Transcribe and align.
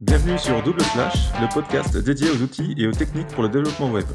Bienvenue 0.00 0.38
sur 0.38 0.62
Double 0.62 0.80
Slash, 0.80 1.28
le 1.42 1.52
podcast 1.52 1.94
dédié 1.98 2.30
aux 2.30 2.42
outils 2.42 2.74
et 2.78 2.86
aux 2.86 2.92
techniques 2.92 3.26
pour 3.26 3.42
le 3.42 3.50
développement 3.50 3.90
web. 3.90 4.06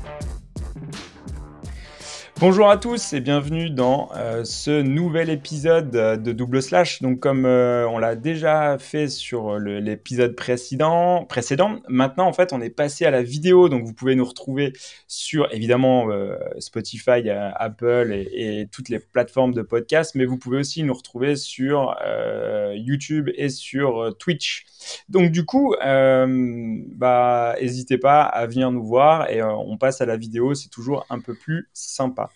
Bonjour 2.40 2.70
à 2.70 2.78
tous 2.78 3.14
et 3.14 3.22
bienvenue 3.22 3.70
dans 3.70 4.10
euh, 4.16 4.44
ce 4.46 4.82
nouvel 4.82 5.30
épisode 5.30 5.96
euh, 5.96 6.18
de 6.18 6.32
Double 6.32 6.64
Slash. 6.64 7.04
Donc 7.04 7.20
comme 7.20 7.46
euh, 7.46 7.88
on 7.88 8.00
l'a 8.00 8.16
déjà 8.16 8.80
fait 8.80 9.08
sur 9.10 9.60
l'épisode 9.60 10.36
précédent, 10.36 11.28
maintenant 11.88 12.26
en 12.26 12.34
fait 12.34 12.52
on 12.52 12.62
est 12.62 12.72
passé 12.72 13.06
à 13.06 13.12
la 13.12 13.22
vidéo. 13.22 13.70
Donc 13.70 13.86
vous 13.86 13.94
pouvez 13.94 14.16
nous 14.16 14.26
retrouver 14.26 14.74
sur 15.08 15.54
évidemment 15.54 16.08
Spotify, 16.58 17.30
Apple 17.30 18.12
et, 18.12 18.68
toutes 18.72 18.90
les 18.90 19.00
plateformes 19.00 19.54
de 19.54 19.62
podcast, 19.62 20.14
mais 20.16 20.26
vous 20.26 20.38
pouvez 20.40 20.58
aussi 20.58 20.82
nous 20.82 20.96
retrouver 20.96 21.36
sur 21.36 21.96
YouTube 22.74 23.30
et 23.36 23.50
sur 23.50 24.14
Twitch. 24.18 24.66
Donc 25.10 25.32
du 25.32 25.46
coup, 25.46 25.76
bah 25.82 27.56
n'hésitez 27.60 27.98
pas 27.98 28.24
à 28.24 28.46
venir 28.46 28.72
nous 28.72 28.86
voir 28.86 29.30
et 29.30 29.42
on 29.44 29.78
passe 29.78 30.02
à 30.02 30.06
la 30.06 30.18
vidéo. 30.18 30.54
C'est 30.54 30.70
toujours 30.70 31.06
un 31.10 31.20
peu 31.20 31.36
plus 31.36 31.70
sympa. 31.74 32.30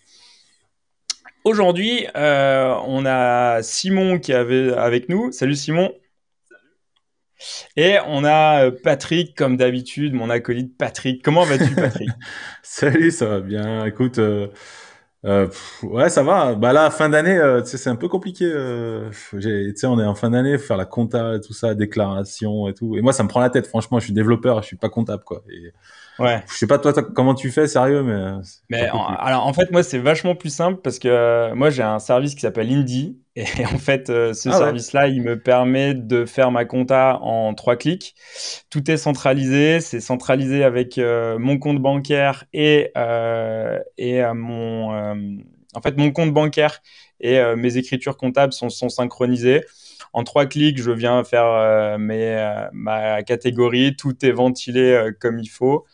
Aujourd'hui, 1.42 2.06
euh, 2.16 2.74
on 2.86 3.06
a 3.06 3.62
Simon 3.62 4.18
qui 4.18 4.32
est 4.32 4.34
avec 4.34 5.08
nous. 5.08 5.32
Salut 5.32 5.54
Simon. 5.54 5.90
Et 7.76 7.96
on 8.06 8.24
a 8.24 8.66
euh, 8.66 8.70
Patrick, 8.70 9.34
comme 9.34 9.56
d'habitude, 9.56 10.12
mon 10.12 10.28
acolyte 10.28 10.76
Patrick. 10.76 11.22
Comment 11.22 11.44
vas-tu, 11.44 11.74
Patrick? 11.74 12.10
Salut, 12.62 13.10
ça 13.10 13.24
va 13.24 13.40
bien. 13.40 13.86
Écoute, 13.86 14.20
euh, 15.24 15.48
ouais, 15.82 16.08
ça 16.08 16.22
va. 16.22 16.54
Bah 16.54 16.72
là, 16.72 16.90
fin 16.90 17.08
d'année, 17.08 17.38
c'est 17.64 17.90
un 17.90 17.96
peu 17.96 18.08
compliqué. 18.08 18.46
tu 19.30 19.74
sais, 19.76 19.86
on 19.86 20.00
est 20.00 20.04
en 20.04 20.14
fin 20.14 20.30
d'année, 20.30 20.58
faire 20.58 20.76
la 20.76 20.86
compta, 20.86 21.38
tout 21.40 21.52
ça, 21.52 21.74
déclaration 21.74 22.68
et 22.68 22.74
tout. 22.74 22.96
Et 22.96 23.02
moi, 23.02 23.12
ça 23.12 23.22
me 23.22 23.28
prend 23.28 23.40
la 23.40 23.50
tête. 23.50 23.66
Franchement, 23.66 23.98
je 23.98 24.04
suis 24.06 24.14
développeur, 24.14 24.62
je 24.62 24.68
suis 24.68 24.76
pas 24.76 24.88
comptable, 24.88 25.24
quoi. 25.24 25.42
Et 25.50 25.72
Ouais. 26.20 26.42
Je 26.52 26.54
sais 26.54 26.66
pas 26.66 26.78
toi, 26.78 26.92
comment 26.92 27.34
tu 27.34 27.50
fais 27.50 27.66
sérieux, 27.66 28.02
mais. 28.02 28.12
Euh, 28.12 28.36
mais 28.68 28.88
alors 29.18 29.46
en 29.46 29.52
fait 29.54 29.70
moi 29.70 29.82
c'est 29.82 29.98
vachement 29.98 30.34
plus 30.34 30.54
simple 30.54 30.80
parce 30.82 30.98
que 30.98 31.08
euh, 31.08 31.54
moi 31.54 31.70
j'ai 31.70 31.82
un 31.82 31.98
service 31.98 32.34
qui 32.34 32.42
s'appelle 32.42 32.70
Indie 32.70 33.18
et 33.36 33.44
en 33.64 33.78
fait 33.78 34.10
euh, 34.10 34.34
ce 34.34 34.50
ah 34.50 34.52
service-là 34.52 35.08
il 35.08 35.22
me 35.22 35.40
permet 35.40 35.94
de 35.94 36.26
faire 36.26 36.50
ma 36.50 36.66
compta 36.66 37.18
en 37.22 37.54
trois 37.54 37.76
clics. 37.76 38.14
Tout 38.68 38.90
est 38.90 38.98
centralisé, 38.98 39.80
c'est 39.80 40.00
centralisé 40.00 40.62
avec 40.62 40.98
mon 40.98 41.58
compte 41.58 41.80
bancaire 41.80 42.44
et 42.52 42.92
et 43.96 44.22
mon 44.34 44.90
en 45.74 45.80
fait 45.82 45.96
mon 45.96 46.10
compte 46.10 46.34
bancaire 46.34 46.82
et 47.20 47.40
mes 47.56 47.78
écritures 47.78 48.18
comptables 48.18 48.52
sont, 48.52 48.68
sont 48.68 48.90
synchronisées. 48.90 49.64
En 50.12 50.24
trois 50.24 50.46
clics, 50.46 50.82
je 50.82 50.90
viens 50.90 51.22
faire 51.24 51.98
mes, 51.98 52.66
ma 52.72 53.22
catégorie, 53.22 53.96
tout 53.96 54.24
est 54.24 54.32
ventilé 54.32 55.10
comme 55.18 55.38
il 55.38 55.48
faut. 55.48 55.86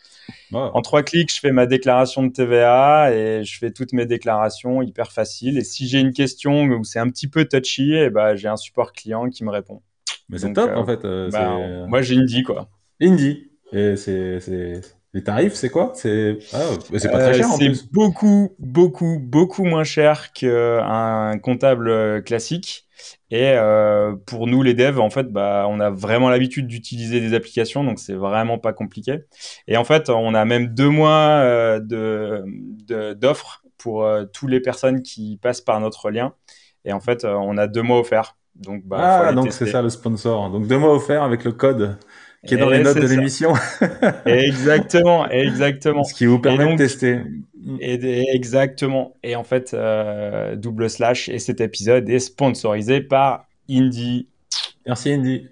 En 0.51 0.81
trois 0.81 1.03
clics, 1.03 1.33
je 1.33 1.39
fais 1.39 1.51
ma 1.51 1.65
déclaration 1.65 2.23
de 2.23 2.31
TVA 2.31 3.11
et 3.13 3.43
je 3.43 3.57
fais 3.57 3.71
toutes 3.71 3.93
mes 3.93 4.05
déclarations 4.05 4.81
hyper 4.81 5.11
facile. 5.11 5.57
Et 5.57 5.63
si 5.63 5.87
j'ai 5.87 5.99
une 5.99 6.13
question 6.13 6.63
où 6.63 6.83
c'est 6.83 6.99
un 6.99 7.09
petit 7.09 7.27
peu 7.27 7.45
touchy, 7.45 7.93
et 7.93 8.05
eh 8.05 8.09
ben, 8.09 8.35
j'ai 8.35 8.47
un 8.47 8.57
support 8.57 8.93
client 8.93 9.29
qui 9.29 9.43
me 9.43 9.51
répond. 9.51 9.81
Mais 10.29 10.37
c'est 10.37 10.53
top, 10.53 10.71
en 10.75 10.85
fait. 10.85 11.05
Euh, 11.05 11.29
bah, 11.31 11.87
moi, 11.87 12.01
j'ai 12.01 12.15
Indie, 12.17 12.43
quoi. 12.43 12.69
Indie. 13.01 13.51
Et 13.71 13.95
c'est, 13.95 14.81
les 15.13 15.23
tarifs, 15.23 15.53
c'est 15.53 15.69
quoi? 15.69 15.93
C'est 15.95 16.39
ah, 16.53 16.63
c'est 16.97 17.09
pas 17.09 17.19
très 17.19 17.33
cher 17.33 17.47
euh, 17.47 17.57
C'est 17.57 17.91
beaucoup, 17.91 18.55
beaucoup, 18.59 19.19
beaucoup 19.21 19.63
moins 19.63 19.83
cher 19.83 20.31
qu'un 20.33 21.39
comptable 21.39 21.89
euh, 21.89 22.21
classique. 22.21 22.87
Et 23.29 23.51
euh, 23.51 24.15
pour 24.25 24.47
nous, 24.47 24.63
les 24.63 24.73
devs, 24.73 24.99
en 24.99 25.09
fait, 25.09 25.31
bah, 25.31 25.65
on 25.69 25.79
a 25.79 25.89
vraiment 25.89 26.29
l'habitude 26.29 26.67
d'utiliser 26.67 27.19
des 27.19 27.33
applications, 27.33 27.83
donc 27.83 27.99
c'est 27.99 28.13
vraiment 28.13 28.57
pas 28.57 28.73
compliqué. 28.73 29.19
Et 29.67 29.77
en 29.77 29.83
fait, 29.83 30.09
on 30.09 30.33
a 30.33 30.45
même 30.45 30.67
deux 30.73 30.89
mois 30.89 31.41
euh, 31.41 31.79
de 31.79 33.13
d'offres 33.13 33.63
pour 33.77 34.03
euh, 34.03 34.25
toutes 34.25 34.49
les 34.49 34.61
personnes 34.61 35.01
qui 35.03 35.37
passent 35.41 35.61
par 35.61 35.79
notre 35.79 36.09
lien. 36.09 36.33
Et 36.85 36.93
en 36.93 36.99
fait, 36.99 37.25
on 37.25 37.57
a 37.57 37.67
deux 37.67 37.81
mois 37.81 37.99
offerts. 37.99 38.37
Donc, 38.55 38.83
bah, 38.85 39.27
ah, 39.27 39.33
donc 39.33 39.51
c'est 39.51 39.67
ça 39.67 39.81
le 39.81 39.89
sponsor. 39.89 40.49
Donc 40.49 40.67
deux 40.67 40.79
mois 40.79 40.93
offerts 40.95 41.21
avec 41.23 41.43
le 41.43 41.51
code 41.51 41.97
qui 42.45 42.53
est 42.53 42.57
dans 42.57 42.69
les 42.69 42.83
notes 42.83 42.99
de 42.99 43.07
l'émission. 43.07 43.53
exactement, 44.25 45.29
exactement. 45.29 46.03
Ce 46.03 46.13
qui 46.13 46.25
vous 46.25 46.39
permet 46.39 46.71
de 46.71 46.77
tester. 46.77 47.21
Et, 47.79 48.35
exactement. 48.35 49.15
Et 49.23 49.35
en 49.35 49.43
fait, 49.43 49.73
euh, 49.73 50.55
double 50.55 50.89
slash 50.89 51.29
et 51.29 51.39
cet 51.39 51.61
épisode 51.61 52.09
est 52.09 52.19
sponsorisé 52.19 53.01
par 53.01 53.45
Indie. 53.69 54.27
Merci 54.85 55.11
Indie. 55.11 55.47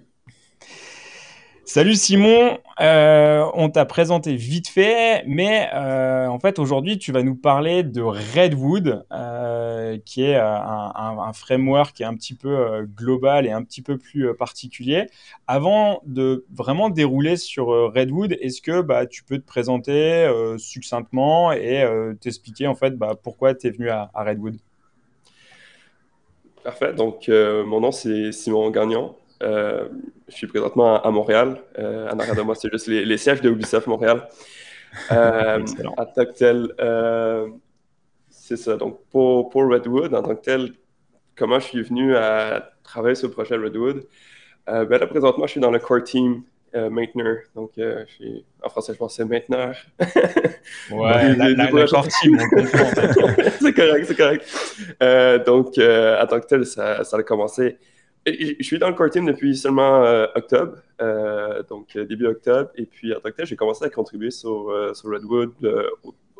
Salut 1.68 1.96
Simon, 1.96 2.58
euh, 2.80 3.44
on 3.54 3.70
t'a 3.70 3.84
présenté 3.86 4.36
vite 4.36 4.68
fait, 4.68 5.24
mais 5.26 5.68
euh, 5.74 6.28
en 6.28 6.38
fait 6.38 6.60
aujourd'hui 6.60 6.96
tu 6.96 7.10
vas 7.10 7.24
nous 7.24 7.34
parler 7.34 7.82
de 7.82 8.00
Redwood, 8.02 9.04
euh, 9.10 9.98
qui 10.04 10.22
est 10.22 10.36
un, 10.36 11.32
framework 11.34 11.96
qui 11.96 12.04
est 12.04 12.06
un 12.06 12.14
petit 12.14 12.36
peu 12.36 12.86
global 12.96 13.46
et 13.46 13.50
un 13.50 13.64
petit 13.64 13.82
peu 13.82 13.98
plus 13.98 14.32
particulier. 14.36 15.08
Avant 15.48 16.02
de 16.06 16.46
vraiment 16.54 16.88
dérouler 16.88 17.36
sur 17.36 17.66
Redwood, 17.66 18.36
est-ce 18.40 18.62
que 18.62 18.80
bah, 18.80 19.04
tu 19.06 19.24
peux 19.24 19.38
te 19.38 19.46
présenter 19.46 20.30
succinctement 20.58 21.50
et 21.50 21.84
t'expliquer 22.20 22.68
en 22.68 22.76
fait 22.76 22.96
bah, 22.96 23.16
pourquoi 23.20 23.56
tu 23.56 23.66
es 23.66 23.70
venu 23.70 23.90
à, 23.90 24.08
à, 24.14 24.22
Redwood? 24.22 24.54
Parfait, 26.62 26.94
donc 26.94 27.26
mon 27.28 27.80
nom 27.80 27.90
c'est 27.90 28.30
Simon 28.30 28.70
Gagnon. 28.70 29.16
Euh, 29.42 29.88
je 30.28 30.34
suis 30.34 30.46
présentement 30.46 31.02
à, 31.02 31.10
Montréal. 31.10 31.60
Euh, 31.78 32.10
en 32.10 32.18
arrière 32.18 32.34
de 32.34 32.42
moi, 32.42 32.54
c'est 32.54 32.70
juste 32.70 32.86
les, 32.86 33.18
sièges 33.18 33.40
de 33.40 33.50
Ubisoft 33.50 33.86
Montréal. 33.86 34.28
Euh, 35.12 35.64
en 35.96 36.06
tant 36.06 36.24
que 36.24 36.32
tel, 36.32 36.72
c'est 38.30 38.56
ça. 38.56 38.76
Donc, 38.76 39.00
pour, 39.10 39.50
pour, 39.50 39.68
Redwood, 39.68 40.14
en 40.14 40.22
tant 40.22 40.34
que 40.34 40.42
tel, 40.42 40.72
comment 41.36 41.58
je 41.58 41.66
suis 41.66 41.82
venu 41.82 42.16
à 42.16 42.70
travailler 42.82 43.14
sur 43.14 43.28
le 43.28 43.34
projet 43.34 43.56
Redwood? 43.56 44.06
ben 44.66 44.88
là, 44.88 45.06
présentement, 45.06 45.46
je 45.46 45.52
suis 45.52 45.60
dans 45.60 45.70
le 45.70 45.78
core 45.78 46.02
team 46.02 46.42
mainteneur. 46.74 47.38
Donc, 47.54 47.72
je 47.76 48.04
suis, 48.08 48.44
en 48.62 48.68
français, 48.68 48.94
je 48.94 48.98
pense 48.98 49.16
c'est 49.16 49.24
mainteneur. 49.24 49.76
ouais, 50.90 51.36
la, 51.36 51.86
core 51.86 52.08
team, 52.08 52.38
c'est 53.60 53.72
correct, 53.72 54.06
c'est 54.06 54.16
correct. 54.16 55.46
donc, 55.46 55.78
en 55.78 56.26
tant 56.26 56.40
que 56.40 56.46
tel, 56.46 56.66
ça, 56.66 57.04
ça 57.04 57.18
a 57.18 57.22
commencé 57.22 57.76
je 58.26 58.62
suis 58.62 58.78
dans 58.78 58.88
le 58.88 58.94
core 58.94 59.10
team 59.10 59.26
depuis 59.26 59.56
seulement 59.56 60.02
euh, 60.02 60.26
octobre, 60.34 60.78
euh, 61.00 61.62
donc 61.64 61.94
euh, 61.94 62.04
début 62.04 62.26
octobre. 62.26 62.70
Et 62.74 62.84
puis 62.84 63.14
en 63.14 63.20
tant 63.20 63.30
que 63.30 63.36
tel, 63.36 63.46
j'ai 63.46 63.56
commencé 63.56 63.84
à 63.84 63.90
contribuer 63.90 64.30
sur, 64.30 64.72
sur 64.94 65.10
Redwood, 65.10 65.52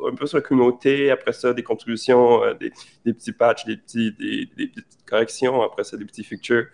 un 0.05 0.15
peu 0.15 0.25
sur 0.25 0.37
la 0.37 0.41
communauté. 0.41 1.11
Après 1.11 1.31
ça, 1.31 1.53
des 1.53 1.63
contributions, 1.63 2.41
des, 2.59 2.73
des, 3.05 3.13
petits 3.13 3.31
patchs, 3.31 3.65
des, 3.65 3.77
petits, 3.77 4.11
des, 4.11 4.49
des, 4.57 4.67
petites 4.67 5.05
corrections. 5.09 5.61
Après 5.61 5.83
ça, 5.83 5.95
des 5.95 6.05
petits 6.05 6.23
features 6.23 6.65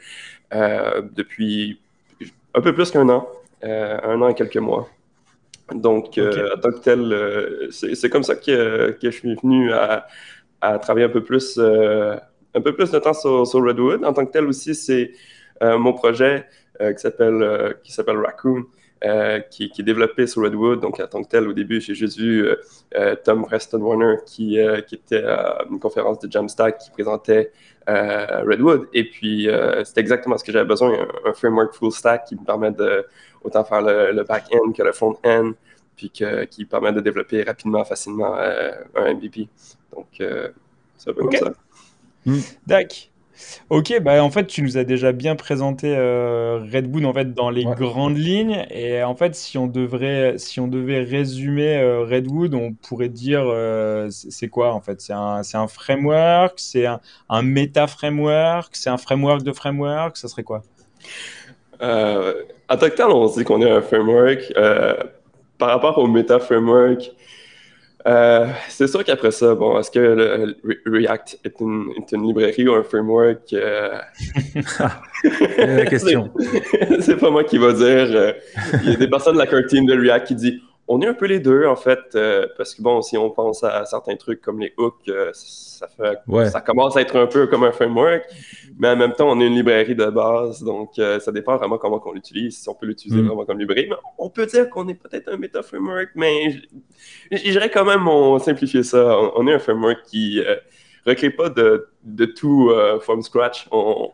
depuis 0.51 1.79
un 2.55 2.61
peu 2.61 2.73
plus 2.73 2.89
qu'un 2.89 3.07
an, 3.09 3.27
un 3.61 4.21
an 4.21 4.29
et 4.29 4.33
quelques 4.33 4.57
mois. 4.57 4.89
Donc, 5.73 6.17
en 6.17 6.59
tant 6.59 6.71
que 6.71 6.79
tel, 6.79 7.69
c'est 7.71 8.09
comme 8.09 8.23
ça 8.23 8.35
que, 8.35 8.91
que, 8.99 9.11
je 9.11 9.17
suis 9.17 9.35
venu 9.35 9.71
à, 9.73 10.07
à 10.59 10.79
travailler 10.79 11.05
un 11.05 11.09
peu 11.09 11.23
plus 11.23 11.59
un 12.55 12.61
peu 12.61 12.73
plus 12.73 12.91
de 12.91 12.99
temps 12.99 13.13
sur, 13.13 13.63
Redwood. 13.63 14.03
En 14.03 14.13
tant 14.13 14.25
que 14.25 14.31
tel 14.31 14.45
aussi, 14.45 14.75
c'est 14.75 15.11
euh, 15.61 15.77
mon 15.77 15.93
projet 15.93 16.47
euh, 16.81 16.93
qui 16.93 17.01
s'appelle 17.01 17.41
euh, 17.41 17.73
qui 17.83 17.91
s'appelle 17.91 18.17
Raccoon. 18.17 18.65
qui, 19.51 19.71
est 19.77 19.83
développé 19.83 20.27
sur 20.27 20.43
Redwood. 20.43 20.79
Donc, 20.79 20.99
en 20.99 21.07
tant 21.07 21.23
que 21.23 21.27
tel, 21.27 21.47
au 21.47 21.53
début, 21.53 21.81
j'ai 21.81 21.93
juste 21.93 22.17
vu 22.17 22.47
Tom 23.25 23.45
Preston 23.45 23.81
Warner 23.81 24.15
qui, 24.25 24.57
qui 24.87 24.95
était 24.95 25.25
à 25.25 25.65
une 25.69 25.79
conférence 25.79 26.19
de 26.19 26.31
Jamstack 26.31 26.77
qui 26.77 26.89
présentait 26.91 27.51
Redwood. 27.85 28.87
Et 28.93 29.03
puis, 29.03 29.49
c'était 29.83 29.99
exactement 29.99 30.37
ce 30.37 30.43
que 30.45 30.53
j'avais 30.53 30.67
besoin, 30.67 31.05
un, 31.25 31.33
framework 31.33 31.73
full 31.73 31.91
stack 31.91 32.25
qui 32.25 32.35
me 32.35 32.45
permet 32.45 32.71
de 32.71 33.05
autant 33.43 33.65
faire 33.65 33.81
le, 33.81 34.23
back-end 34.23 34.71
que 34.71 34.83
le 34.83 34.93
front-end, 34.93 35.51
puis 35.97 36.09
qui 36.09 36.63
permet 36.63 36.93
de 36.93 37.01
développer 37.01 37.43
rapidement, 37.43 37.83
facilement 37.83 38.37
un 38.37 39.13
MVP. 39.13 39.49
Donc, 39.93 40.07
c'est 40.95 41.09
un 41.09 41.13
peu 41.13 41.23
comme 41.23 41.31
ça. 41.33 41.53
Hmm. 42.25 42.39
Dac. 42.67 43.09
Ok, 43.69 43.99
bah 44.01 44.23
en 44.23 44.29
fait 44.29 44.45
tu 44.45 44.61
nous 44.61 44.77
as 44.77 44.83
déjà 44.83 45.11
bien 45.11 45.35
présenté 45.35 45.93
euh, 45.97 46.59
Redwood 46.71 47.03
en 47.03 47.13
fait 47.13 47.33
dans 47.33 47.49
les 47.49 47.65
grandes 47.65 48.17
lignes. 48.17 48.65
Et 48.69 49.01
en 49.03 49.15
fait 49.15 49.33
si 49.35 49.57
on 49.57 49.65
devrait 49.67 50.35
si 50.37 50.59
on 50.59 50.67
devait 50.67 51.01
résumer 51.01 51.77
euh, 51.77 52.05
Redwood 52.05 52.53
on 52.53 52.73
pourrait 52.73 53.09
dire 53.09 53.43
euh, 53.43 54.07
c'est 54.11 54.49
quoi 54.49 54.73
en 54.73 54.81
fait? 54.81 55.01
C'est 55.01 55.13
un, 55.13 55.41
un 55.53 55.67
framework? 55.67 56.53
C'est 56.57 56.85
un, 56.85 57.01
un 57.27 57.41
méta 57.41 57.87
framework 57.87 58.75
c'est 58.75 58.91
un 58.91 58.97
framework 58.97 59.41
de 59.41 59.51
framework? 59.51 60.15
Ça 60.15 60.27
serait 60.27 60.43
quoi? 60.43 60.61
En 61.81 62.77
tant 62.77 62.89
que 62.89 62.95
tel 62.95 63.07
on 63.07 63.27
dit 63.27 63.43
qu'on 63.43 63.61
est 63.61 63.69
un 63.69 63.81
framework 63.81 64.53
par 65.57 65.69
rapport 65.69 65.97
au 65.97 66.07
méta 66.07 66.39
framework 66.39 67.11
Euh, 68.05 68.47
c'est 68.67 68.87
sûr 68.87 69.03
qu'après 69.03 69.31
ça, 69.31 69.55
bon, 69.55 69.79
est-ce 69.79 69.89
que 69.89 69.99
le, 69.99 70.57
React 70.85 71.39
est 71.45 71.59
une, 71.61 71.91
est 71.97 72.11
une, 72.11 72.27
librairie 72.27 72.67
ou 72.67 72.73
un 72.73 72.83
framework? 72.83 73.53
Euh... 73.53 73.97
la 75.57 75.85
question. 75.85 76.29
c'est 76.99 77.17
pas 77.17 77.29
moi 77.29 77.43
qui 77.43 77.57
va 77.57 77.71
dire. 77.71 77.85
Euh, 77.85 78.33
il 78.83 78.91
y 78.91 78.93
a 78.93 78.97
des 78.97 79.09
personnes 79.09 79.35
de 79.35 79.39
la 79.39 79.47
core 79.47 79.65
team 79.67 79.85
de 79.85 79.97
React 79.97 80.27
qui 80.27 80.35
disent 80.35 80.59
on 80.87 81.01
est 81.01 81.07
un 81.07 81.13
peu 81.13 81.27
les 81.27 81.39
deux, 81.39 81.65
en 81.65 81.77
fait, 81.77 81.99
euh, 82.15 82.45
parce 82.57 82.75
que 82.75 82.81
bon, 82.81 83.01
si 83.01 83.17
on 83.17 83.29
pense 83.29 83.63
à 83.63 83.85
certains 83.85 84.17
trucs 84.17 84.41
comme 84.41 84.59
les 84.59 84.73
hooks, 84.77 85.07
euh, 85.07 85.31
ça, 85.33 85.87
fait, 85.87 86.49
ça 86.49 86.59
commence 86.59 86.97
à 86.97 87.01
être 87.01 87.15
un 87.17 87.25
peu 87.25 87.47
comme 87.47 87.63
un 87.63 87.71
framework, 87.71 88.23
mais 88.77 88.89
en 88.89 88.97
même 88.97 89.13
temps, 89.13 89.29
on 89.31 89.39
est 89.39 89.47
une 89.47 89.55
librairie 89.55 89.95
de 89.95 90.05
base, 90.05 90.61
donc 90.61 90.99
euh, 90.99 91.19
ça 91.21 91.31
dépend 91.31 91.55
vraiment 91.55 91.77
comment 91.77 92.01
on 92.05 92.11
l'utilise, 92.11 92.57
si 92.57 92.67
on 92.67 92.73
peut 92.73 92.85
l'utiliser 92.85 93.21
mm. 93.21 93.27
vraiment 93.27 93.45
comme 93.45 93.59
librairie. 93.59 93.87
Mais 93.89 93.95
on 94.17 94.29
peut 94.29 94.45
dire 94.45 94.69
qu'on 94.69 94.87
est 94.89 94.95
peut-être 94.95 95.29
un 95.29 95.37
meta-framework, 95.37 96.09
mais 96.15 96.61
j'irais 97.31 97.69
quand 97.69 97.85
même 97.85 98.05
on, 98.07 98.37
simplifier 98.39 98.83
ça. 98.83 99.17
On, 99.35 99.47
est 99.47 99.53
un 99.53 99.59
framework 99.59 100.03
qui 100.03 100.41
ne 100.45 101.09
recrée 101.09 101.29
pas 101.29 101.49
de, 101.49 101.87
de 102.03 102.25
tout 102.25 102.73
from 103.01 103.21
scratch. 103.21 103.67
On, 103.71 104.11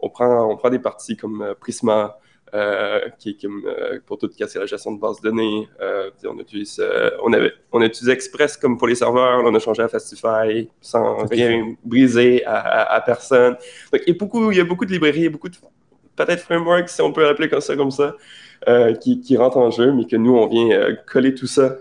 on, 0.00 0.08
prend, 0.08 0.50
on 0.50 0.56
prend 0.56 0.70
des 0.70 0.78
parties 0.78 1.18
comme 1.18 1.54
Prisma, 1.60 2.18
euh, 2.54 3.00
qui 3.18 3.30
est 3.30 3.42
comme 3.42 3.62
euh, 3.66 3.98
pour 4.06 4.16
tout 4.16 4.28
casser 4.28 4.58
la 4.58 4.64
gestion 4.64 4.92
de 4.92 5.00
base 5.00 5.20
de 5.20 5.28
données. 5.28 5.68
Euh, 5.82 6.10
on, 6.24 6.38
utilise, 6.38 6.82
on, 7.22 7.32
avait, 7.32 7.52
on 7.72 7.82
utilise 7.82 8.08
Express 8.08 8.56
comme 8.56 8.78
pour 8.78 8.86
les 8.86 8.94
serveurs, 8.94 9.42
on 9.44 9.54
a 9.54 9.58
changé 9.58 9.82
à 9.82 9.88
Fastify 9.88 10.68
sans 10.80 11.26
rien 11.26 11.74
briser 11.84 12.42
à, 12.46 13.02
personne. 13.04 13.56
Donc, 13.92 14.02
il 14.06 14.12
y, 14.12 14.16
a 14.16 14.18
beaucoup, 14.18 14.50
il 14.50 14.56
y 14.56 14.60
a 14.60 14.64
beaucoup 14.64 14.86
de 14.86 14.92
librairies, 14.92 15.28
beaucoup 15.28 15.50
de 15.50 15.56
peut-être 16.16 16.40
frameworks, 16.40 16.88
si 16.88 17.02
on 17.02 17.12
peut 17.12 17.22
l'appeler 17.22 17.48
comme 17.48 17.60
ça, 17.60 17.76
comme 17.76 17.90
ça 17.90 18.14
qui, 19.00 19.20
qui, 19.20 19.36
rentrent 19.36 19.58
en 19.58 19.70
jeu, 19.70 19.92
mais 19.92 20.06
que 20.06 20.16
nous, 20.16 20.34
on 20.34 20.46
vient 20.46 20.96
coller 21.06 21.34
tout 21.34 21.46
ça 21.46 21.76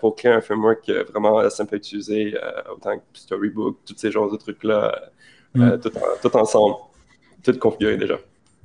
pour 0.00 0.16
créer 0.16 0.32
un 0.32 0.40
framework 0.40 0.90
vraiment 1.12 1.48
simple 1.50 1.74
à 1.74 1.76
utiliser, 1.76 2.34
autant 2.74 2.96
que 2.96 3.02
Storybook, 3.12 3.78
tous 3.86 3.96
ces 3.98 4.10
genres 4.10 4.30
de 4.30 4.36
trucs-là, 4.38 5.10
mm. 5.54 5.78
tout, 5.80 5.92
tout 6.22 6.36
ensemble, 6.36 6.76
tout 7.42 7.58
configuré 7.58 7.96
déjà. 7.96 8.18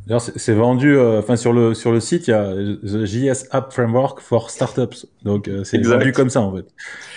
D'ailleurs, 0.07 0.21
c'est 0.21 0.53
vendu, 0.53 0.95
euh, 0.95 1.19
enfin 1.19 1.35
sur 1.35 1.51
le 1.51 1.73
sur 1.73 1.91
le 1.91 1.99
site, 1.99 2.27
il 2.27 2.31
y 2.31 2.33
a 2.33 2.53
the 2.53 3.05
JS 3.05 3.47
App 3.49 3.73
Framework 3.73 4.19
for 4.19 4.51
Startups. 4.51 5.07
Donc 5.23 5.47
euh, 5.47 5.63
c'est 5.63 5.81
vendu 5.81 6.11
comme 6.11 6.29
ça 6.29 6.41
en 6.41 6.55
fait. 6.55 6.67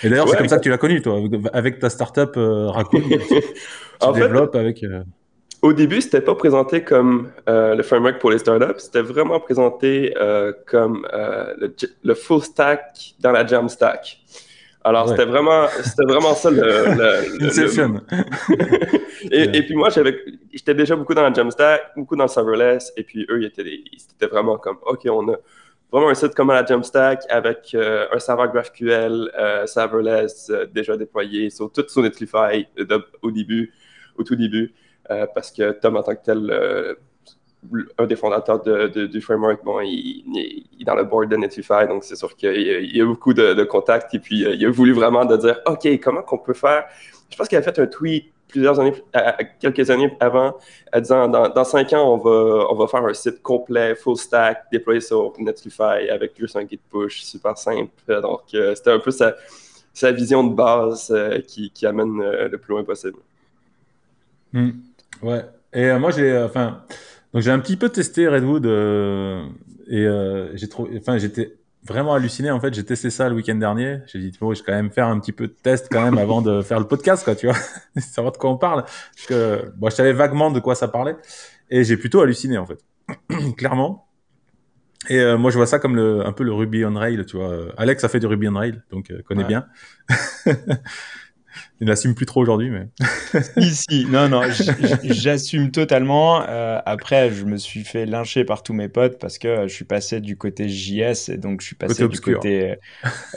Et 0.03 0.09
d'ailleurs, 0.09 0.27
c'est 0.29 0.39
comme 0.39 0.49
ça 0.49 0.57
que 0.57 0.63
tu 0.63 0.71
l'as 0.71 0.79
connu, 0.79 1.03
toi, 1.03 1.21
avec 1.53 1.81
ta 1.81 1.91
startup 1.91 2.35
euh, 2.39 2.71
Raccoon. 2.71 3.03
tu, 3.03 4.13
développes 4.15 4.55
avec. 4.55 4.83
Euh, 4.85 5.03
au 5.61 5.75
début, 5.75 6.01
c'était 6.01 6.23
pas 6.23 6.35
présenté 6.35 6.83
comme 6.83 7.29
le 7.47 7.83
framework 7.83 8.21
pour 8.21 8.31
les 8.31 8.39
startups, 8.39 8.79
c'était 8.79 9.03
vraiment 9.03 9.41
présenté 9.41 10.15
comme 10.67 11.07
le, 11.13 11.75
le, 12.05 12.15
full 12.15 12.43
stack 12.43 13.15
dans 13.21 13.33
la 13.33 13.47
Jamstack. 13.47 14.19
Alors, 14.85 15.11
c'était 15.11 15.27
vraiment, 15.27 15.67
c'était 15.83 16.05
vraiment 16.05 16.35
ça 16.35 16.51
le. 16.51 16.61
le, 16.61 17.39
et, 19.31 19.57
et, 19.57 19.63
puis 19.63 19.75
moi, 19.75 19.89
j'étais 19.91 20.75
déjà 20.75 20.97
beaucoup 20.97 21.15
dans 21.15 21.23
la 21.23 21.33
Jamstack, 21.33 21.93
beaucoup 21.97 22.17
dans 22.17 22.25
le 22.25 22.29
serverless, 22.29 22.93
et 22.97 23.03
puis 23.03 23.27
eux, 23.31 23.43
ils 23.43 23.47
étaient, 23.47 23.63
ils 23.65 24.03
étaient 24.15 24.27
vraiment 24.27 24.59
comme, 24.59 24.79
OK, 24.87 25.07
on 25.11 25.29
a 25.33 25.37
vraiment 25.91 26.11
un 26.11 26.15
site 26.15 26.35
comme 26.35 26.49
la 26.49 26.65
Jamstack 26.65 27.23
avec 27.29 27.71
euh, 27.75 28.07
un 28.13 28.19
serveur 28.19 28.53
GraphQL, 28.53 29.31
euh, 29.39 29.67
serverless 29.67 30.51
euh, 30.51 30.67
déjà 30.67 30.97
déployé, 30.97 31.51
sur, 31.51 31.71
tout 31.73 31.85
sur 31.89 32.03
Netlify 32.03 32.67
au 33.23 33.31
début, 33.31 33.73
au 34.17 34.23
tout 34.23 34.37
début, 34.37 34.75
parce 35.35 35.51
que 35.51 35.73
Tom, 35.73 35.97
en 35.97 36.03
tant 36.03 36.15
que 36.15 36.25
tel, 36.25 36.97
un 37.99 38.07
des 38.07 38.17
fondateurs 38.17 38.61
du 38.61 39.21
framework, 39.21 39.65
bon, 39.65 39.81
il, 39.81 40.69
est 40.81 40.85
dans 40.85 40.95
le 40.95 41.05
board 41.05 41.31
de 41.31 41.37
Netlify, 41.37 41.87
donc 41.89 42.05
c'est 42.05 42.17
sûr 42.17 42.35
qu'il 42.37 42.97
y, 42.97 43.01
a 43.01 43.05
beaucoup 43.05 43.33
de, 43.33 43.65
contacts. 43.65 44.13
Et 44.15 44.19
puis, 44.19 44.41
il 44.41 44.67
a 44.67 44.71
voulu 44.71 44.93
vraiment 44.93 45.25
de 45.25 45.37
dire, 45.37 45.61
OK, 45.67 45.89
comment 46.03 46.23
qu'on 46.23 46.39
peut 46.39 46.53
faire? 46.53 46.85
Je 47.31 47.37
pense 47.37 47.49
qu'il 47.49 47.57
a 47.57 47.63
fait 47.63 47.79
un 47.79 47.87
tweet 47.87 48.33
plusieurs 48.49 48.81
années, 48.81 48.95
quelques 49.61 49.91
années 49.91 50.17
avant, 50.21 50.57
en 50.93 51.01
disant, 51.01 51.29
dans, 51.29 51.65
cinq 51.65 51.93
ans, 51.93 52.15
on 52.15 52.17
va, 52.17 52.67
on 52.71 52.75
va 52.75 52.87
faire 52.87 53.05
un 53.05 53.15
site 53.15 53.43
complet, 53.43 53.95
full 53.95 54.17
stack, 54.17 54.65
déployé 54.73 55.01
sur 55.01 55.33
Netlify 55.39 56.09
avec 56.11 56.33
juste 56.39 56.57
un 56.57 56.67
git 56.67 56.81
push, 56.91 57.23
super 57.23 57.57
simple. 57.57 57.91
Donc, 58.09 58.43
euh, 58.55 58.75
c'était 58.75 58.91
un 58.91 58.99
peu 58.99 59.11
sa, 59.11 59.37
sa, 59.93 60.11
vision 60.13 60.45
de 60.45 60.55
base 60.55 61.11
euh, 61.11 61.41
qui, 61.41 61.71
qui, 61.71 61.87
amène 61.87 62.21
euh, 62.21 62.49
le 62.49 62.59
plus 62.59 62.73
loin 62.73 62.85
possible. 62.85 63.19
Hmm. 64.53 64.71
Ouais. 65.23 65.45
Et 65.73 65.93
moi, 65.95 66.11
j'ai, 66.11 66.37
enfin, 66.39 66.83
donc 67.35 67.43
j'ai 67.43 67.51
un 67.51 67.59
petit 67.59 67.77
peu 67.77 67.91
testé 67.91 68.27
Redwood 68.27 68.65
et 69.87 70.09
j'ai 70.55 70.69
trouvé, 70.69 70.97
enfin 70.99 71.19
j'étais 71.19 71.59
vraiment 71.85 72.15
halluciné 72.15 72.51
en 72.51 72.61
fait. 72.61 72.75
J'ai 72.75 72.85
testé 72.85 73.11
ça 73.11 73.29
le 73.29 73.35
week-end 73.35 73.55
dernier. 73.55 73.99
J'ai 74.07 74.19
dit 74.19 74.37
bon, 74.41 74.53
je 74.55 74.61
vais 74.61 74.67
quand 74.67 74.73
même 74.73 74.91
faire 74.91 75.07
un 75.07 75.19
petit 75.21 75.33
peu 75.33 75.47
de 75.47 75.53
test 75.53 75.89
quand 75.91 76.03
même 76.03 76.19
avant 76.19 76.43
de 76.43 76.63
faire 76.63 76.79
le 76.79 76.87
podcast 76.87 77.25
quoi, 77.25 77.35
tu 77.35 77.47
vois, 77.47 77.57
savoir 77.97 78.33
de 78.33 78.39
quoi 78.39 78.51
on 78.51 78.59
parle. 78.59 78.83
Parce 78.83 79.27
que 79.27 79.73
bon, 79.77 79.91
je 79.91 79.95
savais 79.95 80.13
vaguement 80.13 80.51
de 80.51 80.61
quoi 80.61 80.75
ça 80.75 80.89
parlait 80.89 81.17
et 81.71 81.85
j'ai 81.85 81.97
plutôt 81.97 82.21
halluciné 82.21 82.59
en 82.59 82.67
fait, 82.67 82.85
clairement. 83.57 84.07
Et 85.09 85.21
euh, 85.21 85.39
moi 85.39 85.51
je 85.51 85.57
vois 85.57 85.67
ça 85.67 85.79
comme 85.79 85.97
le, 85.97 86.27
un 86.27 86.33
peu 86.33 86.45
le 86.45 86.53
Ruby 86.53 86.85
on 86.85 86.95
Rail, 86.95 87.25
tu 87.25 87.37
vois. 87.37 87.69
Alex 87.77 88.03
a 88.05 88.09
fait 88.09 88.21
du 88.21 88.27
Ruby 88.27 88.49
on 88.49 88.55
Rail, 88.55 88.83
donc 88.91 89.13
connaît 89.25 89.45
bien. 89.45 89.67
Il 91.81 91.87
n'assume 91.87 92.17
plus 92.17 92.27
trop 92.27 92.41
aujourd'hui, 92.41 92.71
mais. 92.71 92.89
Ici, 93.57 94.05
non, 94.11 94.29
non, 94.29 94.43
j'assume 95.05 95.71
totalement. 95.71 96.43
Euh, 96.49 96.81
après, 96.85 97.31
je 97.31 97.45
me 97.45 97.57
suis 97.57 97.85
fait 97.85 98.05
lyncher 98.05 98.45
par 98.45 98.65
tous 98.65 98.73
mes 98.73 98.89
potes 98.89 99.19
parce 99.21 99.39
que 99.39 99.69
je 99.69 99.73
suis 99.73 99.85
passé 99.85 100.21
du 100.21 100.37
côté 100.37 100.69
JS 100.69 101.29
et 101.29 101.37
donc 101.37 101.61
je 101.61 101.67
suis 101.69 101.77
passé 101.77 102.09
du 102.09 102.21
côté 102.21 102.75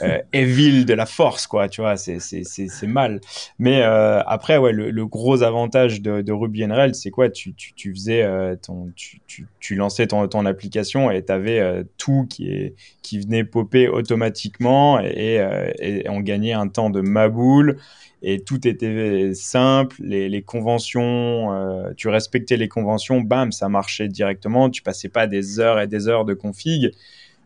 euh, 0.02 0.18
evil 0.32 0.84
de 0.84 0.94
la 0.94 1.06
force, 1.06 1.46
quoi. 1.46 1.68
Tu 1.68 1.82
vois, 1.82 1.96
c'est 1.96 2.86
mal. 2.88 3.20
Mais 3.60 3.82
euh, 3.82 4.22
après, 4.26 4.56
ouais, 4.56 4.72
le, 4.72 5.06
gros 5.06 5.42
avantage 5.42 6.00
de, 6.00 6.20
de 6.20 6.32
Ruby 6.32 6.64
on 6.64 6.74
Rails, 6.74 6.94
c'est 6.96 7.10
quoi 7.10 7.28
tu, 7.28 7.54
tu, 7.54 7.74
tu, 7.74 7.94
faisais 7.94 8.26
ton, 8.62 8.90
tu, 8.96 9.20
tu, 9.28 9.46
tu, 9.60 9.76
lançais 9.76 10.08
ton, 10.08 10.26
ton 10.26 10.46
application 10.46 11.12
et 11.12 11.24
tu 11.24 11.32
avais 11.32 11.84
tout 11.96 12.26
qui, 12.28 12.48
est, 12.50 12.74
qui 13.02 13.20
venait 13.20 13.44
popper 13.44 13.88
automatiquement 13.88 15.00
et, 15.00 15.44
et 15.78 16.08
on 16.08 16.20
gagnait 16.20 16.54
un 16.54 16.66
temps 16.66 16.90
de 16.90 17.00
maboule 17.00 17.78
et 18.22 18.40
tout 18.40 18.66
était 18.68 19.32
simple, 19.34 19.96
les, 20.00 20.42
conventions, 20.42 21.52
euh, 21.52 21.90
tu 21.96 22.08
respectais 22.08 22.56
les 22.56 22.68
conventions, 22.68 23.20
bam, 23.20 23.50
ça 23.50 23.68
marchait 23.68 24.06
directement, 24.06 24.70
tu 24.70 24.80
passais 24.80 25.08
pas 25.08 25.26
des 25.26 25.58
heures 25.58 25.80
et 25.80 25.88
des 25.88 26.06
heures 26.06 26.24
de 26.24 26.32
config. 26.32 26.92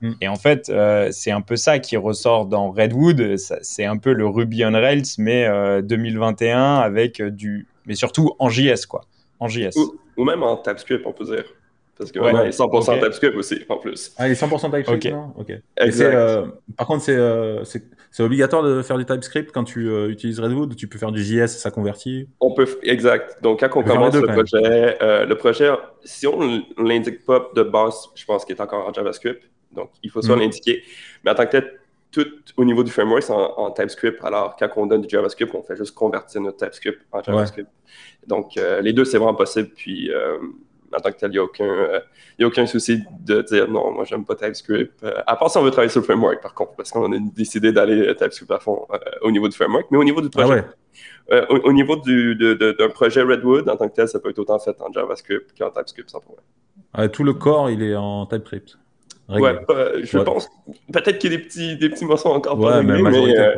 Mm. 0.03 0.13
Et 0.21 0.29
en 0.29 0.37
fait, 0.37 0.69
euh, 0.69 1.09
c'est 1.13 1.31
un 1.31 1.41
peu 1.41 1.57
ça 1.57 1.79
qui 1.79 1.97
ressort 1.97 2.45
dans 2.45 2.71
Redwood, 2.71 3.37
c'est 3.39 3.87
un 3.87 3.97
peu 3.97 4.13
le 4.13 4.27
Ruby 4.27 4.67
on 4.67 4.73
Rails, 4.73 5.03
mais 5.17 5.49
2021 5.83 6.59
euh, 6.59 6.81
avec 6.81 7.23
du, 7.23 7.67
mais 7.87 7.95
surtout 7.95 8.35
en 8.39 8.51
JS 8.51 8.85
quoi, 8.87 9.07
en 9.41 9.49
JS. 9.49 9.77
Ou, 10.19 10.25
même 10.25 10.43
en 10.43 10.59
TypeScript, 10.59 11.07
on 11.07 11.13
peut 11.13 11.25
dire. 11.25 11.45
Parce 11.99 12.13
que 12.13 12.19
ouais, 12.19 12.31
il 12.31 12.49
est 12.49 12.59
100% 12.59 13.01
TypeScript 13.01 13.37
aussi, 13.37 13.65
en 13.69 13.79
plus. 13.79 14.13
Ah, 14.19 14.29
il 14.29 14.33
est 14.33 14.41
100% 14.41 14.71
TypeScript, 14.71 15.15
non 15.15 15.33
Ok. 15.39 15.53
Euh, 15.81 16.47
par 16.77 16.87
contre, 16.87 17.07
euh, 17.09 17.65
c'est 17.65 18.23
obligatoire 18.23 18.63
de 18.63 18.83
faire 18.83 18.99
du 18.99 19.07
TypeScript 19.07 19.51
quand 19.51 19.65
tu 19.65 19.89
euh, 19.89 20.11
utilises 20.11 20.39
Redwood 20.39 20.77
Tu 20.77 20.89
peux 20.89 20.99
faire 20.99 21.11
du 21.11 21.23
JS, 21.23 21.47
ça 21.47 21.71
convertit? 21.71 22.29
On 22.41 22.53
peut, 22.53 22.67
exact. 22.83 23.43
Donc, 23.43 23.61
quand 23.61 23.81
on, 23.81 23.83
commence 23.83 24.15
le 24.15 24.27
projet, 24.27 24.99
le 25.01 25.35
projet, 25.35 25.71
si 26.05 26.27
on 26.27 26.39
ne 26.39 26.61
l'indique 26.77 27.25
pas 27.25 27.49
de 27.55 27.63
base, 27.63 28.09
je 28.15 28.25
pense 28.27 28.45
qu'il 28.45 28.55
est 28.55 28.61
encore 28.61 28.87
en 28.87 28.93
JavaScript. 28.93 29.49
Donc, 29.73 29.91
il 30.03 30.11
faut 30.11 30.21
soit 30.21 30.37
mm. 30.37 30.41
l'indiquer. 30.41 30.83
Mais 31.25 31.31
en 31.31 31.35
tant 31.35 31.47
que 31.47 31.53
tel, 31.53 31.79
tout 32.13 32.27
au 32.57 32.65
niveau 32.65 32.83
du 32.83 32.91
framework, 32.91 33.23
c'est 33.23 33.33
en, 33.33 33.71
TypeScript. 33.71 34.23
Alors, 34.23 34.55
quand 34.57 34.69
on 34.77 34.87
donne 34.87 35.01
du 35.01 35.09
JavaScript, 35.09 35.55
on 35.55 35.63
fait 35.63 35.77
juste 35.77 35.95
convertir 35.95 36.43
notre 36.43 36.59
TypeScript 36.59 37.01
en 37.11 37.23
JavaScript. 37.23 37.71
Donc, 38.27 38.53
les 38.83 38.93
deux, 38.93 39.07
c'est 39.07 39.17
vraiment 39.17 39.35
possible. 39.35 39.71
Puis, 39.75 40.11
en 40.93 41.01
tant 41.01 41.11
que 41.11 41.17
tel, 41.17 41.31
il 41.31 41.33
n'y 41.33 41.39
a, 41.39 41.45
aucun, 41.45 41.65
euh, 41.65 42.01
a 42.41 42.45
aucun 42.45 42.67
souci 42.67 43.03
de 43.21 43.43
dire 43.43 43.69
non, 43.69 43.93
moi, 43.93 44.05
j'aime 44.05 44.25
pas 44.25 44.35
TypeScript. 44.35 45.03
Euh, 45.03 45.23
à 45.27 45.37
part 45.37 45.51
si 45.51 45.59
on 45.59 45.63
veut 45.63 45.71
travailler 45.71 45.91
sur 45.91 46.01
le 46.01 46.05
framework, 46.05 46.43
par 46.43 46.55
contre, 46.55 46.75
parce 46.77 46.91
qu'on 46.91 47.13
a 47.13 47.19
décidé 47.35 47.73
d'aller 47.73 48.15
TypeScript 48.17 48.51
à 48.51 48.59
fond 48.59 48.87
euh, 48.93 48.97
au 49.23 49.31
niveau 49.31 49.49
du 49.49 49.57
framework. 49.57 49.87
Mais 49.91 49.99
au 49.99 50.05
niveau 50.05 50.21
du 50.21 50.29
ah 50.35 50.43
projet, 50.43 50.65
au, 51.65 51.73
niveau 51.73 51.97
d'un 51.97 52.89
projet 52.89 53.23
Redwood, 53.23 53.69
en 53.69 53.77
tant 53.77 53.89
que 53.89 53.95
tel, 53.95 54.09
ça 54.09 54.19
peut 54.21 54.31
être 54.31 54.39
autant 54.39 54.59
fait 54.59 54.77
en 54.81 54.93
JavaScript 54.93 55.57
qu'en 55.59 55.71
TypeScript 55.71 56.11
sans 56.11 56.21
problème. 56.21 56.45
Ah, 56.93 57.09
tout 57.09 57.25
le 57.25 57.35
corps, 57.35 57.71
il 57.71 57.83
est 57.83 57.97
en 57.97 58.27
TypeScript. 58.27 58.79
Ouais, 59.29 59.59
je 60.03 60.19
pense. 60.19 60.49
Peut-être 60.93 61.19
qu'il 61.19 61.33
y 61.33 61.35
a 61.35 61.39
des 61.39 61.43
petits, 61.43 61.77
des 61.77 61.89
petits 61.91 62.05
morceaux 62.05 62.29
encore 62.29 62.61
pas 62.61 62.79
réglés, 62.79 63.03
mais, 63.03 63.57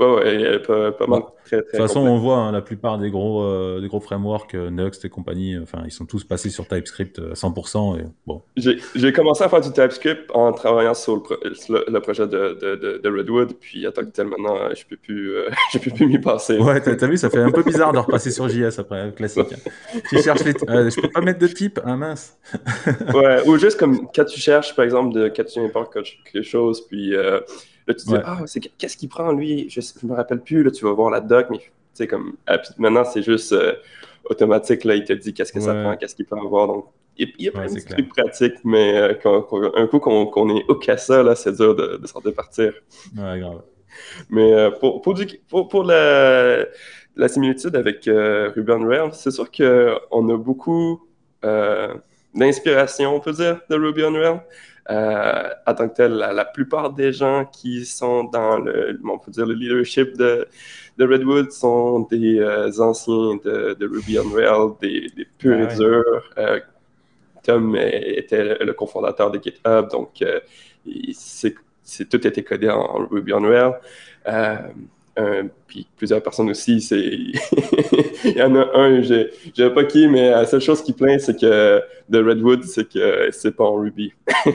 Ouais, 0.00 0.06
ouais, 0.06 0.58
pas, 0.60 0.92
pas 0.92 1.06
mal. 1.06 1.22
Très, 1.44 1.58
de 1.58 1.62
toute 1.62 1.76
façon, 1.76 2.00
on 2.00 2.16
voit 2.18 2.38
hein, 2.38 2.52
la 2.52 2.62
plupart 2.62 2.98
des 2.98 3.10
gros, 3.10 3.42
euh, 3.42 3.80
des 3.80 3.88
gros 3.88 4.00
frameworks, 4.00 4.54
euh, 4.54 4.70
Next 4.70 5.04
et 5.04 5.10
compagnie, 5.10 5.58
enfin, 5.58 5.82
ils 5.84 5.90
sont 5.90 6.06
tous 6.06 6.24
passés 6.24 6.48
sur 6.48 6.66
TypeScript 6.66 7.18
à 7.18 7.34
100%. 7.34 7.98
Et, 7.98 8.04
bon. 8.26 8.40
J'ai 8.56 9.12
commencé 9.12 9.44
à 9.44 9.48
faire 9.48 9.60
du 9.60 9.70
TypeScript 9.70 10.30
en 10.32 10.52
travaillant 10.52 10.94
sur 10.94 11.16
le, 11.68 11.84
le, 11.88 12.00
projet 12.00 12.26
de, 12.26 12.58
de, 12.60 13.00
de, 13.02 13.08
Redwood, 13.10 13.54
puis 13.60 13.86
à 13.86 13.92
tant 13.92 14.02
que 14.02 14.10
tel, 14.10 14.28
maintenant, 14.28 14.56
euh, 14.56 14.72
je 14.74 14.84
peux 14.86 14.96
plus, 14.96 15.34
je 15.72 15.78
peux 15.78 15.90
plus 15.90 16.06
m'y 16.06 16.18
passer. 16.18 16.56
Ouais, 16.58 16.80
t'as 16.80 17.06
vu, 17.06 17.18
ça 17.18 17.28
fait 17.28 17.40
un 17.40 17.50
peu 17.50 17.62
bizarre 17.62 17.92
de 17.92 17.98
repasser 17.98 18.30
sur 18.30 18.48
JS 18.48 18.78
après, 18.78 19.12
classique. 19.14 19.54
tu 20.08 20.22
cherches 20.22 20.44
les, 20.44 20.52
je 20.52 21.00
peux 21.00 21.10
pas 21.10 21.20
mettre 21.20 21.40
de 21.40 21.48
type, 21.48 21.80
ah 21.84 21.96
mince. 21.96 22.38
ouais, 23.14 23.46
ou 23.46 23.58
juste 23.58 23.78
comme 23.78 24.08
quand 24.14 24.24
tu 24.24 24.40
cherches, 24.40 24.74
par 24.74 24.86
exemple, 24.86 25.14
de, 25.14 25.28
quand 25.28 25.44
tu 25.44 25.58
importes 25.60 25.92
quelque 25.92 26.42
chose, 26.42 26.80
puis 26.86 27.14
Là, 27.86 27.94
tu 27.94 28.06
dis, 28.06 28.14
ah, 28.24 28.38
qu'est-ce 28.78 28.96
qu'il 28.96 29.08
prend, 29.08 29.32
lui? 29.32 29.68
Je 29.68 29.80
ne 30.02 30.10
me 30.10 30.14
rappelle 30.14 30.40
plus. 30.40 30.62
Là, 30.62 30.70
tu 30.70 30.84
vas 30.84 30.92
voir 30.92 31.10
la 31.10 31.20
doc, 31.20 31.46
mais 31.50 31.58
tu 31.58 31.70
sais, 31.94 32.06
comme, 32.06 32.34
ah, 32.46 32.58
maintenant, 32.78 33.04
c'est 33.04 33.22
juste 33.22 33.52
euh, 33.52 33.74
automatique. 34.24 34.84
Là, 34.84 34.94
il 34.94 35.04
te 35.04 35.12
dit 35.12 35.34
qu'est-ce 35.34 35.52
que 35.52 35.60
ça 35.60 35.74
prend, 35.74 35.96
qu'est-ce 35.96 36.14
qu'il 36.14 36.26
peut 36.26 36.36
avoir. 36.36 36.68
Donc, 36.68 36.86
il 37.18 37.30
y 37.38 37.48
a, 37.48 37.52
plein 37.52 37.66
de 37.66 37.80
trucs 37.80 38.08
pratiques, 38.08 38.64
mais 38.64 38.96
euh, 38.96 39.14
un 39.76 39.86
coup 39.86 39.98
qu'on 39.98 40.56
est 40.56 40.64
au 40.68 40.80
à 40.88 40.96
ça, 40.96 41.22
là, 41.22 41.34
c'est 41.34 41.52
dur 41.52 41.74
de, 41.74 41.98
de 41.98 42.06
s'en 42.06 42.20
départir. 42.20 42.72
Ouais, 43.16 43.40
grave. 43.40 43.62
Mais 44.30 44.52
euh, 44.54 44.70
pour, 44.70 45.02
pour, 45.02 45.68
pour, 45.68 45.84
la, 45.84 46.64
la, 47.16 47.28
similitude 47.28 47.76
avec 47.76 48.04
Ruby 48.06 48.72
on 48.72 48.86
Rails, 48.88 49.12
c'est 49.12 49.30
sûr 49.30 49.50
qu'on 49.50 50.28
a 50.30 50.36
beaucoup 50.38 51.02
d'inspiration, 52.34 53.16
on 53.16 53.20
peut 53.20 53.32
dire, 53.32 53.60
de 53.68 53.76
Ruby 53.76 54.04
on 54.04 54.12
Rails. 54.12 54.40
Euh, 54.90 55.50
en 55.64 55.74
tant 55.74 55.88
que 55.88 55.94
tel, 55.94 56.12
la, 56.12 56.44
plupart 56.44 56.92
des 56.92 57.12
gens 57.12 57.44
qui 57.44 57.86
sont 57.86 58.24
dans 58.24 58.58
le, 58.58 58.98
on 59.04 59.18
peut 59.18 59.30
dire, 59.30 59.46
le 59.46 59.54
leadership 59.54 60.16
de, 60.16 60.48
de 60.98 61.06
Redwood 61.06 61.52
sont 61.52 62.00
des 62.10 62.40
euh, 62.40 62.68
anciens 62.80 63.36
de, 63.44 63.76
de, 63.78 63.86
Ruby 63.86 64.18
on 64.18 64.28
Rails, 64.30 64.72
des, 64.80 65.06
des 65.16 65.26
purs 65.38 65.70
et 65.70 65.74
durs. 65.76 66.30
Euh, 66.36 66.60
Tom 67.44 67.76
était 67.76 68.56
le 68.58 68.72
cofondateur 68.72 69.30
de 69.30 69.40
GitHub, 69.42 69.88
donc 69.90 70.24
c'est, 71.12 71.54
tout 72.08 72.26
était 72.26 72.42
codé 72.44 72.68
en, 72.68 73.06
Ruby 73.08 73.32
on 73.32 73.42
Rails. 73.42 73.78
Euh, 75.18 75.42
puis 75.66 75.86
plusieurs 75.96 76.22
personnes 76.22 76.50
aussi, 76.50 76.80
c'est. 76.80 76.96
Il 78.24 78.36
y 78.36 78.42
en 78.42 78.54
a 78.54 78.78
un, 78.78 79.02
je 79.02 79.62
ne 79.62 79.68
pas 79.68 79.84
qui, 79.84 80.08
mais 80.08 80.30
la 80.30 80.46
seule 80.46 80.60
chose 80.60 80.82
qui 80.82 80.94
plaint, 80.94 81.20
c'est 81.20 81.38
que 81.38 81.82
de 82.08 82.24
Redwood, 82.24 82.64
c'est 82.64 82.88
que 82.88 83.28
c'est 83.30 83.54
pas 83.54 83.64
en 83.64 83.74
Ruby. 83.74 84.14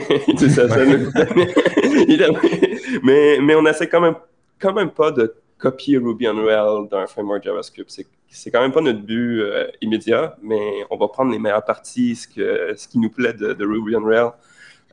mais, 3.02 3.38
mais 3.40 3.54
on 3.54 3.64
essaie 3.66 3.88
quand 3.88 4.00
même, 4.00 4.16
quand 4.58 4.72
même 4.72 4.90
pas 4.90 5.12
de 5.12 5.32
copier 5.58 5.98
Ruby 5.98 6.26
on 6.28 6.44
Rails 6.44 6.88
d'un 6.88 7.06
framework 7.06 7.44
JavaScript. 7.44 8.04
C'est 8.28 8.50
quand 8.50 8.60
même 8.60 8.72
pas 8.72 8.80
notre 8.80 9.00
but 9.00 9.40
euh, 9.40 9.68
immédiat, 9.80 10.36
mais 10.42 10.84
on 10.90 10.96
va 10.96 11.06
prendre 11.08 11.30
les 11.30 11.38
meilleures 11.38 11.64
parties, 11.64 12.16
ce, 12.16 12.26
que, 12.26 12.74
ce 12.76 12.88
qui 12.88 12.98
nous 12.98 13.10
plaît 13.10 13.32
de, 13.32 13.64
Ruby 13.64 13.94
on 13.96 14.04
Rails, 14.04 14.32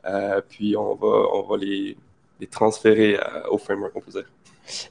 euh, 0.04 0.40
puis 0.48 0.76
on 0.76 0.94
va, 0.94 1.26
on 1.32 1.42
va 1.42 1.56
les, 1.56 1.96
les 2.40 2.46
transférer 2.46 3.18
au 3.50 3.58
framework, 3.58 3.92
dire. 4.10 4.26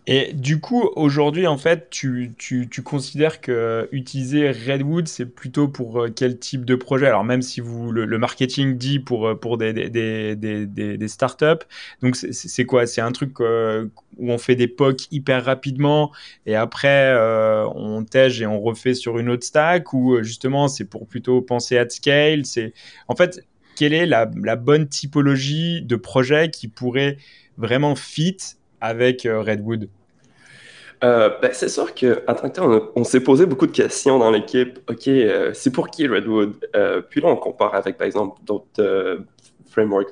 Et 0.08 0.34
du 0.34 0.60
coup, 0.60 0.90
aujourd'hui, 0.96 1.48
en 1.48 1.58
fait, 1.58 1.90
tu, 1.90 2.34
tu, 2.38 2.68
tu, 2.70 2.82
considères 2.82 3.42
que 3.42 3.90
utiliser 3.92 4.52
Redwood, 4.52 5.08
c'est 5.08 5.26
plutôt 5.26 5.68
pour 5.68 6.02
euh, 6.02 6.10
quel 6.16 6.40
type 6.40 6.66
de 6.66 6.76
projet? 6.76 7.08
Alors, 7.08 7.24
même 7.24 7.42
si 7.42 7.62
vous, 7.62 7.92
le, 7.92 8.18
marketing 8.18 8.78
dit 8.78 9.00
pour, 9.00 9.28
euh, 9.28 9.36
pour 9.36 9.58
des, 9.58 9.74
des, 9.74 10.36
des, 10.36 10.66
des, 10.66 11.08
startups, 11.08 11.66
donc 12.02 12.16
c'est 12.16 12.66
quoi? 12.66 12.88
C'est 12.88 13.02
un 13.02 13.12
truc 13.12 13.40
euh, 13.42 13.88
où 14.18 14.32
on 14.32 14.38
fait 14.38 14.56
des 14.56 14.68
POC 14.68 15.08
hyper 15.12 15.44
rapidement 15.44 16.12
et 16.46 16.56
après 16.56 17.14
on 17.76 18.04
tège 18.04 18.42
et 18.42 18.46
on 18.46 18.60
refait 18.60 18.94
sur 18.94 19.20
une 19.20 19.30
autre 19.30 19.44
stack 19.44 19.94
ou 19.94 20.22
justement 20.24 20.68
c'est 20.68 20.86
pour 20.86 21.08
plutôt 21.08 21.42
penser 21.42 21.78
at 21.78 21.90
scale? 21.90 22.46
C'est 22.46 22.74
En 23.08 23.16
fait, 23.16 23.46
quelle 23.76 23.94
est 23.94 24.06
la, 24.06 24.30
la 24.42 24.56
bonne 24.56 24.88
typologie 24.88 25.82
de 25.82 25.96
projet 25.96 26.50
qui 26.50 26.68
pourrait 26.68 27.18
vraiment 27.58 27.96
fit 27.96 28.38
avec 28.82 29.26
euh, 29.26 29.42
Redwood? 29.42 29.90
Euh, 31.04 31.30
ben, 31.42 31.52
c'est 31.54 31.70
sûr 31.70 31.94
qu'en 31.94 32.34
tant 32.34 32.50
que 32.50 32.56
tel, 32.56 32.64
on, 32.96 33.04
s'est 33.04 33.20
posé 33.20 33.46
beaucoup 33.46 33.68
de 33.68 33.72
questions 33.72 34.18
dans 34.18 34.32
l'équipe. 34.32 34.80
OK, 34.90 35.08
euh, 35.08 35.52
c'est 35.54 35.72
pour 35.72 35.90
qui 35.90 36.08
Redwood? 36.08 36.54
puis 37.10 37.22
là, 37.22 37.28
on 37.28 37.36
compare 37.36 37.76
avec, 37.76 37.98
par 37.98 38.08
exemple, 38.08 38.40
d'autres 38.44 39.20
frameworks, 39.70 40.12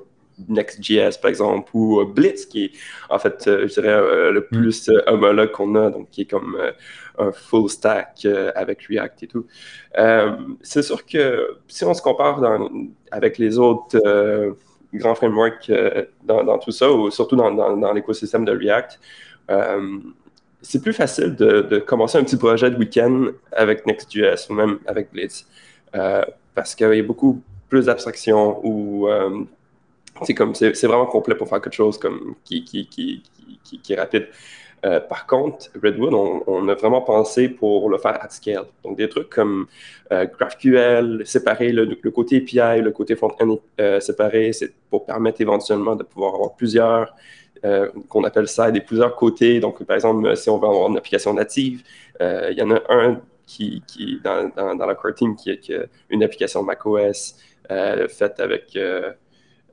Next.js, 0.50 1.20
par 1.22 1.30
exemple, 1.30 1.70
ou 1.76 2.04
Blitz, 2.06 2.48
qui 2.48 2.66
est, 2.66 2.72
en 3.10 3.20
fait, 3.20 3.44
je 3.46 3.66
dirais, 3.66 4.32
le 4.32 4.40
mm. 4.40 4.56
plus 4.56 4.90
homologue 5.06 5.52
qu'on 5.52 5.76
a, 5.76 5.92
donc 5.92 6.10
qui 6.10 6.22
est 6.22 6.26
comme 6.26 6.58
un 7.20 7.32
full 7.32 7.70
stack 7.70 8.28
avec 8.56 8.82
React 8.84 9.24
et 9.24 9.28
tout. 9.28 9.46
c'est 10.62 10.82
sûr 10.82 11.06
que 11.06 11.60
si 11.68 11.86
on 11.86 11.94
se 11.94 12.02
compare 12.02 12.42
avec 13.12 13.38
les 13.38 13.60
autres 13.60 13.98
grand 14.94 15.16
framework 15.16 15.70
euh, 15.70 16.06
dans, 16.24 16.58
tout 16.60 16.72
ça, 16.72 16.92
ou 16.92 17.10
surtout 17.12 17.36
dans, 17.36 17.94
l'écosystème 17.94 18.46
de 18.46 18.52
React. 18.52 19.00
Euh, 19.50 20.00
c'est 20.62 20.82
plus 20.82 20.94
facile 20.94 21.36
de, 21.36 21.80
commencer 21.80 22.18
un 22.18 22.24
petit 22.24 22.38
projet 22.38 22.72
de 22.72 22.78
week-end 22.78 23.28
avec 23.52 23.86
Next.js 23.86 24.50
ou 24.50 24.54
même 24.54 24.80
avec 24.88 25.12
Blitz 25.12 25.46
euh, 25.96 26.24
parce 26.56 26.74
qu'il 26.76 26.88
y 26.88 27.00
a 27.00 27.04
beaucoup 27.04 27.42
plus 27.68 27.88
d'abstraction 27.88 28.66
ou 28.66 29.10
c'est 30.22 30.36
c'est 30.76 30.88
vraiment 30.88 31.08
complet 31.08 31.36
pour 31.36 31.50
faire 31.50 31.60
quelque 31.60 31.74
chose 31.74 31.98
comme 31.98 32.36
qui, 32.46 32.64
qui, 32.64 32.88
qui, 32.88 33.24
qui 33.64 33.94
est 33.94 34.00
rapide. 34.00 34.28
Euh, 34.86 35.00
par 35.00 35.26
contre, 35.28 35.70
Redwood, 35.82 36.14
on, 36.14 36.68
a 36.68 36.76
vraiment 36.76 37.02
pensé 37.02 37.48
pour 37.48 37.90
le 37.90 37.98
faire 37.98 38.22
at 38.22 38.30
scale. 38.30 38.66
Donc, 38.84 38.98
des 38.98 39.08
trucs 39.08 39.30
comme 39.30 39.68
euh, 40.12 40.26
GraphQL, 40.26 41.22
séparer 41.26 41.72
le, 41.72 41.96
côté 42.12 42.38
API, 42.38 42.82
le 42.82 42.92
côté 42.92 43.16
front-end 43.16 43.58
euh, 43.80 44.00
séparé, 44.02 44.52
c'est 44.52 44.74
pour 44.90 45.06
permettre 45.06 45.40
éventuellement 45.40 45.96
de 45.96 46.04
pouvoir 46.04 46.36
avoir 46.36 46.56
plusieurs, 46.56 47.14
qu'on 48.10 48.26
appelle 48.26 48.50
ça, 48.50 48.72
des 48.72 48.82
plusieurs 48.82 49.16
côtés. 49.16 49.62
Donc, 49.62 49.82
par 49.86 49.96
exemple, 49.96 50.36
si 50.36 50.50
on 50.50 50.58
veut 50.58 50.68
avoir 50.68 50.90
une 50.90 50.98
application 50.98 51.34
native, 51.34 51.82
il 52.20 52.56
y 52.58 52.62
en 52.62 52.72
a 52.72 52.82
un 52.90 53.22
qui, 53.46 53.82
dans, 54.22 54.52
la 54.86 54.96
core 54.96 55.14
team 55.14 55.38
qui 55.38 55.52
est, 55.52 55.72
une 56.10 56.24
application 56.24 56.62
macOS 56.62 57.38
faite 57.70 58.42
avec 58.42 58.78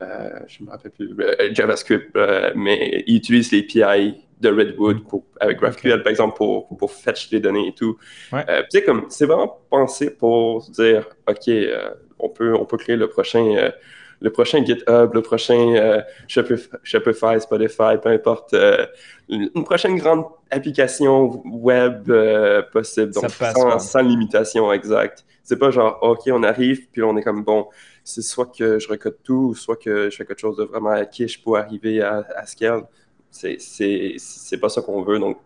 je 0.01 0.61
ne 0.61 0.67
me 0.67 0.71
rappelle 0.71 0.93
plus, 0.93 1.15
JavaScript, 1.53 2.17
mais 2.55 3.05
il 3.07 3.17
utilise 3.17 3.53
l'API 3.53 4.17
de 4.41 4.49
Redwood 4.49 4.99
mm. 4.99 5.05
pour, 5.05 5.25
avec 5.41 5.59
GraphQL, 5.59 6.03
par 6.03 6.11
exemple, 6.11 6.37
pour, 6.37 6.69
pour 6.77 6.93
fetch 6.93 7.31
les 7.31 7.41
données 7.41 7.69
et 7.69 7.75
tout. 7.75 7.97
Euh, 8.33 8.63
comme 8.85 9.07
c'est 9.09 9.27
vraiment 9.27 9.61
pensé 9.69 10.11
pour 10.11 10.69
dire, 10.71 11.07
OK, 11.29 11.49
euh, 11.49 11.91
on, 12.19 12.29
peut, 12.29 12.55
on 12.55 12.65
peut 12.65 12.79
créer 12.79 12.97
le 12.97 13.09
prochain, 13.09 13.45
euh, 13.57 13.71
le 14.21 14.31
prochain 14.31 14.65
GitHub, 14.65 15.15
le 15.15 15.23
prochain 15.23 16.03
Shopify, 16.29 17.41
Spotify, 17.41 17.97
peu 18.03 18.11
importe, 18.11 18.55
une 19.29 19.65
prochaine 19.65 19.97
grande 19.97 20.25
application 20.51 21.43
web 21.47 22.13
possible, 22.71 23.13
donc 23.13 23.31
sans, 23.31 23.79
sans, 23.79 24.03
limitation 24.03 24.71
exacte. 24.73 25.25
C'est 25.43 25.59
pas 25.59 25.71
genre, 25.71 25.99
OK, 26.03 26.21
on 26.27 26.43
arrive, 26.43 26.91
puis 26.91 27.03
on 27.03 27.17
est 27.17 27.23
comme, 27.23 27.45
bon, 27.45 27.67
c'est 28.11 28.23
soit 28.23 28.47
que 28.47 28.79
je 28.79 28.89
recode 28.89 29.19
tout, 29.23 29.55
soit 29.55 29.77
que 29.77 30.11
je 30.11 30.17
fais 30.17 30.27
quelque 30.27 30.41
chose 30.41 30.57
de 30.57 30.65
vraiment 30.65 31.05
quiche 31.07 31.43
pour 31.43 31.57
arriver 31.57 32.03
à, 32.03 32.27
à 32.37 32.47
scale. 32.47 32.83
C'est 33.31 34.59
pas 34.61 34.69
ça 34.69 34.83
qu'on 34.83 35.03
veut. 35.03 35.19
Donc, 35.19 35.39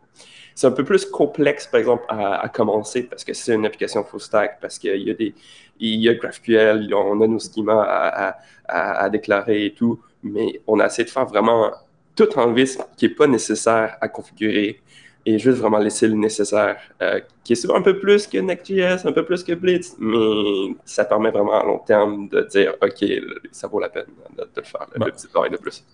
c'est 0.54 0.66
un 0.66 0.70
peu 0.70 0.84
plus 0.84 1.04
complexe, 1.04 1.66
par 1.66 1.80
exemple, 1.80 2.04
à, 2.08 2.48
commencer 2.48 3.02
parce 3.02 3.24
que 3.24 3.34
c'est 3.34 3.54
une 3.54 3.66
application 3.66 4.04
full 4.04 4.20
stack, 4.20 4.60
parce 4.60 4.78
qu'il 4.78 5.02
y 5.02 5.10
a 5.10 5.14
des, 5.14 5.34
il 5.80 6.00
y 6.00 6.08
a 6.08 6.14
GraphQL, 6.14 6.94
on 6.94 7.20
a 7.20 7.26
nos 7.26 7.40
schémas 7.40 7.82
à, 7.82 8.38
à, 8.68 9.10
déclarer 9.10 9.66
et 9.66 9.74
tout, 9.74 10.00
mais 10.22 10.60
on 10.66 10.78
a 10.80 10.86
essayé 10.86 11.04
de 11.04 11.10
faire 11.10 11.26
vraiment 11.26 11.72
tout 12.14 12.38
en 12.38 12.52
vis 12.52 12.78
qui 12.96 13.08
n'est 13.08 13.14
pas 13.14 13.26
nécessaire 13.26 13.96
à 14.00 14.08
configurer 14.08 14.80
et 15.26 15.38
juste 15.38 15.58
vraiment 15.58 15.78
laisser 15.78 16.06
le 16.06 16.14
nécessaire, 16.14 16.76
euh, 17.02 17.20
qui 17.42 17.54
est 17.54 17.56
souvent 17.56 17.76
un 17.76 17.82
peu 17.82 17.98
plus 17.98 18.26
que 18.26 18.38
Next.js, 18.38 19.06
un 19.06 19.12
peu 19.12 19.24
plus 19.24 19.42
que 19.42 19.52
Blitz, 19.52 19.96
mais 19.98 20.74
ça 20.84 21.04
permet 21.04 21.30
vraiment 21.30 21.60
à 21.60 21.64
long 21.64 21.78
terme 21.78 22.28
de 22.28 22.42
dire, 22.42 22.74
OK, 22.82 23.04
ça 23.50 23.68
vaut 23.68 23.80
la 23.80 23.88
peine 23.88 24.06
de, 24.36 24.44
le 24.56 24.62
faire, 24.62 24.86
le, 24.92 25.00
bah. 25.00 25.06
petit 25.10 25.26
travail 25.28 25.50
de 25.50 25.56
plus. 25.56 25.84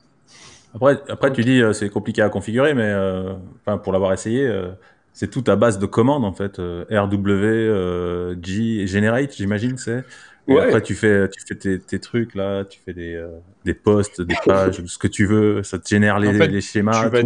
Après, 0.74 1.00
après 1.08 1.32
tu 1.32 1.42
dis 1.42 1.60
euh, 1.60 1.72
c'est 1.72 1.88
compliqué 1.88 2.22
à 2.22 2.28
configurer, 2.28 2.74
mais 2.74 2.84
euh, 2.84 3.34
pour 3.82 3.92
l'avoir 3.92 4.12
essayé, 4.12 4.46
euh, 4.46 4.70
c'est 5.12 5.30
tout 5.30 5.44
à 5.48 5.56
base 5.56 5.78
de 5.78 5.86
commandes 5.86 6.24
en 6.24 6.32
fait. 6.32 6.58
RW, 6.58 8.36
G, 8.42 8.86
Generate, 8.86 9.34
j'imagine 9.34 9.76
c'est. 9.76 10.04
Et 10.50 10.58
après 10.58 10.82
tu 10.82 10.94
fais, 10.94 11.28
tu 11.28 11.40
fais 11.46 11.54
tes, 11.54 11.78
tes, 11.78 11.98
trucs 11.98 12.34
là, 12.34 12.64
tu 12.64 12.80
fais 12.84 12.92
des, 12.92 13.24
des 13.64 13.74
posts, 13.74 14.20
des 14.20 14.34
pages, 14.44 14.82
ce 14.84 14.98
que 14.98 15.06
tu 15.06 15.26
veux, 15.26 15.62
ça 15.62 15.78
te 15.78 15.88
génère 15.88 16.18
les, 16.18 16.32
les 16.32 16.60
schémas. 16.60 17.04
Tu 17.04 17.08
vas, 17.08 17.22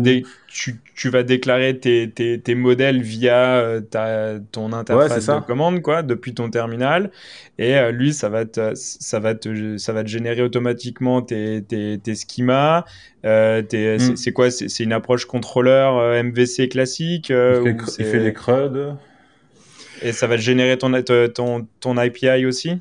tu, 0.49 0.77
tu 0.95 1.09
vas, 1.09 1.23
déclarer 1.23 1.79
tes, 1.79 2.11
tes, 2.11 2.41
tes 2.41 2.55
modèles 2.55 3.03
via 3.03 3.57
euh, 3.57 3.81
ta, 3.81 4.39
ton 4.53 4.73
interface 4.73 5.27
de 5.27 5.47
commande, 5.47 5.83
quoi, 5.83 6.03
depuis 6.03 6.35
ton 6.35 6.51
terminal. 6.51 7.11
Et 7.59 7.77
euh, 7.77 7.93
lui, 7.93 8.13
ça 8.13 8.29
va, 8.29 8.45
te, 8.45 8.73
ça, 8.75 9.21
va 9.21 9.35
te, 9.35 9.77
ça 9.79 9.93
va 9.93 10.03
te 10.03 10.09
générer 10.09 10.43
automatiquement 10.43 11.23
tes, 11.23 11.63
tes, 11.63 11.99
tes 11.99 12.15
schémas. 12.15 12.85
Euh, 13.25 13.63
mm. 13.63 14.17
C'est 14.17 14.33
quoi 14.33 14.51
C'est 14.51 14.81
une 14.81 14.93
approche 14.93 15.27
contrôleur 15.27 15.99
euh, 15.99 16.23
MVC 16.23 16.69
classique 16.69 17.31
il, 17.31 17.63
fait, 17.63 17.77
il 17.99 18.05
fait 18.05 18.21
les 18.21 18.33
CRUD. 18.33 18.97
Et 20.03 20.13
ça 20.13 20.27
va 20.27 20.37
te 20.37 20.43
générer 20.43 20.77
ton, 20.77 20.93
ton, 21.33 21.67
ton 21.81 21.97
API 21.97 22.45
aussi? 22.45 22.81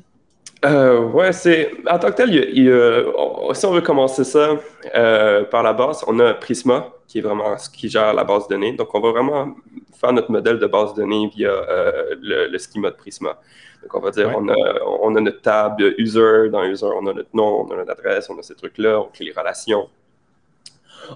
Euh, 0.64 1.00
ouais, 1.10 1.32
c'est 1.32 1.72
en 1.90 1.98
tant 1.98 2.10
que 2.10 2.16
tel, 2.16 3.54
si 3.54 3.66
on 3.66 3.70
veut 3.70 3.80
commencer 3.82 4.24
ça 4.24 4.56
euh, 4.94 5.44
par 5.44 5.62
la 5.62 5.72
base, 5.72 6.04
on 6.06 6.18
a 6.20 6.32
Prisma 6.34 6.90
qui 7.06 7.18
est 7.18 7.20
vraiment 7.20 7.56
ce 7.58 7.68
qui 7.68 7.88
gère 7.88 8.14
la 8.14 8.24
base 8.24 8.48
de 8.48 8.54
données. 8.54 8.72
Donc, 8.72 8.94
on 8.94 9.00
va 9.00 9.10
vraiment 9.10 9.54
faire 9.94 10.12
notre 10.12 10.30
modèle 10.30 10.58
de 10.58 10.66
base 10.66 10.94
de 10.94 11.02
données 11.02 11.30
via 11.34 11.50
euh, 11.50 12.14
le, 12.20 12.58
schema 12.58 12.90
de 12.90 12.96
Prisma. 12.96 13.38
Donc, 13.82 13.94
on 13.94 14.00
va 14.00 14.10
dire, 14.10 14.32
on, 14.34 14.48
a, 14.48 14.54
on 15.00 15.14
a 15.14 15.20
notre 15.20 15.42
table 15.42 15.94
user. 15.98 16.48
Dans 16.50 16.64
user, 16.64 16.86
on 16.86 17.06
a 17.08 17.12
notre 17.12 17.34
nom, 17.34 17.66
on 17.66 17.72
a 17.72 17.76
notre 17.76 17.92
adresse, 17.92 18.30
on 18.30 18.38
a 18.38 18.42
ces 18.42 18.54
trucs-là, 18.54 19.00
on 19.00 19.04
crée 19.12 19.24
les 19.26 19.32
relations. 19.32 19.88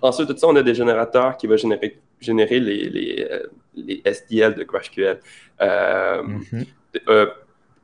Ensuite 0.03 0.29
de 0.29 0.37
ça, 0.37 0.47
on 0.47 0.57
a 0.57 0.63
des 0.63 0.75
générateurs 0.75 1.39
qui 1.39 1.47
vont 1.47 1.57
générer, 1.57 1.99
générer 2.21 2.61
les, 2.61 2.91
les, 2.91 3.29
les 3.75 4.03
SDL 4.05 4.55
de 4.55 4.65
GraphQL. 4.65 5.19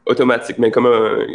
Automatique, 0.06 0.58
mais 0.58 0.70
comme 0.70 0.87
un, 0.87 1.26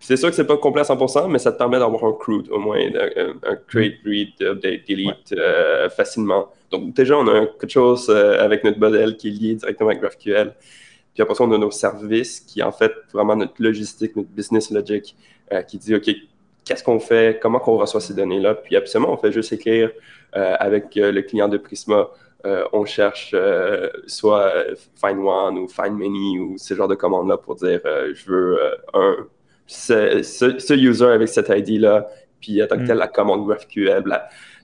c'est 0.00 0.16
sûr 0.16 0.30
que 0.30 0.34
c'est 0.34 0.46
pas 0.46 0.56
complet 0.56 0.80
à 0.80 0.84
100%, 0.84 1.30
mais 1.30 1.38
ça 1.38 1.52
te 1.52 1.58
permet 1.58 1.78
d'avoir 1.78 2.04
un 2.04 2.12
CRUD, 2.12 2.48
au 2.50 2.58
moins, 2.58 2.78
un, 2.78 3.56
create, 3.68 3.96
read, 4.04 4.30
update, 4.40 4.88
delete 4.88 5.32
euh, 5.32 5.90
facilement. 5.90 6.48
Donc, 6.70 6.94
déjà, 6.94 7.18
on 7.18 7.28
a 7.28 7.46
quelque 7.46 7.68
chose 7.68 8.08
euh, 8.08 8.42
avec 8.42 8.64
notre 8.64 8.78
modèle 8.78 9.18
qui 9.18 9.28
est 9.28 9.30
lié 9.30 9.54
directement 9.54 9.90
avec 9.90 10.00
GraphQL. 10.00 10.54
Puis 11.12 11.22
après 11.22 11.34
ça, 11.34 11.44
on 11.44 11.52
a 11.52 11.58
nos 11.58 11.70
services 11.70 12.40
qui, 12.40 12.62
en 12.62 12.72
fait, 12.72 12.92
vraiment 13.12 13.36
notre 13.36 13.62
logistique, 13.62 14.16
notre 14.16 14.30
business 14.30 14.70
logic, 14.70 15.14
euh, 15.52 15.60
qui 15.62 15.76
dit, 15.76 15.94
OK, 15.94 16.10
qu'est-ce 16.64 16.82
qu'on 16.82 17.00
fait, 17.00 17.38
comment 17.40 17.58
qu'on 17.58 17.76
reçoit 17.76 18.00
ces 18.00 18.14
données-là? 18.14 18.54
Puis 18.54 18.76
absolument, 18.76 19.12
on 19.12 19.18
fait 19.18 19.32
juste 19.32 19.52
écrire 19.52 19.90
avec 20.32 20.94
le 20.94 21.20
client 21.22 21.48
de 21.48 21.58
Prisma. 21.58 22.08
On 22.44 22.84
cherche 22.84 23.34
soit 24.06 24.52
find 24.94 25.18
one 25.18 25.58
ou 25.58 25.68
find 25.68 25.96
many 25.96 26.38
ou 26.38 26.56
ce 26.58 26.74
genre 26.74 26.88
de 26.88 26.94
commandes-là 26.94 27.36
pour 27.38 27.56
dire 27.56 27.80
je 27.84 28.30
veux 28.30 28.58
un 28.94 29.26
ce, 29.70 30.74
user 30.74 31.06
avec 31.06 31.28
cette 31.28 31.48
ID-là, 31.48 32.08
puis 32.40 32.62
en 32.62 32.66
tant 32.66 32.76
que 32.76 32.86
tel, 32.86 32.96
mm. 32.96 33.00
la 33.00 33.08
commande 33.08 33.46
GraphQL, 33.46 34.04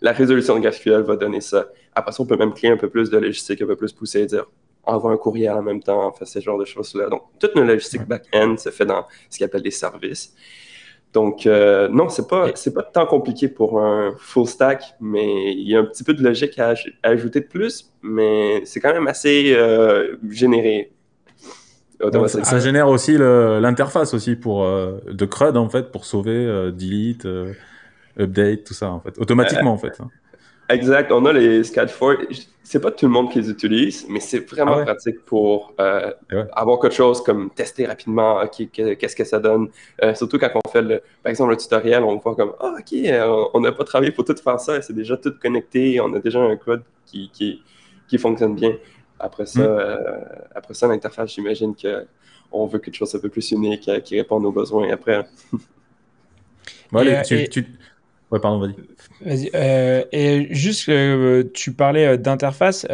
la, 0.01 0.13
résolution 0.13 0.57
de 0.57 0.61
GraphQL 0.61 1.03
va 1.03 1.17
donner 1.17 1.41
ça. 1.41 1.69
Après 1.95 2.13
ça, 2.13 2.23
on 2.23 2.27
peut 2.27 2.37
même 2.37 2.53
créer 2.53 2.71
un 2.71 2.77
peu 2.77 2.89
plus 2.89 3.11
de 3.11 3.19
logistique, 3.19 3.63
un 3.63 3.67
peu 3.67 3.77
plus 3.77 3.93
poussée 3.93 4.23
et 4.23 4.27
dire 4.27 4.47
envoie 4.85 5.13
un 5.13 5.17
courriel 5.17 5.53
en 5.53 5.63
même 5.63 5.83
temps, 5.83 6.13
fait 6.13 6.27
ce 6.27 6.41
genre 6.41 6.59
de 6.59 6.65
choses-là. 6.65 7.09
Donc, 7.09 7.23
toute 7.41 7.55
notre 7.57 7.69
logistique 7.69 8.03
back-end 8.03 8.57
se 8.57 8.71
fait 8.71 8.87
dans 8.87 9.05
ce 9.29 9.39
qu'on 9.39 9.45
appelle 9.47 9.63
des 9.63 9.71
services. 9.73 10.35
Donc, 11.17 11.47
euh, 11.47 11.89
non, 11.89 12.11
c'est 12.11 12.29
pas, 12.29 12.51
c'est 12.57 12.75
pas 12.75 12.83
tant 12.83 13.07
compliqué 13.07 13.49
pour 13.49 13.81
un 13.81 14.13
full 14.19 14.47
stack, 14.47 14.97
mais 15.01 15.51
il 15.51 15.67
y 15.67 15.75
a 15.75 15.79
un 15.79 15.85
petit 15.87 16.05
peu 16.05 16.13
de 16.13 16.23
logique 16.23 16.59
à, 16.59 16.75
ajouter 17.03 17.41
de 17.41 17.47
plus, 17.47 17.91
mais 18.03 18.61
c'est 18.67 18.81
quand 18.81 18.93
même 18.93 19.07
assez 19.07 19.55
euh, 19.57 20.19
généré 20.29 20.93
ça, 22.27 22.59
génère 22.59 22.89
aussi 22.89 23.17
l'interface 23.17 24.13
aussi 24.13 24.37
pour 24.37 24.65
euh, 24.65 24.99
de 25.11 25.25
CRUD 25.25 25.57
en 25.57 25.71
fait 25.71 25.91
pour 25.91 26.05
sauver, 26.05 26.71
delete, 26.71 27.27
update, 28.21 28.65
tout 28.65 28.75
ça 28.75 28.91
en 28.91 29.01
fait, 29.01 29.19
automatiquement 29.19 29.73
en 29.73 29.79
fait. 29.79 29.99
Hein. 29.99 30.11
Exact. 30.69 31.13
On 31.13 31.25
a 31.27 31.33
les 31.33 31.63
SCAD4. 31.63 32.49
C'est 32.63 32.81
pas 32.81 32.91
tout 32.91 33.07
le 33.07 33.13
monde 33.13 33.31
qui 33.31 33.41
les 33.41 33.49
utilise, 33.49 34.07
mais 34.09 34.19
c'est 34.19 34.41
vraiment 34.51 34.79
ah 34.79 34.85
pratique 34.85 35.25
pour 35.25 35.73
avoir 36.53 36.81
quelque 36.81 36.95
chose 36.95 37.23
comme 37.23 37.51
tester 37.51 37.87
rapidement 37.87 38.45
qu'est-ce 38.49 39.15
que 39.15 39.25
ça 39.25 39.39
donne. 39.39 39.69
surtout 40.15 40.39
quand 40.39 40.51
on 40.53 40.69
fait, 40.69 40.83
le, 40.83 41.01
par 41.23 41.31
exemple, 41.31 41.51
le 41.51 41.57
tutoriel, 41.59 42.03
on 42.03 42.17
voit 42.17 42.35
comme 42.35 42.55
ah, 42.59 42.75
OK, 42.81 42.99
on 43.55 43.61
n'a 43.61 43.71
pas 43.71 43.85
travaillé 43.85 44.11
pour 44.11 44.25
tout 44.25 44.35
faire 44.35 44.59
ça, 44.59 44.83
c'est 44.83 44.93
déjà 44.93 45.17
tout 45.17 45.33
connecté, 45.41 46.01
on 46.01 46.13
a 46.15 46.19
déjà 46.19 46.41
un 46.41 46.57
code 46.57 46.83
qui, 47.05 47.31
qui, 47.33 47.63
qui 48.09 48.19
fonctionne 48.19 48.57
bien. 48.57 48.73
Après 49.19 49.47
ça, 49.47 49.61
mm. 49.61 49.65
euh, 49.65 50.25
après 50.55 50.75
ça 50.75 50.87
l'interface, 50.87 51.33
j'imagine 51.35 51.75
qu'on 51.75 52.67
veut 52.67 52.79
quelque 52.79 52.95
chose 52.95 53.15
un 53.15 53.19
peu 53.19 53.29
plus 53.29 53.51
unique 53.51 53.89
euh, 53.89 54.01
qui 54.01 54.17
répond 54.17 54.43
aux 54.43 54.53
besoins 54.53 54.91
après. 54.93 55.27
ouais, 56.93 57.23
tu, 57.23 57.67
Ouais, 58.31 58.41
pardon, 58.41 58.59
vas-y. 58.59 58.75
Vas-y. 59.25 59.51
Euh, 59.55 60.05
et 60.13 60.49
juste, 60.55 60.91
tu 61.53 61.73
parlais 61.73 62.19
d'interface. 62.19 62.87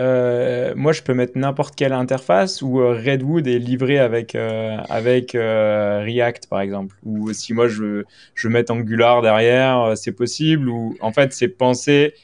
moi, 0.76 0.92
je 0.92 1.02
peux 1.02 1.14
mettre 1.14 1.36
n'importe 1.36 1.74
quelle 1.74 1.92
interface 1.92 2.62
ou 2.62 2.76
Redwood 2.76 3.46
est 3.46 3.58
livré 3.58 3.98
avec, 3.98 4.34
avec 4.34 5.32
React, 5.32 6.46
par 6.48 6.60
exemple. 6.60 6.94
Ou 7.04 7.32
si 7.32 7.54
moi, 7.54 7.68
je, 7.68 8.04
veux 8.44 8.50
mettre 8.50 8.72
Angular 8.72 9.22
derrière, 9.22 9.92
c'est 9.96 10.12
possible. 10.12 10.68
Ou 10.68 10.96
en 11.00 11.12
fait, 11.12 11.32
c'est 11.32 11.48
pensé 11.48 12.14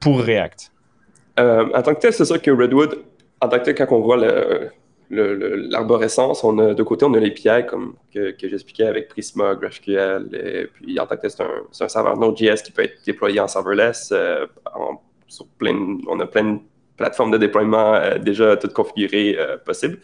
pour 0.00 0.20
React. 0.20 0.70
en 1.38 1.82
tant 1.82 1.94
que 1.94 2.00
tel, 2.00 2.12
c'est 2.12 2.24
sûr 2.24 2.40
que 2.42 2.50
Redwood 2.50 3.04
en 3.44 3.48
tant 3.48 3.58
que 3.58 3.70
quand 3.70 3.86
on 3.90 4.00
voit 4.00 4.18
l'arborescence, 5.10 6.44
on 6.44 6.58
a 6.58 6.74
de 6.74 6.82
côté, 6.82 7.04
on 7.04 7.14
a 7.14 7.20
l'API 7.20 7.66
comme 7.68 7.94
que, 8.12 8.34
j'expliquais 8.40 8.86
avec 8.86 9.08
Prisma, 9.08 9.54
GraphQL, 9.54 10.28
et 10.32 10.66
puis 10.66 10.98
en 10.98 11.06
tant 11.06 11.16
que 11.16 11.28
c'est 11.28 11.42
un, 11.42 11.62
un, 11.80 11.88
serveur 11.88 12.18
Node.js 12.18 12.62
qui 12.62 12.72
peut 12.72 12.82
être 12.82 13.04
déployé 13.04 13.40
en 13.40 13.48
serverless. 13.48 14.10
Euh, 14.12 14.46
sur 15.26 15.46
plein, 15.58 15.98
on 16.06 16.20
a 16.20 16.26
plein 16.26 16.54
de 16.54 16.58
plateformes 16.96 17.32
de 17.32 17.38
déploiement 17.38 17.94
euh, 17.94 18.18
déjà 18.18 18.56
toutes 18.56 18.72
configurées 18.72 19.36
euh, 19.38 19.56
possibles. 19.58 19.98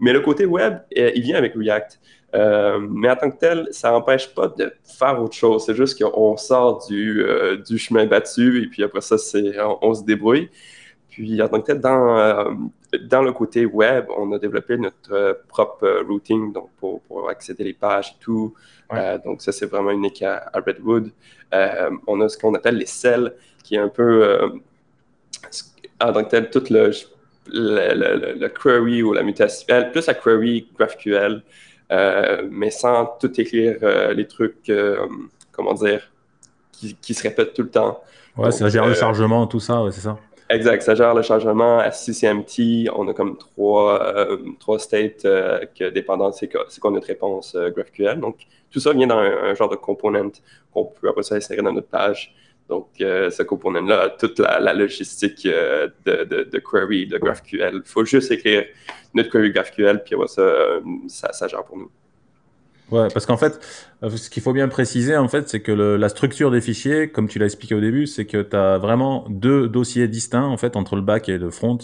Mais 0.00 0.12
le 0.12 0.20
côté 0.20 0.44
web, 0.44 0.78
il 0.94 1.22
vient 1.22 1.36
avec 1.36 1.54
React. 1.54 2.00
mais 2.34 3.10
en 3.10 3.16
tant 3.16 3.30
que 3.30 3.38
tel, 3.38 3.68
ça 3.70 3.90
n'empêche 3.90 4.34
pas 4.34 4.48
de 4.48 4.72
faire 4.84 5.22
autre 5.22 5.34
chose. 5.34 5.64
C'est 5.64 5.74
juste 5.74 6.02
qu'on 6.02 6.36
sort 6.36 6.86
du, 6.86 7.24
du 7.66 7.78
chemin 7.78 8.06
battu 8.06 8.62
et 8.62 8.66
puis 8.66 8.82
après 8.82 9.00
ça, 9.00 9.16
on 9.80 9.94
se 9.94 10.04
débrouille. 10.04 10.50
Puis, 11.18 11.42
en 11.42 11.48
tant 11.48 11.60
que 11.60 11.66
tel, 11.66 11.80
dans, 11.80 12.16
euh, 12.16 12.44
dans 13.06 13.22
le 13.22 13.32
côté 13.32 13.66
web, 13.66 14.06
on 14.16 14.30
a 14.30 14.38
développé 14.38 14.76
notre 14.76 15.12
euh, 15.12 15.34
propre 15.48 15.84
euh, 15.84 16.04
routing 16.08 16.52
donc 16.52 16.70
pour, 16.78 17.00
pour, 17.00 17.28
accéder 17.28 17.64
les 17.64 17.72
pages 17.72 18.10
et 18.10 18.22
tout. 18.22 18.54
donc, 19.24 19.42
ça, 19.42 19.50
c'est 19.50 19.66
vraiment 19.66 19.90
unique 19.90 20.22
à, 20.22 20.48
Redwood. 20.54 21.10
on 22.06 22.20
a 22.20 22.28
ce 22.28 22.38
qu'on 22.38 22.54
appelle 22.54 22.76
les 22.76 22.86
cells, 22.86 23.32
qui 23.64 23.74
est 23.74 23.80
un 23.80 23.88
peu, 23.88 24.38
en 26.00 26.12
tant 26.12 26.22
que 26.22 26.30
tel, 26.30 26.50
tout 26.50 26.62
le, 26.70 26.92
le, 27.48 28.48
query 28.48 29.02
ou 29.02 29.12
la 29.12 29.24
mutation, 29.24 29.66
plus 29.90 30.06
la 30.06 30.14
query 30.14 30.68
GraphQL, 30.78 31.42
mais 32.48 32.70
sans 32.70 33.06
tout 33.20 33.40
écrire 33.40 34.12
les 34.14 34.26
trucs, 34.28 34.70
comment 35.50 35.74
dire, 35.74 36.12
qui, 36.70 36.94
qui, 36.94 37.12
se 37.12 37.24
répètent 37.24 37.54
tout 37.54 37.64
le 37.64 37.70
temps. 37.70 38.00
Ouais, 38.36 38.52
ça 38.52 38.68
gère 38.68 38.86
le 38.86 38.94
chargement, 38.94 39.48
tout 39.48 39.58
ça, 39.58 39.82
c'est 39.90 40.02
ça. 40.02 40.16
Exact, 40.50 40.80
ça 40.80 40.94
gère 40.94 41.14
le 41.14 41.20
chargement 41.20 41.78
à 41.78 41.90
CCMT. 41.90 42.88
On 42.94 43.06
a 43.08 43.12
comme 43.12 43.36
trois, 43.36 44.16
euh, 44.16 44.38
trois 44.58 44.78
states 44.78 45.26
euh, 45.26 45.60
que 45.78 45.90
dépendant 45.90 46.32
c'est 46.32 46.48
quoi 46.48 46.90
notre 46.90 47.06
réponse 47.06 47.54
euh, 47.54 47.68
GraphQL. 47.70 48.18
Donc, 48.18 48.46
tout 48.70 48.80
ça 48.80 48.94
vient 48.94 49.06
dans 49.06 49.18
un, 49.18 49.54
genre 49.54 49.68
de 49.68 49.76
component 49.76 50.30
qu'on 50.72 50.86
peut 50.86 51.08
après 51.10 51.22
ça 51.22 51.34
insérer 51.34 51.60
dans 51.60 51.72
notre 51.72 51.88
page. 51.88 52.34
Donc, 52.68 52.88
ce 52.98 53.42
component-là 53.42 54.10
toute 54.18 54.40
la, 54.40 54.74
logistique 54.74 55.44
de, 55.46 55.94
de, 56.04 56.58
query 56.58 57.06
de 57.06 57.16
GraphQL. 57.16 57.76
Il 57.76 57.82
faut 57.90 58.04
juste 58.04 58.30
écrire 58.30 58.66
notre 59.14 59.30
query 59.30 59.52
GraphQL, 59.52 60.02
puis 60.04 60.14
après 60.14 60.28
ça, 60.28 61.32
ça 61.32 61.48
gère 61.48 61.64
pour 61.64 61.78
nous. 61.78 61.90
Ouais, 62.90 63.08
parce 63.12 63.26
qu'en 63.26 63.36
fait, 63.36 63.60
euh, 64.02 64.10
ce 64.10 64.30
qu'il 64.30 64.42
faut 64.42 64.52
bien 64.52 64.68
préciser, 64.68 65.16
en 65.16 65.28
fait, 65.28 65.48
c'est 65.48 65.60
que 65.60 65.72
la 65.72 66.08
structure 66.08 66.50
des 66.50 66.60
fichiers, 66.60 67.10
comme 67.10 67.28
tu 67.28 67.38
l'as 67.38 67.46
expliqué 67.46 67.74
au 67.74 67.80
début, 67.80 68.06
c'est 68.06 68.24
que 68.24 68.40
tu 68.42 68.56
as 68.56 68.78
vraiment 68.78 69.26
deux 69.28 69.68
dossiers 69.68 70.08
distincts, 70.08 70.44
en 70.44 70.56
fait, 70.56 70.76
entre 70.76 70.96
le 70.96 71.02
back 71.02 71.28
et 71.28 71.38
le 71.38 71.50
front. 71.50 71.78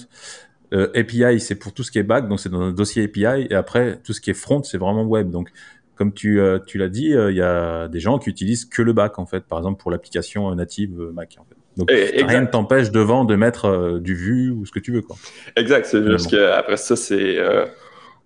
Euh, 0.72 0.88
API, 0.94 1.40
c'est 1.40 1.56
pour 1.56 1.74
tout 1.74 1.82
ce 1.82 1.90
qui 1.90 1.98
est 1.98 2.04
back, 2.04 2.26
donc 2.28 2.40
c'est 2.40 2.48
dans 2.48 2.62
un 2.62 2.72
dossier 2.72 3.04
API, 3.04 3.46
et 3.50 3.54
après, 3.54 4.00
tout 4.02 4.12
ce 4.12 4.20
qui 4.20 4.30
est 4.30 4.34
front, 4.34 4.62
c'est 4.62 4.78
vraiment 4.78 5.04
web. 5.04 5.30
Donc, 5.30 5.50
comme 5.94 6.12
tu, 6.12 6.40
euh, 6.40 6.58
tu 6.66 6.78
l'as 6.78 6.88
dit, 6.88 7.10
il 7.10 7.36
y 7.36 7.42
a 7.42 7.86
des 7.88 8.00
gens 8.00 8.18
qui 8.18 8.30
utilisent 8.30 8.64
que 8.64 8.80
le 8.80 8.94
back, 8.94 9.18
en 9.18 9.26
fait, 9.26 9.44
par 9.44 9.58
exemple, 9.58 9.80
pour 9.80 9.90
l'application 9.90 10.52
native 10.54 11.10
Mac, 11.12 11.36
en 11.38 11.44
fait. 11.44 11.56
Donc, 11.76 11.90
rien 11.90 12.40
ne 12.40 12.46
t'empêche 12.46 12.92
devant 12.92 13.24
de 13.24 13.34
mettre 13.34 13.98
du 13.98 14.14
Vue 14.14 14.50
ou 14.50 14.64
ce 14.64 14.72
que 14.72 14.78
tu 14.78 14.92
veux, 14.92 15.02
quoi. 15.02 15.16
Exact, 15.56 15.84
c'est 15.84 16.08
juste 16.08 16.30
qu'après 16.30 16.76
ça, 16.78 16.96
c'est 16.96 17.36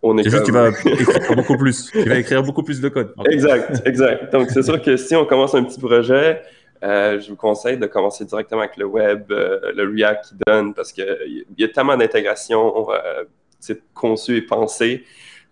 c'est 0.02 0.30
juste 0.30 0.40
que 0.40 0.44
tu 0.44 0.52
vas 0.52 0.68
écrire 0.84 1.36
beaucoup 1.36 1.56
plus. 1.56 1.90
Tu 1.90 2.08
vas 2.08 2.18
écrire 2.18 2.42
beaucoup 2.42 2.62
plus 2.62 2.80
de 2.80 2.88
code. 2.88 3.12
Exact, 3.30 3.82
exact. 3.84 4.32
Donc, 4.32 4.50
c'est 4.50 4.62
sûr 4.62 4.80
que 4.80 4.96
si 4.96 5.16
on 5.16 5.24
commence 5.24 5.54
un 5.54 5.64
petit 5.64 5.80
projet, 5.80 6.42
euh, 6.84 7.20
je 7.20 7.30
vous 7.30 7.36
conseille 7.36 7.78
de 7.78 7.86
commencer 7.86 8.24
directement 8.24 8.60
avec 8.60 8.76
le 8.76 8.84
web, 8.84 9.30
euh, 9.30 9.72
le 9.74 9.92
React 9.92 10.24
qui 10.26 10.34
donne, 10.46 10.74
parce 10.74 10.92
qu'il 10.92 11.44
y 11.56 11.64
a 11.64 11.68
tellement 11.68 11.96
d'intégration 11.96 12.88
euh, 12.90 13.74
conçu 13.94 14.36
et 14.36 14.42
pensé. 14.42 15.04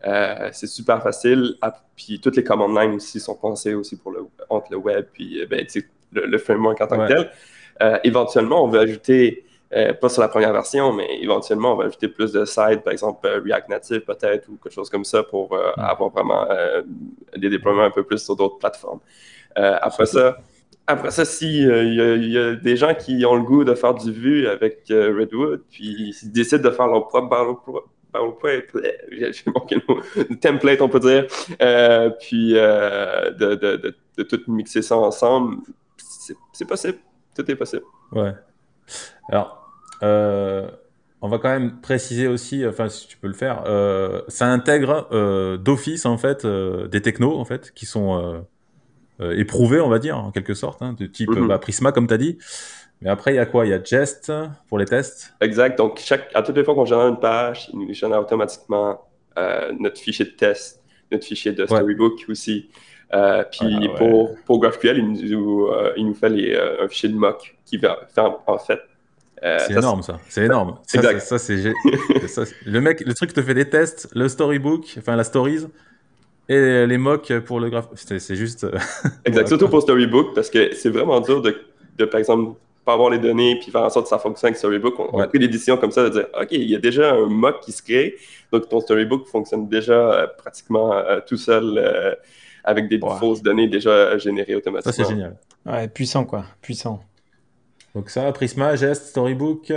Euh, 0.06 0.50
c'est 0.52 0.68
super 0.68 1.02
facile. 1.02 1.56
Ah, 1.62 1.74
puis 1.96 2.20
toutes 2.20 2.37
les 2.37 2.44
commandes 2.44 2.76
line 2.78 2.94
aussi 2.94 3.18
sont 3.18 3.35
pensées 3.35 3.74
aussi 3.74 3.96
pour 3.96 4.12
le, 4.12 4.20
entre 4.48 4.70
le 4.70 4.76
web 4.76 5.06
puis 5.12 5.44
ben, 5.50 5.66
le, 6.12 6.26
le, 6.26 6.38
framework 6.38 6.80
en 6.80 6.87
tant 6.87 7.06
que 7.06 7.12
tel. 7.12 8.00
éventuellement, 8.04 8.62
on 8.62 8.68
veut 8.68 8.80
ajouter 8.80 9.45
euh, 9.77 9.93
pas 9.93 10.09
sur 10.09 10.23
la 10.23 10.29
première 10.29 10.53
version, 10.53 10.93
mais 10.93 11.19
éventuellement, 11.21 11.75
on 11.75 11.77
va 11.77 11.85
ajouter 11.85 12.09
plus 12.09 12.33
de 12.33 12.47
sites, 12.47 12.83
par 12.83 12.93
exemple 12.93 13.27
euh, 13.27 13.43
React 13.45 13.69
Native 13.69 14.01
peut-être, 14.01 14.49
ou 14.49 14.57
quelque 14.57 14.73
chose 14.73 14.89
comme 14.89 15.05
ça 15.05 15.23
pour 15.23 15.53
euh, 15.53 15.71
mm. 15.77 15.81
avoir 15.81 16.11
vraiment 16.11 16.47
des 17.37 17.51
déploiements 17.51 17.83
un 17.83 17.91
peu 17.91 18.03
plus 18.03 18.19
sur 18.19 18.37
d'autres 18.37 18.59
plateformes. 18.59 19.01
après 19.55 20.07
ça, 20.07 20.39
après 20.87 21.11
ça, 21.11 21.25
si 21.25 21.59
il 21.62 22.33
y, 22.33 22.39
a 22.39 22.55
des 22.55 22.77
gens 22.77 22.95
qui 22.95 23.25
ont 23.27 23.35
le 23.35 23.43
goût 23.43 23.65
de 23.65 23.75
faire 23.75 23.93
du 23.95 24.12
Vue 24.12 24.47
avec 24.47 24.85
Redwood, 24.89 25.62
puis 25.71 26.15
ils 26.23 26.33
décident 26.33 26.62
de 26.62 26.71
faire 26.71 26.87
leur 26.87 27.09
propre 27.09 27.85
template, 30.41 30.81
on 30.81 30.89
peut 30.89 31.01
dire, 31.01 31.27
puis 32.21 32.55
de, 32.55 33.55
de, 33.55 33.95
de, 34.17 34.23
tout 34.23 34.41
mixer 34.47 34.81
ça 34.81 34.97
ensemble, 34.97 35.57
c'est 36.53 36.67
possible. 36.67 36.99
Tout 37.35 37.51
est 37.51 37.57
possible. 37.57 37.85
Ouais. 38.12 38.33
Alors, 39.29 39.65
euh, 40.02 40.68
on 41.22 41.28
va 41.28 41.38
quand 41.38 41.48
même 41.48 41.80
préciser 41.80 42.28
aussi, 42.28 42.66
enfin 42.66 42.88
si 42.88 43.09
tu 43.09 43.16
peux 43.16 43.28
le 43.28 43.35
faire, 43.35 43.64
euh, 43.66 44.22
ça 44.28 44.46
intègre 44.46 45.09
euh, 45.12 45.56
d'office 45.56 46.06
en 46.06 46.18
fait 46.18 46.46
des 46.46 47.02
technos 47.02 47.37
en 47.37 47.44
fait 47.44 47.72
qui 47.74 47.87
sont 47.87 48.44
éprouvés, 49.20 49.80
on 49.80 49.88
va 49.88 49.98
dire 49.98 50.18
en 50.18 50.30
quelque 50.30 50.54
sorte, 50.54 50.82
hein, 50.82 50.94
de 50.98 51.06
type 51.06 51.30
mhm. 51.30 51.48
bah, 51.48 51.59
Prisma 51.59 51.92
comme 51.92 52.06
tu 52.06 52.14
as 52.14 52.18
dit. 52.18 52.38
Mais 53.02 53.11
après, 53.11 53.35
il 53.35 53.37
y 53.37 53.38
a 53.38 53.44
quoi? 53.44 53.66
Il 53.66 53.70
y 53.70 53.74
a 53.74 53.82
Jest 53.82 54.32
pour 54.68 54.78
les 54.78 54.87
tests 54.87 55.35
Exact. 55.42 55.76
Donc, 55.76 55.98
chaque, 55.98 56.30
à 56.32 56.42
toutes 56.42 56.56
les 56.56 56.64
fois 56.64 56.74
qu'on 56.74 56.87
génère 56.87 57.09
une 57.09 57.20
page, 57.20 57.68
il 57.70 57.78
nous 57.78 57.92
génère 57.92 58.20
automatiquement 58.20 59.02
notre 59.78 60.00
fichier 60.00 60.24
de 60.24 60.30
test, 60.30 60.82
notre 61.12 61.24
fichier 61.24 61.52
de 61.52 61.66
Storybook 61.66 62.24
aussi. 62.28 62.70
Euh, 63.14 63.44
puis 63.50 63.88
pour, 63.96 64.35
pour 64.46 64.61
GraphQL, 64.61 64.98
il 64.98 65.09
nous, 65.09 65.68
il 65.96 66.06
nous 66.06 66.14
fait 66.14 66.28
les, 66.30 66.56
un 66.56 66.88
fichier 66.88 67.09
de 67.09 67.14
mock 67.14 67.56
qui 67.66 67.76
va 67.76 67.98
faire 68.14 68.38
en 68.46 68.59
fait. 68.59 68.80
C'est 69.42 69.72
énorme 69.72 70.03
ça, 70.03 70.18
c'est 70.29 70.44
énorme. 70.44 70.79
Ça, 70.87 71.18
ça 71.20 71.38
c'est 71.38 71.75
le 72.64 72.81
mec, 72.81 73.01
le 73.01 73.14
truc 73.14 73.33
te 73.33 73.42
fait 73.42 73.55
des 73.55 73.68
tests, 73.68 74.09
le 74.14 74.29
storybook, 74.29 74.96
enfin 74.99 75.16
la 75.16 75.25
stories, 75.25 75.66
et 76.49 76.87
les 76.87 76.99
mocks 76.99 77.33
pour 77.40 77.61
le 77.61 77.70
graph. 77.70 77.88
C'est 77.94 78.37
juste. 78.37 78.66
exact, 79.25 79.49
surtout 79.49 79.68
pour 79.68 79.83
Storybook, 79.83 80.35
parce 80.35 80.51
que 80.51 80.75
c'est 80.75 80.90
vraiment 80.90 81.20
dur 81.20 81.42
de, 81.42 81.57
de, 81.99 82.05
par 82.05 82.18
exemple, 82.18 82.57
pas 82.87 82.92
avoir 82.92 83.11
les 83.11 83.18
données 83.18 83.59
puis 83.61 83.70
faire 83.70 83.83
en 83.83 83.90
sorte 83.90 84.07
que 84.07 84.11
ça 84.11 84.18
fonctionne 84.18 84.49
avec 84.49 84.59
Storybook. 84.59 84.94
On, 85.12 85.18
a 85.18 85.27
pris 85.27 85.40
des 85.40 85.49
décisions 85.49 85.77
comme 85.77 85.90
ça 85.90 86.05
de 86.05 86.09
dire 86.09 86.27
OK, 86.40 86.49
il 86.53 86.70
y 86.70 86.77
a 86.77 86.79
déjà 86.79 87.12
un 87.14 87.27
mock 87.27 87.61
qui 87.61 87.72
se 87.72 87.83
crée, 87.83 88.14
donc 88.53 88.68
ton 88.68 88.81
Storybook 88.81 89.27
fonctionne 89.27 89.68
déjà 89.68 89.92
euh, 89.92 90.27
pratiquement 90.38 90.94
euh, 90.94 91.20
tout 91.27 91.37
seul 91.37 91.77
euh, 91.77 92.14
avec 92.64 92.88
des 92.88 93.01
fausses 93.18 93.42
données 93.42 93.68
déjà 93.68 94.16
générées 94.18 94.55
automatiquement. 94.55 94.92
Ça, 94.92 95.05
c'est 95.05 95.09
génial. 95.09 95.37
Ouais, 95.66 95.88
puissant, 95.88 96.25
quoi. 96.25 96.44
Puissant. 96.62 97.01
Donc 97.96 98.11
ça, 98.11 98.30
Prisma, 98.30 98.76
Gest, 98.76 99.06
Storybook. 99.06 99.72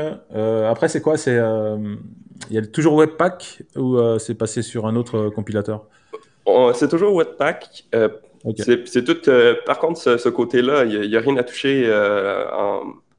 après, 0.70 0.90
c'est 0.90 1.02
quoi? 1.02 1.18
C'est 1.18 1.40
il 2.50 2.56
y 2.56 2.58
a 2.58 2.62
toujours 2.66 2.94
Webpack 2.96 3.64
ou 3.76 3.98
c'est 4.20 4.36
passé 4.36 4.62
sur 4.62 4.86
un 4.86 4.96
autre 4.96 5.30
compilateur? 5.30 5.88
C'est 6.74 6.90
toujours 6.90 7.16
Webpack. 7.16 7.86
C'est 8.56 9.04
tout. 9.04 9.30
Euh, 9.30 9.56
par 9.66 9.80
contre, 9.80 10.00
ce, 10.00 10.30
côté-là, 10.30 10.86
il 10.86 11.10
n'y 11.10 11.16
a, 11.16 11.20
rien 11.20 11.38
à 11.38 11.44
toucher 11.44 11.84
euh, 11.86 12.46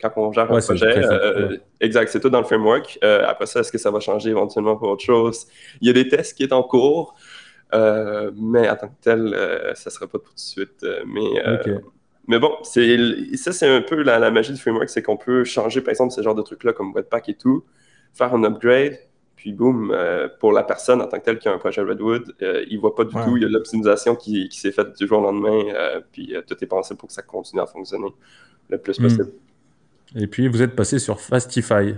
quand 0.00 0.12
on 0.16 0.32
gère 0.32 0.50
un 0.50 0.60
projet. 0.60 1.04
Euh, 1.04 1.56
exact, 1.80 2.10
c'est 2.10 2.20
tout 2.20 2.30
dans 2.30 2.40
le 2.40 2.46
framework. 2.46 2.98
après 3.02 3.46
ça, 3.46 3.60
est-ce 3.60 3.72
que 3.72 3.78
ça 3.78 3.90
va 3.90 4.00
changer 4.00 4.30
éventuellement 4.30 4.76
pour 4.76 4.88
autre 4.88 5.04
chose? 5.04 5.46
Il 5.80 5.88
y 5.88 5.90
a 5.90 5.92
des 5.92 6.08
tests 6.08 6.36
qui 6.36 6.46
sont 6.46 6.54
en 6.54 6.62
cours, 6.62 7.14
mais 7.72 8.68
en 8.68 8.76
tant 8.76 8.88
que 8.88 9.00
tel, 9.02 9.34
ça 9.74 9.90
ne 9.90 9.92
sera 9.92 10.06
pas 10.06 10.18
tout 10.18 10.34
de 10.34 10.40
suite. 10.40 10.84
mais, 11.06 11.42
mais 12.28 12.38
bon, 12.38 12.52
ça, 12.62 13.52
c'est 13.52 13.68
un 13.68 13.83
peu 13.83 14.02
la, 14.02 14.18
la, 14.18 14.30
magie 14.30 14.52
du 14.52 14.61
framework, 14.61 14.88
c'est 14.88 15.02
qu'on 15.02 15.16
peut 15.16 15.44
changer, 15.44 15.80
par 15.80 15.90
exemple, 15.90 16.12
ce 16.12 16.22
genre 16.22 16.35
de 16.35 16.42
trucs-là 16.42 16.72
comme 16.72 16.92
Webpack 16.92 17.28
et 17.28 17.35
tout, 17.35 17.64
faire 18.12 18.35
un 18.35 18.44
upgrade, 18.44 18.98
puis 19.37 19.52
boum, 19.52 19.90
euh, 19.90 20.28
pour 20.38 20.52
la 20.52 20.62
personne 20.62 21.00
en 21.00 21.06
tant 21.06 21.18
que 21.18 21.24
telle 21.24 21.38
qui 21.38 21.48
a 21.48 21.52
un 21.52 21.59
projet 21.59 21.80
Redwood, 21.80 22.35
euh, 22.42 22.64
il 22.68 22.76
ne 22.76 22.80
voit 22.80 22.94
pas 22.94 23.04
du 23.04 23.14
tout, 23.14 23.37
il 23.37 23.42
y 23.42 23.46
a 23.46 23.48
l'optimisation 23.48 24.14
qui, 24.14 24.48
s'est 24.52 24.72
faite 24.72 24.98
du 24.98 25.06
jour 25.06 25.20
au 25.20 25.22
lendemain, 25.22 25.62
euh, 25.74 26.00
puis 26.12 26.35
tout 26.46 26.62
est 26.62 26.66
pensé 26.66 26.94
pour 26.94 27.09
que 27.09 27.14
ça 27.14 27.22
continue 27.22 27.62
à 27.62 27.66
fonctionner 27.66 28.14
le 28.68 28.78
plus 28.78 28.98
hmm. 28.98 29.02
possible. 29.02 29.33
Et 30.16 30.26
puis 30.26 30.48
vous 30.48 30.61
êtes 30.61 30.76
passé 30.76 30.98
sur 30.98 31.20
Fastify. 31.20 31.94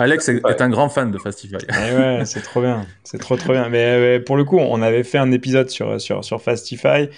Alex 0.00 0.28
est, 0.28 0.60
un 0.60 0.68
grand 0.70 0.88
fan 0.88 1.10
de 1.10 1.18
Fastify. 1.18 1.54
Ouais, 1.54 2.22
c'est 2.24 2.40
trop 2.42 2.60
bien, 2.60 2.86
c'est 3.04 3.18
trop 3.18 3.36
trop 3.36 3.52
bien. 3.52 3.68
Mais 3.68 4.18
pour 4.20 4.36
le 4.36 4.44
coup, 4.44 4.58
on 4.58 4.82
avait 4.82 5.04
fait 5.04 5.18
un 5.18 5.30
épisode 5.30 5.70
sur, 5.70 6.00
sur, 6.00 6.24
sur 6.24 6.42
Fastify 6.42 7.08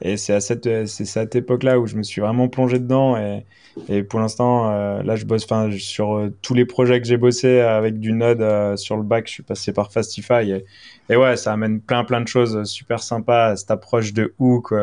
et 0.00 0.16
c'est 0.16 0.34
à 0.34 0.40
cette, 0.40 0.86
cette 0.86 1.36
époque-là 1.36 1.78
où 1.78 1.86
je 1.86 1.96
me 1.96 2.02
suis 2.02 2.20
vraiment 2.20 2.48
plongé 2.48 2.78
dedans 2.78 3.16
et, 3.16 3.44
et 3.88 4.02
pour 4.02 4.20
l'instant, 4.20 4.70
euh, 4.70 5.02
là, 5.02 5.16
je 5.16 5.24
bosse 5.24 5.46
sur 5.78 6.16
euh, 6.16 6.34
tous 6.42 6.54
les 6.54 6.66
projets 6.66 7.00
que 7.00 7.06
j'ai 7.06 7.16
bossé 7.16 7.60
avec 7.60 7.98
du 7.98 8.12
Node 8.12 8.42
euh, 8.42 8.76
sur 8.76 8.96
le 8.96 9.02
bac. 9.02 9.26
Je 9.26 9.32
suis 9.32 9.42
passé 9.42 9.72
par 9.72 9.92
Fastify. 9.92 10.62
Et, 11.08 11.16
ouais, 11.16 11.36
ça 11.36 11.52
amène 11.52 11.80
plein, 11.80 12.04
plein 12.04 12.20
de 12.20 12.28
choses 12.28 12.64
super 12.64 13.02
sympas. 13.02 13.56
Cette 13.56 13.70
approche 13.70 14.12
de 14.12 14.34
hook, 14.38 14.74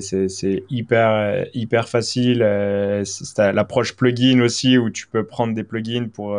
c'est 0.00 0.64
hyper, 0.70 1.46
hyper 1.54 1.88
facile. 1.88 2.38
c'est 3.04 3.52
l'approche 3.52 3.94
plugin 3.96 4.40
aussi, 4.40 4.78
où 4.78 4.90
tu 4.90 5.06
peux 5.06 5.24
prendre 5.24 5.54
des 5.54 5.64
plugins 5.64 6.08
pour 6.08 6.38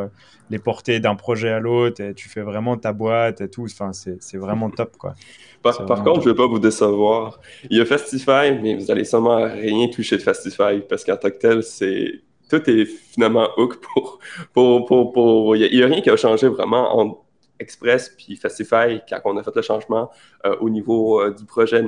les 0.50 0.60
porter 0.60 1.00
d'un 1.00 1.15
projet 1.15 1.50
à 1.50 1.60
l'autre. 1.60 2.02
Et 2.02 2.13
tu 2.13 2.30
fais 2.30 2.41
vraiment 2.41 2.78
ta 2.78 2.93
boîte 2.93 3.41
et 3.41 3.50
tout. 3.50 3.65
Enfin, 3.65 3.91
c'est 3.93 4.38
vraiment 4.38 4.69
top, 4.69 4.97
quoi. 4.97 5.13
Par, 5.62 6.04
contre, 6.04 6.21
je 6.21 6.30
ne 6.30 6.34
vais 6.34 6.38
pas 6.38 6.47
vous 6.47 6.60
décevoir. 6.60 7.39
Il 7.69 7.78
y 7.78 7.82
a 7.82 7.86
Fastify, 7.86 8.58
mais 8.62 8.76
vous 8.76 8.89
allez 8.91 9.04
sûrement 9.04 9.43
rien 9.43 9.88
toucher 9.89 10.17
de 10.17 10.21
Fastify 10.21 10.82
parce 10.88 11.04
qu'en 11.04 11.17
tant 11.17 11.30
que 11.30 11.38
tel, 11.38 11.63
c'est 11.63 12.21
tout 12.50 12.69
est 12.69 12.86
finalement 12.86 13.50
hook 13.58 13.78
pour. 13.82 14.19
pour, 14.54 14.86
pour, 14.86 15.12
pour... 15.12 15.56
Il 15.56 15.69
n'y 15.71 15.84
a, 15.84 15.88
rien 15.88 16.02
qui 16.02 16.10
a 16.10 16.15
changé 16.15 16.47
vraiment 16.47 16.97
en 17.00 17.23
Express 17.60 18.13
puis 18.15 18.36
Fastify 18.36 19.02
quand 19.10 19.19
on 19.26 19.38
a 19.38 19.43
fait 19.43 19.56
le 19.56 19.62
changement 19.63 20.12
euh, 20.45 20.56
au 20.62 20.69
niveau 20.69 21.19
euh, 21.19 21.34
du 21.34 21.43
projet 21.45 21.84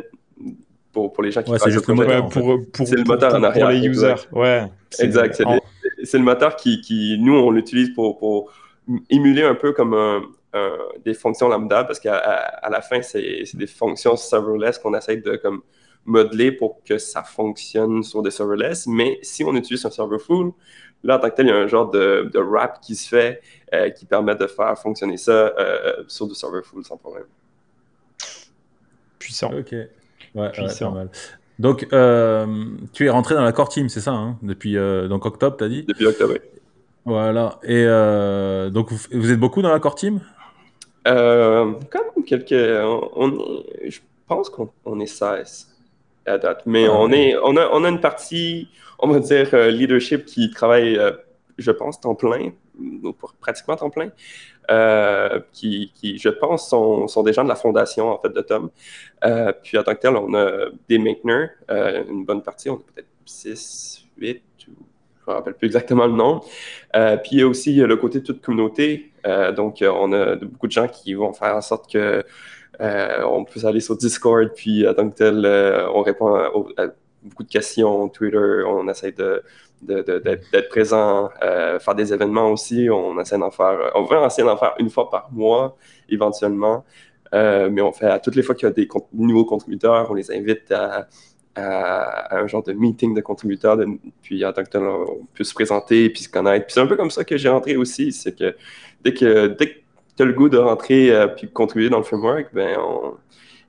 pour, 0.91 1.13
pour 1.13 1.23
les 1.23 1.31
gens 1.31 1.43
qui 1.43 1.51
ouais, 1.51 1.59
c'est 1.59 1.71
juste 1.71 1.87
le 1.87 1.93
moteur, 1.93 2.29
pour, 2.29 2.59
pour, 2.71 2.87
le 2.91 3.03
moteur 3.03 3.35
en 3.35 3.43
arrière. 3.43 3.67
Pour 3.67 3.73
les 3.73 3.85
users, 3.85 4.15
ouais. 4.31 4.65
Exact. 4.99 5.41
C'est, 6.03 6.17
le 6.17 6.23
moteur 6.23 6.55
qui, 6.55 6.81
qui 6.81 7.17
nous, 7.19 7.35
on 7.35 7.51
l'utilise 7.51 7.89
pour, 7.93 8.17
pour 8.17 8.51
émuler 9.09 9.43
un 9.43 9.55
peu 9.55 9.73
comme 9.73 9.93
un, 9.93 10.21
des 11.05 11.13
fonctions 11.13 11.47
lambda 11.47 11.83
parce 11.83 11.99
qu'à 11.99 12.17
à 12.17 12.69
la 12.69 12.81
fin, 12.81 13.01
c'est 13.01 13.43
des 13.53 13.67
fonctions 13.67 14.15
serverless 14.15 14.79
qu'on 14.79 14.95
essaie 14.95 15.17
de 15.17 15.35
comme, 15.35 15.61
modeler 16.05 16.51
pour 16.51 16.83
que 16.83 16.97
ça 16.97 17.23
fonctionne 17.23 18.03
sur 18.03 18.21
des 18.21 18.31
serverless. 18.31 18.87
Mais 18.87 19.19
si 19.21 19.43
on 19.43 19.55
utilise 19.55 19.85
un 19.85 19.91
server 19.91 20.19
full, 20.19 20.51
là, 21.03 21.17
en 21.17 21.19
tant 21.19 21.29
que 21.29 21.35
tel, 21.35 21.47
il 21.47 21.49
y 21.49 21.51
a 21.51 21.57
un 21.57 21.67
genre 21.67 21.89
de, 21.89 22.29
de 22.33 22.39
wrap 22.39 22.81
qui 22.81 22.95
se 22.95 23.07
fait 23.07 23.41
euh, 23.73 23.89
qui 23.91 24.05
permet 24.05 24.35
de 24.35 24.47
faire 24.47 24.77
fonctionner 24.77 25.17
ça 25.17 25.31
euh, 25.31 26.03
sur 26.07 26.27
du 26.27 26.35
server 26.35 26.61
full 26.63 26.83
sans 26.83 26.97
problème. 26.97 27.25
Puissant. 29.17 29.51
Ok. 29.53 29.75
Ouais, 30.35 30.51
Puissant. 30.51 30.91
mal. 30.91 31.09
Donc, 31.57 31.87
euh, 31.91 32.45
tu 32.93 33.05
es 33.05 33.09
rentré 33.09 33.35
dans 33.35 33.43
la 33.43 33.51
core 33.51 33.69
team, 33.69 33.89
c'est 33.89 33.99
ça, 33.99 34.11
hein, 34.11 34.37
depuis 34.41 34.75
donc 34.75 35.25
octobre, 35.25 35.57
tu 35.57 35.63
as 35.63 35.69
dit? 35.69 35.83
Depuis 35.83 36.05
octobre, 36.05 36.33
oui. 36.33 36.39
Voilà. 37.05 37.59
Et 37.63 37.85
donc, 38.71 38.91
vous, 38.91 38.99
vous, 39.11 39.31
êtes 39.31 39.39
beaucoup 39.39 39.61
dans 39.61 39.71
la 39.71 39.79
core 39.79 39.95
team? 39.95 40.21
Euh, 41.07 41.73
comme 41.89 42.23
quelques. 42.25 42.51
On, 42.51 43.63
je 43.87 43.99
pense 44.27 44.49
qu'on 44.49 44.99
est 44.99 45.07
16 45.07 45.67
à 46.25 46.37
date. 46.37 46.63
Mais 46.65 46.85
ah 46.85 46.93
on, 46.93 47.11
est, 47.11 47.35
on, 47.37 47.55
a, 47.57 47.69
on 47.71 47.83
a 47.83 47.89
une 47.89 48.01
partie, 48.01 48.67
on 48.99 49.07
va 49.07 49.19
dire, 49.19 49.49
euh, 49.53 49.71
leadership 49.71 50.25
qui 50.25 50.51
travaille, 50.51 50.97
euh, 50.97 51.11
je 51.57 51.71
pense, 51.71 51.99
temps 51.99 52.15
plein, 52.15 52.51
pratiquement 53.39 53.75
temps 53.75 53.89
plein, 53.89 54.11
qui, 55.51 55.91
qui, 55.95 56.17
je 56.17 56.29
pense, 56.29 56.69
sont, 56.69 57.23
des 57.23 57.33
gens 57.33 57.43
de 57.43 57.49
la 57.49 57.55
fondation, 57.55 58.09
en 58.09 58.19
fait, 58.19 58.29
de 58.29 58.41
Tom. 58.41 58.69
puis, 59.63 59.77
en 59.77 59.83
tant 59.83 59.95
que 59.95 59.99
tel, 59.99 60.15
on 60.15 60.33
a 60.33 60.69
des 60.87 60.97
mainteners, 60.97 61.49
une 61.69 62.25
bonne 62.25 62.43
partie, 62.43 62.69
on 62.69 62.75
a 62.75 62.81
peut-être 62.93 63.07
6, 63.25 64.05
8, 64.17 64.41
je 64.57 64.65
ne 64.69 64.75
me 65.27 65.33
rappelle 65.33 65.53
plus 65.53 65.67
exactement 65.67 66.07
le 66.07 66.13
nom. 66.13 66.41
Euh, 66.95 67.17
puis 67.17 67.31
il 67.33 67.39
y 67.39 67.41
a 67.43 67.47
aussi 67.47 67.75
le 67.75 67.95
côté 67.95 68.19
de 68.19 68.25
toute 68.25 68.41
communauté. 68.41 69.11
Euh, 69.25 69.51
donc, 69.51 69.81
euh, 69.81 69.91
on 69.93 70.11
a 70.11 70.35
beaucoup 70.35 70.67
de 70.67 70.71
gens 70.71 70.87
qui 70.87 71.13
vont 71.13 71.33
faire 71.33 71.55
en 71.55 71.61
sorte 71.61 71.91
que 71.91 72.23
on 72.81 73.43
puisse 73.43 73.65
aller 73.65 73.81
sur 73.81 73.97
Discord, 73.97 74.51
puis 74.55 74.87
en 74.87 74.93
tant 74.93 75.09
que 75.09 75.15
tel, 75.15 75.45
on 75.93 76.01
répond 76.01 76.33
à, 76.35 76.87
beaucoup 77.21 77.43
de 77.43 77.49
questions, 77.49 78.07
Twitter, 78.07 78.63
on 78.65 78.87
essaie 78.87 79.11
de, 79.11 79.43
d'être 79.81 80.69
présent, 80.69 81.29
faire 81.39 81.95
des 81.95 82.13
événements 82.13 82.51
aussi. 82.51 82.89
On 82.89 83.19
essaie 83.19 83.37
d'en 83.37 83.51
faire, 83.51 83.91
on 83.95 84.03
va 84.03 84.25
essayer 84.25 84.47
d'en 84.47 84.57
faire 84.57 84.75
une 84.79 84.89
fois 84.89 85.09
par 85.09 85.29
mois, 85.31 85.77
éventuellement. 86.09 86.85
mais 87.33 87.81
on 87.81 87.91
fait 87.91 88.07
à 88.07 88.19
toutes 88.19 88.35
les 88.35 88.43
fois 88.43 88.55
qu'il 88.55 88.67
y 88.67 88.71
a 88.71 88.73
des 88.73 88.87
nouveaux 89.13 89.45
contributeurs, 89.45 90.09
on 90.09 90.13
les 90.13 90.31
invite 90.31 90.71
à, 90.71 91.07
un 91.55 92.47
genre 92.47 92.63
de 92.63 92.73
meeting 92.73 93.13
de 93.13 93.21
contributeurs, 93.21 93.77
puis 94.21 94.45
en 94.45 94.53
tant 94.53 94.63
que 94.63 94.69
tel, 94.69 94.83
on 94.83 95.25
peut 95.33 95.43
se 95.43 95.53
présenter 95.53 96.09
puis 96.09 96.23
se 96.23 96.29
connaître. 96.29 96.65
Puis 96.65 96.73
c'est 96.73 96.79
un 96.79 96.87
peu 96.87 96.95
comme 96.95 97.11
ça 97.11 97.23
que 97.23 97.37
j'ai 97.37 97.49
rentré 97.49 97.75
aussi, 97.75 98.11
c'est 98.11 98.37
que 98.37 98.55
dès 99.03 99.13
que, 99.13 99.47
dès 99.47 99.73
que 99.73 99.79
tu 100.15 100.23
as 100.23 100.25
le 100.25 100.33
goût 100.33 100.49
de 100.49 100.57
rentrer 100.57 101.11
euh, 101.11 101.27
puis 101.27 101.49
contribuer 101.49 101.89
dans 101.89 101.97
le 101.97 102.03
framework, 102.03 102.53
ben 102.53 102.77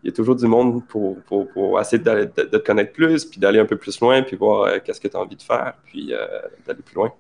il 0.03 0.07
y 0.07 0.13
a 0.13 0.13
toujours 0.13 0.37
du 0.37 0.47
monde 0.47 0.83
pour, 0.87 1.21
pour, 1.23 1.49
pour 1.49 1.81
essayer 1.81 2.03
de, 2.03 2.25
te 2.25 2.57
connaître 2.57 2.93
plus, 2.93 3.25
puis 3.25 3.39
d'aller 3.39 3.59
un 3.59 3.67
peu 3.67 3.77
plus 3.77 4.01
loin, 4.01 4.23
puis 4.23 4.37
voir 4.37 4.63
euh, 4.63 4.79
qu'est-ce 4.83 5.01
que 5.01 5.09
tu 5.09 5.17
as 5.17 5.21
envie 5.21 5.37
de 5.37 5.43
faire, 5.43 5.75
puis 5.87 6.13
euh, 6.13 6.27
d'aller 6.67 6.83
plus 6.83 6.95
loin. 6.95 7.13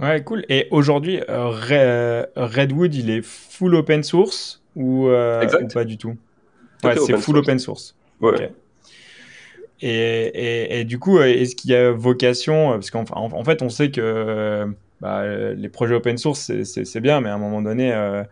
Ouais, 0.00 0.22
cool. 0.24 0.44
Et 0.48 0.66
aujourd'hui, 0.70 1.20
Redwood, 1.28 2.94
il 2.94 3.10
est 3.10 3.22
full 3.22 3.74
open 3.76 4.02
source 4.02 4.62
ou, 4.74 5.08
pas 5.72 5.84
du 5.84 5.98
tout? 5.98 6.16
Ouais, 6.82 6.96
c'est 6.96 7.16
full 7.16 7.38
open 7.38 7.58
source. 7.58 7.94
Ouais. 8.20 8.52
Et, 9.80 10.80
et, 10.80 10.84
du 10.84 10.98
coup, 10.98 11.20
est-ce 11.20 11.54
qu'il 11.54 11.70
y 11.70 11.74
a 11.74 11.92
vocation 11.92 12.72
Parce 12.72 12.90
qu'en 12.90 13.04
en, 13.10 13.44
fait, 13.44 13.62
on 13.62 13.68
sait 13.68 13.90
que 13.90 14.66
bah, 15.00 15.26
les 15.54 15.68
projets 15.68 15.94
open 15.94 16.16
source, 16.16 16.50
c'est 16.62 17.00
bien, 17.00 17.20
mais 17.20 17.28
à 17.28 17.34
un 17.34 17.38
moment 17.38 17.60
donné, 17.60 17.92
euh, 17.92 18.22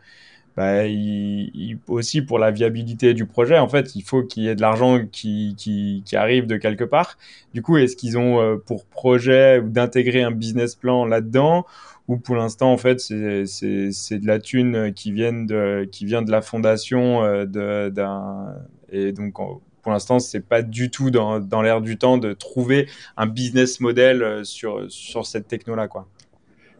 bah, 0.56 0.86
il, 0.86 1.78
aussi 1.88 2.20
pour 2.22 2.38
la 2.38 2.50
viabilité 2.50 3.14
du 3.14 3.26
projet, 3.26 3.58
en 3.58 3.68
fait, 3.68 3.94
il 3.96 4.02
faut 4.02 4.22
qu'il 4.22 4.42
y 4.42 4.48
ait 4.48 4.54
de 4.54 4.60
l'argent 4.60 5.00
qui, 5.10 5.54
qui, 5.56 6.02
qui, 6.04 6.16
arrive 6.16 6.46
de 6.46 6.56
quelque 6.56 6.84
part. 6.84 7.16
Du 7.54 7.62
coup, 7.62 7.78
est-ce 7.78 7.96
qu'ils 7.96 8.18
ont 8.18 8.40
euh, 8.40 8.56
pour 8.56 8.84
projet 8.84 9.62
d'intégrer 9.62 10.22
un 10.22 10.30
business 10.30 10.74
plan 10.74 11.06
là-dedans? 11.06 11.64
Ou 12.08 12.18
pour 12.18 12.36
l'instant, 12.36 12.72
en 12.72 12.76
fait, 12.76 13.00
c'est 13.00 13.12
de 13.14 14.26
la 14.26 14.38
thune 14.40 14.92
qui, 14.92 15.12
viennent 15.12 15.46
de, 15.46 15.88
qui 15.90 16.04
vient 16.04 16.20
de 16.20 16.30
la 16.30 16.42
fondation 16.42 17.22
euh, 17.22 17.46
d'un 17.90 18.54
et 18.94 19.12
donc 19.12 19.32
pour 19.34 19.90
l'instant, 19.90 20.18
c'est 20.18 20.46
pas 20.46 20.60
du 20.62 20.90
tout 20.90 21.10
dans, 21.10 21.40
dans 21.40 21.62
l'air 21.62 21.80
du 21.80 21.96
temps 21.96 22.18
de 22.18 22.34
trouver 22.34 22.88
un 23.16 23.26
business 23.26 23.80
model 23.80 24.44
sur, 24.44 24.84
sur 24.90 25.26
cette 25.26 25.48
techno-là, 25.48 25.88
quoi. 25.88 26.06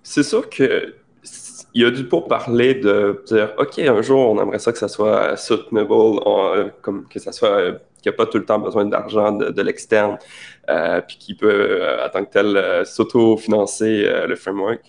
C'est 0.02 0.22
sûr 0.22 0.50
que 0.50 0.94
il 1.74 1.82
y 1.82 1.84
a 1.84 1.90
du 1.90 2.04
pour 2.04 2.28
parler 2.28 2.74
de 2.74 3.22
dire 3.26 3.52
OK, 3.58 3.78
un 3.78 4.02
jour, 4.02 4.30
on 4.30 4.42
aimerait 4.42 4.58
ça 4.58 4.72
que 4.72 4.78
ça 4.78 4.88
soit 4.88 5.36
soutenable, 5.36 5.90
comme 6.82 7.06
que 7.08 7.18
ça 7.18 7.32
soit 7.32 7.80
qu'il 8.02 8.10
n'y 8.10 8.14
a 8.14 8.16
pas 8.16 8.26
tout 8.26 8.38
le 8.38 8.44
temps 8.44 8.58
besoin 8.58 8.84
d'argent 8.84 9.32
de, 9.32 9.62
l'externe, 9.62 10.18
euh, 10.68 11.00
puis 11.00 11.16
qui 11.18 11.34
peut, 11.34 11.48
euh, 11.48 12.04
en 12.04 12.10
tant 12.10 12.24
que 12.24 12.30
tel, 12.30 12.56
euh, 12.56 12.84
s'auto-financer 12.84 14.04
le 14.26 14.34
framework. 14.36 14.80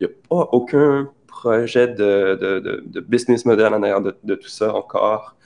Il 0.00 0.06
n'y 0.06 0.12
a 0.12 0.16
pas 0.28 0.48
aucun 0.52 1.10
projet 1.26 1.88
de, 1.88 2.34
de, 2.40 2.82
de, 2.84 3.00
business 3.00 3.44
model 3.44 3.72
en 3.72 3.82
arrière 3.82 4.00
de, 4.00 4.34
tout 4.34 4.48
ça 4.48 4.74
encore. 4.74 5.36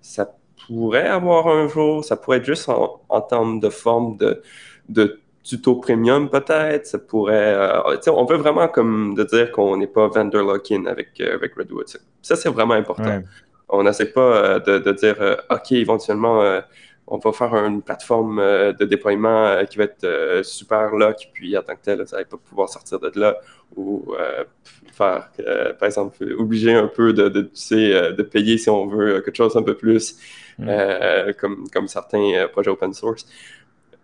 Ça 0.00 0.36
pourrait 0.66 1.08
avoir 1.08 1.48
un 1.48 1.66
jour, 1.68 2.04
ça 2.04 2.16
pourrait 2.16 2.38
être 2.38 2.44
juste 2.44 2.68
en, 2.68 3.00
en 3.08 3.20
termes 3.22 3.58
de 3.60 3.70
forme 3.70 4.16
de, 4.18 4.42
de 4.88 5.20
tuto 5.46 5.76
premium 5.76 6.28
peut-être. 6.28 6.86
Ça 6.86 6.98
pourrait. 6.98 7.54
Euh, 7.54 7.96
on 8.08 8.24
veut 8.24 8.36
vraiment 8.36 8.68
comme 8.68 9.14
de 9.14 9.24
dire 9.24 9.52
qu'on 9.52 9.76
n'est 9.76 9.86
pas 9.86 10.08
vendor 10.08 10.42
lock-in 10.42 10.86
avec, 10.86 11.20
euh, 11.20 11.34
avec 11.34 11.54
Redwood. 11.54 11.86
Ça, 12.22 12.36
c'est 12.36 12.48
vraiment 12.48 12.74
important. 12.74 13.22
On 13.68 13.82
n'essaie 13.82 14.06
pas 14.06 14.20
euh, 14.20 14.60
de, 14.60 14.78
de, 14.78 14.92
dire 14.92 15.16
OK, 15.50 15.72
éventuellement, 15.72 16.60
on 17.08 17.18
va 17.18 17.32
faire 17.32 17.54
une 17.54 17.82
plateforme 17.82 18.38
de 18.38 18.84
déploiement 18.84 19.64
qui 19.70 19.78
va 19.78 19.84
être 19.84 20.40
super 20.42 20.90
lock, 20.90 21.28
puis 21.32 21.56
en 21.56 21.62
tant 21.62 21.74
que 21.74 21.82
tel, 21.82 22.06
ça 22.08 22.18
va 22.18 22.24
pas 22.24 22.36
pouvoir 22.36 22.68
sortir 22.68 22.98
de 22.98 23.12
là. 23.14 23.36
Ou 23.76 24.14
faire, 24.92 25.30
par 25.78 25.86
exemple, 25.86 26.16
obliger 26.38 26.74
un 26.74 26.88
peu 26.88 27.12
de, 27.12 27.28
de, 27.28 28.12
de 28.12 28.22
payer 28.22 28.58
si 28.58 28.70
on 28.70 28.86
veut 28.86 29.20
quelque 29.20 29.36
chose 29.36 29.56
un 29.56 29.62
peu 29.62 29.74
plus, 29.74 30.16
comme, 30.58 31.68
comme 31.72 31.88
certains 31.88 32.46
projets 32.52 32.70
open 32.70 32.92
source. 32.92 33.26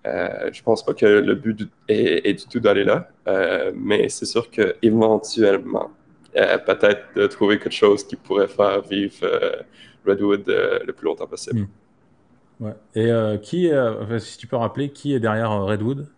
Euh, 0.06 0.50
je 0.52 0.62
pense 0.62 0.84
pas 0.84 0.94
que 0.94 1.06
le 1.06 1.34
but 1.34 1.68
est, 1.88 2.32
du 2.34 2.46
tout 2.46 2.58
d'aller 2.58 2.84
là, 2.84 3.08
euh, 3.28 3.70
mais 3.74 4.08
c'est 4.08 4.26
sûr 4.26 4.50
qu'éventuellement, 4.50 5.90
euh, 6.36 6.58
peut-être 6.58 7.14
de 7.14 7.26
trouver 7.28 7.58
quelque 7.58 7.74
chose 7.74 8.04
qui 8.04 8.16
pourrait 8.16 8.48
faire 8.48 8.82
vivre 8.82 9.14
euh, 9.22 9.62
Redwood 10.04 10.44
le 10.46 10.92
plus 10.92 11.04
longtemps 11.04 11.28
possible. 11.28 11.60
Hmm. 11.60 12.64
Ouais. 12.64 12.74
Et 12.94 13.40
qui, 13.40 13.70
si 14.18 14.38
tu 14.38 14.46
peux 14.46 14.56
rappeler, 14.56 14.90
qui 14.90 15.14
est 15.14 15.20
derrière 15.20 15.50
Redwood? 15.50 16.08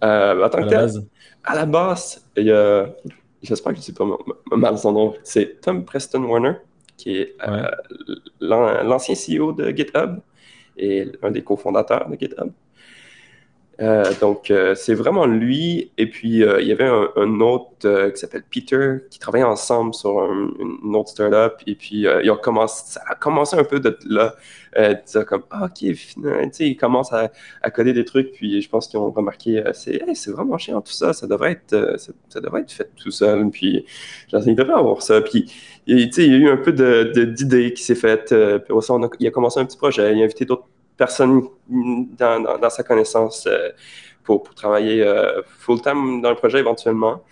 À, 0.00 0.34
tant 0.50 0.62
que 0.66 0.74
à 1.44 1.54
la 1.56 1.66
base, 1.66 2.24
il 2.36 2.46
y 2.46 2.52
a, 2.52 2.86
j'espère 3.42 3.72
que 3.72 3.78
je 3.78 3.82
ne 3.82 3.86
sais 3.86 3.92
pas 3.92 4.56
mal 4.56 4.78
son 4.78 4.92
nom, 4.92 5.14
c'est 5.24 5.60
Tom 5.60 5.84
Preston 5.84 6.22
Warner, 6.24 6.54
qui 6.96 7.16
est 7.16 7.36
l'ancien 8.40 9.14
CEO 9.14 9.52
de 9.52 9.70
GitHub 9.70 10.18
et 10.76 11.10
un 11.22 11.30
des 11.30 11.42
cofondateurs 11.42 12.08
de 12.08 12.16
GitHub. 12.16 12.50
Euh, 13.82 14.12
donc, 14.20 14.50
euh, 14.50 14.74
c'est 14.76 14.94
vraiment 14.94 15.26
lui. 15.26 15.90
Et 15.98 16.08
puis, 16.08 16.44
euh, 16.44 16.60
il 16.60 16.68
y 16.68 16.72
avait 16.72 16.86
un, 16.86 17.40
autre 17.40 18.10
qui 18.10 18.20
s'appelle 18.20 18.44
Peter 18.48 18.98
qui 19.10 19.18
travaillait 19.18 19.44
ensemble 19.44 19.92
sur 19.92 20.22
une 20.22 20.94
autre 20.94 21.10
startup. 21.10 21.60
Et 21.66 21.74
puis, 21.74 22.06
il 22.22 22.30
a 22.30 22.36
commencé, 22.36 22.92
ça 22.92 23.02
a 23.08 23.16
commencé 23.16 23.56
un 23.56 23.64
peu 23.64 23.80
de 23.80 23.98
là, 24.08 24.36
comme, 25.26 25.42
ah, 25.50 25.64
ok, 25.66 25.82
ils 26.60 26.76
commencent 26.76 27.12
à, 27.12 27.32
à, 27.60 27.70
coder 27.70 27.92
des 27.92 28.04
trucs. 28.04 28.32
Puis, 28.32 28.60
je 28.62 28.68
pense 28.68 28.86
qu'ils 28.86 29.00
ont 29.00 29.10
remarqué, 29.10 29.64
c'est 29.72 30.30
vraiment 30.30 30.58
chiant 30.58 30.80
tout 30.80 30.92
ça. 30.92 31.12
Ça 31.12 31.26
devrait 31.26 31.52
être, 31.52 31.96
ça, 32.28 32.40
devrait 32.40 32.60
être 32.60 32.72
fait 32.72 32.90
tout 32.96 33.10
seul. 33.10 33.50
Puis, 33.50 33.84
il 34.32 34.54
devrait 34.54 34.74
avoir 34.74 35.02
ça. 35.02 35.20
Puis, 35.22 35.52
il 35.86 36.08
y 36.16 36.34
a 36.34 36.36
eu 36.36 36.48
un 36.48 36.56
peu 36.56 36.72
d'idées 36.72 37.70
de, 37.70 37.74
qui 37.74 37.82
s'est 37.82 37.96
faites. 37.96 38.28
puis, 38.28 38.74
il 39.18 39.26
a 39.26 39.30
commencé 39.30 39.58
un 39.58 39.64
petit 39.64 39.78
projet. 39.78 40.14
Il 40.14 40.20
a 40.20 40.24
invité 40.24 40.44
d'autres 40.44 40.66
personne 40.96 41.42
dans, 41.68 42.70
sa 42.70 42.82
connaissance 42.82 43.46
euh, 43.46 43.70
pour, 44.24 44.42
travailler 44.54 45.02
euh, 45.02 45.42
full-time 45.58 46.20
dans 46.20 46.30
le 46.30 46.36
projet 46.36 46.58
éventuellement. 46.58 47.22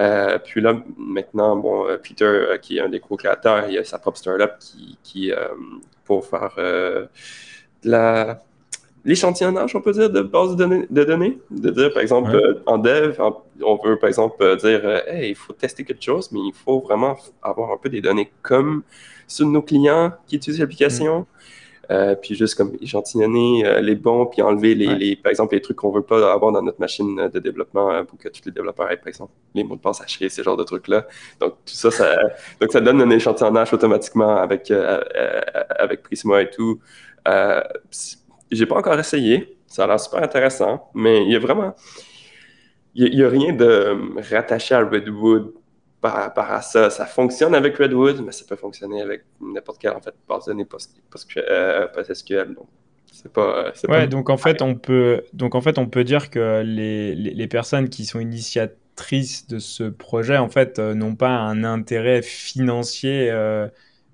Euh, 0.00 0.38
puis 0.44 0.60
là, 0.60 0.74
maintenant, 0.96 1.56
bon, 1.56 1.86
Peter, 2.02 2.56
qui 2.60 2.78
est 2.78 2.80
un 2.80 2.88
des 2.88 3.00
co-créateurs, 3.00 3.68
il 3.68 3.78
a 3.78 3.84
sa 3.84 3.98
propre 3.98 4.18
startup 4.18 4.52
qui, 4.58 4.98
qui 5.04 5.32
pour 6.04 6.26
faire 6.26 6.56
la, 7.84 8.42
l'échantillonnage, 9.04 9.76
on 9.76 9.80
peut 9.80 9.92
dire, 9.92 10.10
de 10.10 10.22
base 10.22 10.56
de 10.56 11.04
données. 11.04 11.38
De, 11.50 11.70
dire, 11.70 11.92
par 11.92 12.02
exemple, 12.02 12.62
en 12.66 12.78
dev, 12.78 13.16
on 13.62 13.76
veut, 13.84 13.96
par 13.96 14.08
exemple, 14.08 14.56
dire, 14.56 14.84
hey, 15.06 15.30
il 15.30 15.36
faut 15.36 15.52
tester 15.52 15.84
quelque 15.84 16.02
chose, 16.02 16.32
mais 16.32 16.40
il 16.40 16.52
faut 16.52 16.80
vraiment 16.80 17.16
avoir 17.40 17.70
un 17.70 17.76
peu 17.76 17.88
des 17.88 18.00
données 18.00 18.32
comme 18.42 18.82
sur 19.28 19.46
nos 19.46 19.62
clients 19.62 20.12
qui 20.26 20.36
utilisent 20.36 20.60
l'application. 20.60 21.20
Mm. 21.20 21.26
Euh, 21.90 22.14
puis 22.14 22.34
juste 22.34 22.54
comme 22.54 22.76
échantillonner 22.80 23.66
euh, 23.66 23.80
les 23.80 23.94
bons, 23.94 24.26
puis 24.26 24.42
enlever 24.42 24.74
les, 24.74 25.16
par 25.16 25.30
exemple 25.30 25.54
les 25.54 25.60
trucs 25.60 25.76
qu'on 25.76 25.90
veut 25.90 26.02
pas 26.02 26.32
avoir 26.32 26.52
dans 26.52 26.62
notre 26.62 26.80
machine 26.80 27.28
de 27.28 27.38
développement 27.38 27.90
euh, 27.90 28.04
pour 28.04 28.18
que 28.18 28.28
tous 28.28 28.42
les 28.46 28.52
développeurs 28.52 28.90
aient, 28.90 28.96
par 28.96 29.08
exemple, 29.08 29.32
les 29.54 29.64
mots 29.64 29.76
de 29.76 29.80
passe 29.80 30.00
hachés, 30.00 30.28
ces 30.28 30.42
genres 30.42 30.56
de 30.56 30.64
trucs-là. 30.64 31.06
Donc 31.40 31.52
tout 31.64 31.74
ça, 31.74 31.90
ça, 31.90 32.16
donc 32.60 32.72
ça 32.72 32.80
donne 32.80 33.00
un 33.00 33.10
échantillonnage 33.10 33.72
automatiquement 33.72 34.36
avec, 34.36 34.70
avec 34.70 36.02
Prisma 36.02 36.42
et 36.42 36.50
tout. 36.50 36.80
J'ai 38.50 38.66
pas 38.66 38.76
encore 38.76 38.98
essayé, 38.98 39.58
ça 39.66 39.84
a 39.84 39.86
l'air 39.86 40.00
super 40.00 40.22
intéressant, 40.22 40.90
mais 40.94 41.24
il 41.24 41.32
y 41.32 41.36
a 41.36 41.38
vraiment, 41.38 41.74
il 42.94 43.14
y, 43.14 43.24
a 43.24 43.28
rien 43.28 43.52
de 43.52 43.98
rattaché 44.30 44.74
à 44.74 44.80
Redwood 44.80 45.52
par 46.04 46.16
rapport 46.16 46.50
à 46.50 46.60
ça. 46.60 46.90
Ça 46.90 47.06
fonctionne 47.06 47.54
avec 47.54 47.78
Redwood, 47.78 48.20
mais 48.20 48.30
ça 48.32 48.44
peut 48.46 48.56
fonctionner 48.56 49.00
avec 49.00 49.22
n'importe 49.40 49.80
quelle 49.80 49.92
en 49.92 50.02
fait, 50.02 50.12
base 50.28 50.44
de 50.44 50.52
données 50.52 50.66
euh, 50.66 51.86
PostgreSQL. 51.94 52.54
Donc, 52.54 52.68
c'est 53.10 53.32
pas, 53.32 53.72
ouais, 53.88 54.06
donc 54.06 54.28
en 54.28 54.36
fait, 54.36 54.60
on 54.60 54.74
peut, 54.74 55.22
donc 55.32 55.54
en 55.54 55.62
fait, 55.62 55.78
on 55.78 55.86
peut 55.86 56.04
dire 56.04 56.28
que 56.28 56.60
les, 56.62 57.14
les, 57.14 57.30
les 57.30 57.48
personnes 57.48 57.88
qui 57.88 58.04
sont 58.04 58.20
initiatrices 58.20 59.46
de 59.46 59.58
ce 59.58 59.84
projet, 59.84 60.36
en 60.36 60.50
fait, 60.50 60.78
euh, 60.78 60.92
n'ont 60.92 61.14
pas 61.14 61.30
un 61.30 61.64
intérêt 61.64 62.20
financier 62.20 63.30
euh, 63.30 63.66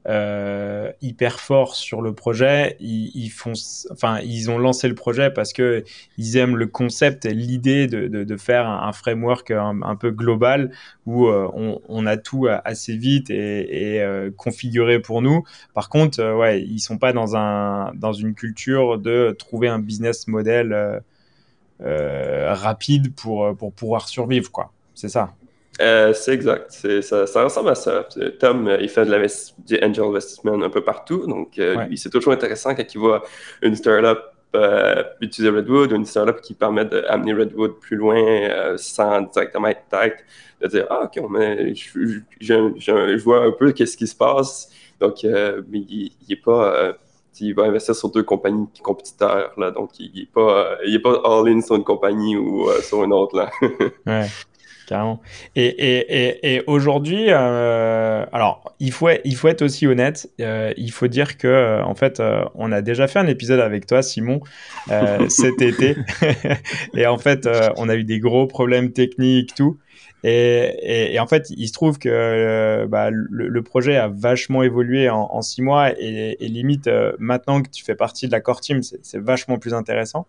euh, 0.08 0.90
hyper 1.02 1.40
fort 1.40 1.74
sur 1.74 2.00
le 2.00 2.14
projet. 2.14 2.76
Ils, 2.80 3.28
font, 3.28 3.52
enfin, 3.90 4.20
ils 4.20 4.50
ont 4.50 4.58
lancé 4.58 4.88
le 4.88 4.94
projet 4.94 5.30
parce 5.30 5.52
que 5.52 5.84
ils 6.16 6.36
aiment 6.36 6.56
le 6.56 6.66
concept, 6.66 7.26
l'idée 7.26 7.86
de, 7.86 8.08
de, 8.08 8.36
faire 8.36 8.66
un, 8.66 8.92
framework 8.92 9.50
un, 9.50 9.96
peu 9.96 10.10
global 10.10 10.72
où 11.06 11.26
euh, 11.26 11.50
on, 11.52 11.80
on, 11.88 12.06
a 12.06 12.16
tout 12.16 12.46
assez 12.64 12.96
vite 12.96 13.30
et, 13.30 13.94
et 13.94 14.02
euh, 14.02 14.30
configuré 14.34 15.00
pour 15.00 15.20
nous. 15.20 15.44
Par 15.74 15.90
contre, 15.90 16.20
euh, 16.20 16.34
ouais, 16.34 16.62
ils 16.62 16.80
sont 16.80 16.98
pas 16.98 17.12
dans 17.12 17.36
un 17.36 17.92
dans 17.94 18.12
une 18.12 18.34
culture 18.34 18.98
de 18.98 19.34
trouver 19.38 19.68
un 19.68 19.78
business 19.78 20.28
model 20.28 21.02
rapide 21.80 23.14
pour 23.14 23.54
pour 23.56 23.72
pouvoir 23.72 24.08
survivre, 24.08 24.50
quoi. 24.50 24.72
C'est 24.94 25.08
ça. 25.08 25.34
Euh, 25.80 26.12
c'est 26.12 26.34
exact. 26.34 26.70
Ça, 26.70 27.26
ça, 27.26 27.44
ressemble 27.44 27.70
à 27.70 27.74
ça. 27.74 28.06
Tom, 28.38 28.68
euh, 28.68 28.78
il 28.80 28.88
fait 28.88 29.04
de 29.04 29.26
du 29.66 29.78
angel 29.82 30.04
investment 30.04 30.62
un 30.62 30.70
peu 30.70 30.82
partout. 30.82 31.26
Donc, 31.26 31.58
euh, 31.58 31.86
c'est 31.96 32.10
toujours 32.10 32.32
intéressant 32.32 32.74
quand 32.74 32.94
il 32.94 32.98
voit 32.98 33.22
une 33.62 33.74
startup 33.74 34.18
utiliser 35.20 35.54
Redwood 35.54 35.92
ou 35.92 35.94
une 35.94 36.04
startup 36.04 36.40
qui 36.40 36.54
permet 36.54 36.84
d'amener 36.84 37.34
Redwood 37.34 37.78
plus 37.78 37.96
loin 37.96 38.76
sans 38.76 39.22
directement 39.22 39.68
être 39.68 39.86
tête, 39.88 40.24
de 40.60 40.66
dire 40.66 40.86
Ah, 40.90 41.04
ok, 41.04 41.22
mais 41.30 41.72
je, 41.74 42.20
je, 42.40 43.22
vois 43.22 43.44
un 43.44 43.52
peu 43.52 43.70
qu'est-ce 43.72 43.96
qui 43.96 44.08
se 44.08 44.16
passe. 44.16 44.68
Donc, 44.98 45.18
mais 45.22 45.78
il 45.78 46.10
n'est 46.28 46.36
pas 46.36 46.94
il 47.42 47.54
va 47.54 47.62
investir 47.62 47.94
sur 47.94 48.10
deux 48.10 48.24
compagnies 48.24 48.66
compétiteurs. 48.82 49.52
Là, 49.56 49.70
donc, 49.70 49.98
il 49.98 50.12
n'est 50.14 50.26
pas, 50.26 50.76
pas 51.02 51.22
all-in 51.24 51.62
sur 51.62 51.76
une 51.76 51.84
compagnie 51.84 52.36
ou 52.36 52.68
sur 52.82 53.02
une 53.02 53.14
autre. 53.14 53.34
Là. 53.36 53.50
ouais. 54.06 54.26
Et, 55.56 55.66
et, 55.66 56.54
et, 56.54 56.62
aujourd'hui, 56.66 57.26
euh, 57.28 58.24
alors 58.32 58.74
il 58.80 58.92
faut, 58.92 59.08
il 59.24 59.36
faut 59.36 59.48
être 59.48 59.62
aussi 59.62 59.86
honnête. 59.86 60.30
Euh, 60.40 60.72
il 60.76 60.90
faut 60.90 61.08
dire 61.08 61.36
que 61.36 61.48
euh, 61.48 61.84
en 61.84 61.94
fait, 61.94 62.22
on 62.54 62.72
a 62.72 62.82
déjà 62.82 63.06
fait 63.06 63.18
un 63.18 63.26
épisode 63.26 63.60
avec 63.60 63.86
toi, 63.86 64.02
Simon, 64.02 64.40
cet 65.28 65.62
été. 65.62 65.96
et 66.94 67.06
en 67.06 67.18
fait, 67.18 67.48
on 67.76 67.88
a 67.88 67.96
eu 67.96 68.04
des 68.04 68.20
gros 68.20 68.46
problèmes 68.46 68.92
techniques, 68.92 69.54
tout. 69.54 69.78
Et, 70.22 71.16
en 71.18 71.26
fait, 71.26 71.48
il 71.48 71.66
se 71.66 71.72
trouve 71.72 71.98
que 71.98 72.84
bah, 72.86 73.08
le, 73.10 73.62
projet 73.62 73.96
a 73.96 74.08
vachement 74.08 74.62
évolué 74.62 75.08
en, 75.08 75.40
six 75.40 75.62
mois 75.62 75.92
et, 75.98 76.36
limite, 76.40 76.90
maintenant 77.18 77.62
que 77.62 77.70
tu 77.70 77.84
fais 77.84 77.94
partie 77.94 78.26
de 78.26 78.32
la 78.32 78.40
core 78.40 78.60
team, 78.60 78.82
c'est 78.82 79.18
vachement 79.18 79.58
plus 79.58 79.72
intéressant. 79.72 80.26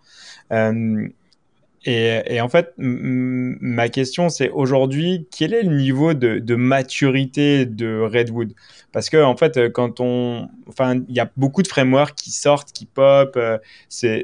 Et, 1.84 2.40
en 2.42 2.50
fait, 2.50 2.74
ma 2.78 3.90
question, 3.90 4.30
c'est 4.30 4.50
aujourd'hui, 4.50 5.28
quel 5.36 5.54
est 5.54 5.64
le 5.64 5.76
niveau 5.76 6.14
de, 6.14 6.56
maturité 6.56 7.66
de 7.66 8.02
Redwood? 8.02 8.54
Parce 8.92 9.10
que 9.10 9.18
en 9.18 9.36
fait, 9.36 9.72
quand 9.72 10.00
on, 10.00 10.50
enfin, 10.68 11.02
il 11.08 11.16
y 11.16 11.20
a 11.20 11.32
beaucoup 11.38 11.64
de 11.64 11.68
frameworks 11.68 12.16
qui 12.16 12.32
sortent, 12.32 12.72
qui 12.72 12.86
pop. 12.86 13.34
Euh, 13.36 13.58
c'est 13.90 14.24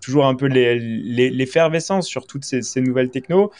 toujours 0.00 0.26
un 0.26 0.34
peu 0.34 0.46
l'effervescence 0.46 2.06
sur 2.06 2.26
toutes 2.26 2.44
ces, 2.44 2.80
nouvelles 2.80 3.10
technos. 3.10 3.52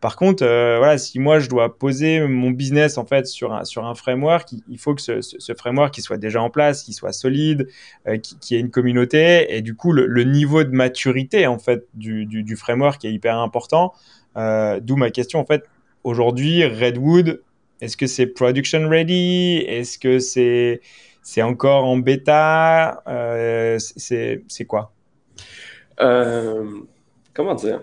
Par 0.00 0.16
contre, 0.16 0.44
euh, 0.44 0.76
voilà, 0.78 0.98
si 0.98 1.18
moi 1.18 1.38
je 1.38 1.48
dois 1.48 1.78
poser 1.78 2.20
mon 2.20 2.50
business 2.50 2.98
en 2.98 3.06
fait 3.06 3.26
sur 3.26 3.54
un, 3.54 3.64
sur 3.64 3.86
un 3.86 3.94
framework, 3.94 4.50
il, 4.68 4.78
faut 4.78 4.94
que 4.94 5.00
ce, 5.00 5.22
ce, 5.22 5.54
framework 5.54 5.98
soit 6.00 6.18
déjà 6.18 6.42
en 6.42 6.50
place, 6.50 6.82
qu'il 6.82 6.92
soit 6.92 7.12
solide, 7.12 7.66
euh, 8.06 8.18
qui, 8.18 8.54
ait 8.54 8.60
une 8.60 8.70
communauté, 8.70 9.56
et 9.56 9.62
du 9.62 9.74
coup 9.74 9.92
le, 9.92 10.24
niveau 10.24 10.64
de 10.64 10.70
maturité 10.70 11.46
en 11.46 11.58
fait 11.58 11.86
du, 11.94 12.26
du, 12.26 12.56
framework 12.56 13.04
est 13.06 13.12
hyper 13.12 13.38
important. 13.38 13.94
Euh, 14.36 14.80
D'où 14.80 14.96
ma 14.96 15.10
question 15.10 15.40
en 15.40 15.46
fait. 15.46 15.64
Aujourd'hui, 16.04 16.64
Redwood, 16.64 17.42
est-ce 17.80 17.96
que 17.96 18.06
c'est 18.06 18.26
production 18.26 18.88
ready? 18.88 19.64
Est-ce 19.66 19.98
que 19.98 20.18
c'est 20.18 20.80
c'est 21.22 21.42
encore 21.42 21.84
en 21.84 21.96
bêta? 21.96 23.02
C'est 23.78 24.64
quoi? 24.68 24.92
Comment 25.98 27.54
dire? 27.54 27.80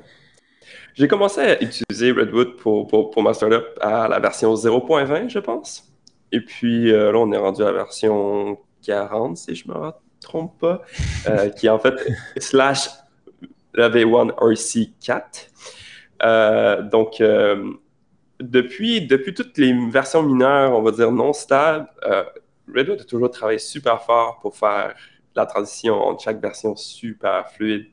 J'ai 0.96 1.08
commencé 1.08 1.42
à 1.42 1.62
utiliser 1.62 2.12
Redwood 2.12 2.56
pour, 2.58 2.88
pour, 2.88 3.10
pour, 3.10 3.24
ma 3.24 3.34
startup 3.34 3.66
à 3.82 4.08
la 4.08 4.20
version 4.20 4.54
0.20, 4.54 5.30
je 5.30 5.40
pense. 5.40 5.92
Et 6.32 6.42
puis 6.42 6.92
euh, 6.92 7.12
là, 7.12 7.20
on 7.20 7.32
est 7.32 7.38
rendu 7.38 7.62
à 7.64 7.66
la 7.66 7.72
version 7.72 8.58
40, 8.84 9.38
si 9.38 9.56
je 9.56 9.68
me 9.68 9.92
trompe 10.20 10.60
pas, 10.60 10.82
euh, 11.28 11.50
qui 11.58 11.68
est 11.68 11.70
en 11.70 11.80
fait 11.80 11.96
slash 12.38 12.90
la 13.74 13.90
V1 13.90 14.34
RC4. 14.36 15.50
Euh, 16.24 16.82
donc, 16.84 17.22
depuis, 18.40 19.08
depuis 19.08 19.34
toutes 19.34 19.58
les 19.58 19.74
versions 19.90 20.24
mineures, 20.24 20.74
on 20.74 20.82
va 20.82 20.92
dire 20.92 21.12
non 21.12 21.34
stables, 21.34 21.88
Redwood 22.74 23.02
a 23.02 23.04
toujours 23.04 23.32
travaillé 23.32 23.60
super 23.60 24.02
fort 24.04 24.40
pour 24.42 24.56
faire 24.56 24.94
la 25.36 25.46
transition 25.48 25.96
entre 25.96 26.24
chaque 26.24 26.40
version 26.40 26.76
super 26.76 27.50
fluide. 27.50 27.88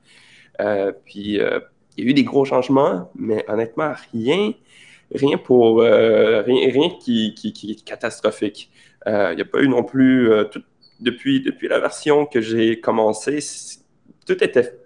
puis 1.05 1.41
il 2.01 2.05
y 2.05 2.09
a 2.09 2.11
eu 2.11 2.15
des 2.15 2.25
gros 2.25 2.45
changements, 2.45 3.11
mais 3.15 3.45
honnêtement, 3.49 3.93
rien, 4.13 4.53
rien 5.15 5.37
pour 5.37 5.83
euh, 5.83 6.43
rien, 6.43 6.71
rien 6.71 6.91
qui, 6.99 7.35
est 7.45 7.85
catastrophique. 7.85 8.71
Euh, 9.07 9.29
il 9.33 9.37
n'y 9.37 9.43
a 9.43 9.45
pas 9.45 9.61
eu 9.61 9.69
non 9.69 9.83
plus 9.83 10.33
euh, 10.33 10.45
depuis, 11.01 11.43
depuis 11.43 11.69
la 11.69 11.79
version 11.79 12.25
que 12.25 12.41
j'ai 12.41 12.81
commencé, 12.81 13.39
tout 14.27 14.43
était 14.43 14.79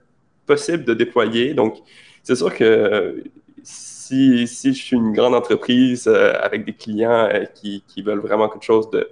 possible 0.47 0.85
de 0.85 0.95
déployer. 0.95 1.55
Donc, 1.55 1.79
c'est 2.25 2.37
sûr 2.37 2.53
que 2.55 3.23
si, 3.63 4.47
si, 4.49 4.75
je 4.75 4.83
suis 4.83 4.97
une 4.97 5.13
grande 5.13 5.35
entreprise 5.35 6.09
avec 6.09 6.65
des 6.65 6.73
clients 6.73 7.29
qui, 7.55 7.85
qui, 7.87 8.03
veulent 8.03 8.19
vraiment 8.21 8.49
quelque 8.49 8.65
chose 8.65 8.91
de, 8.91 9.09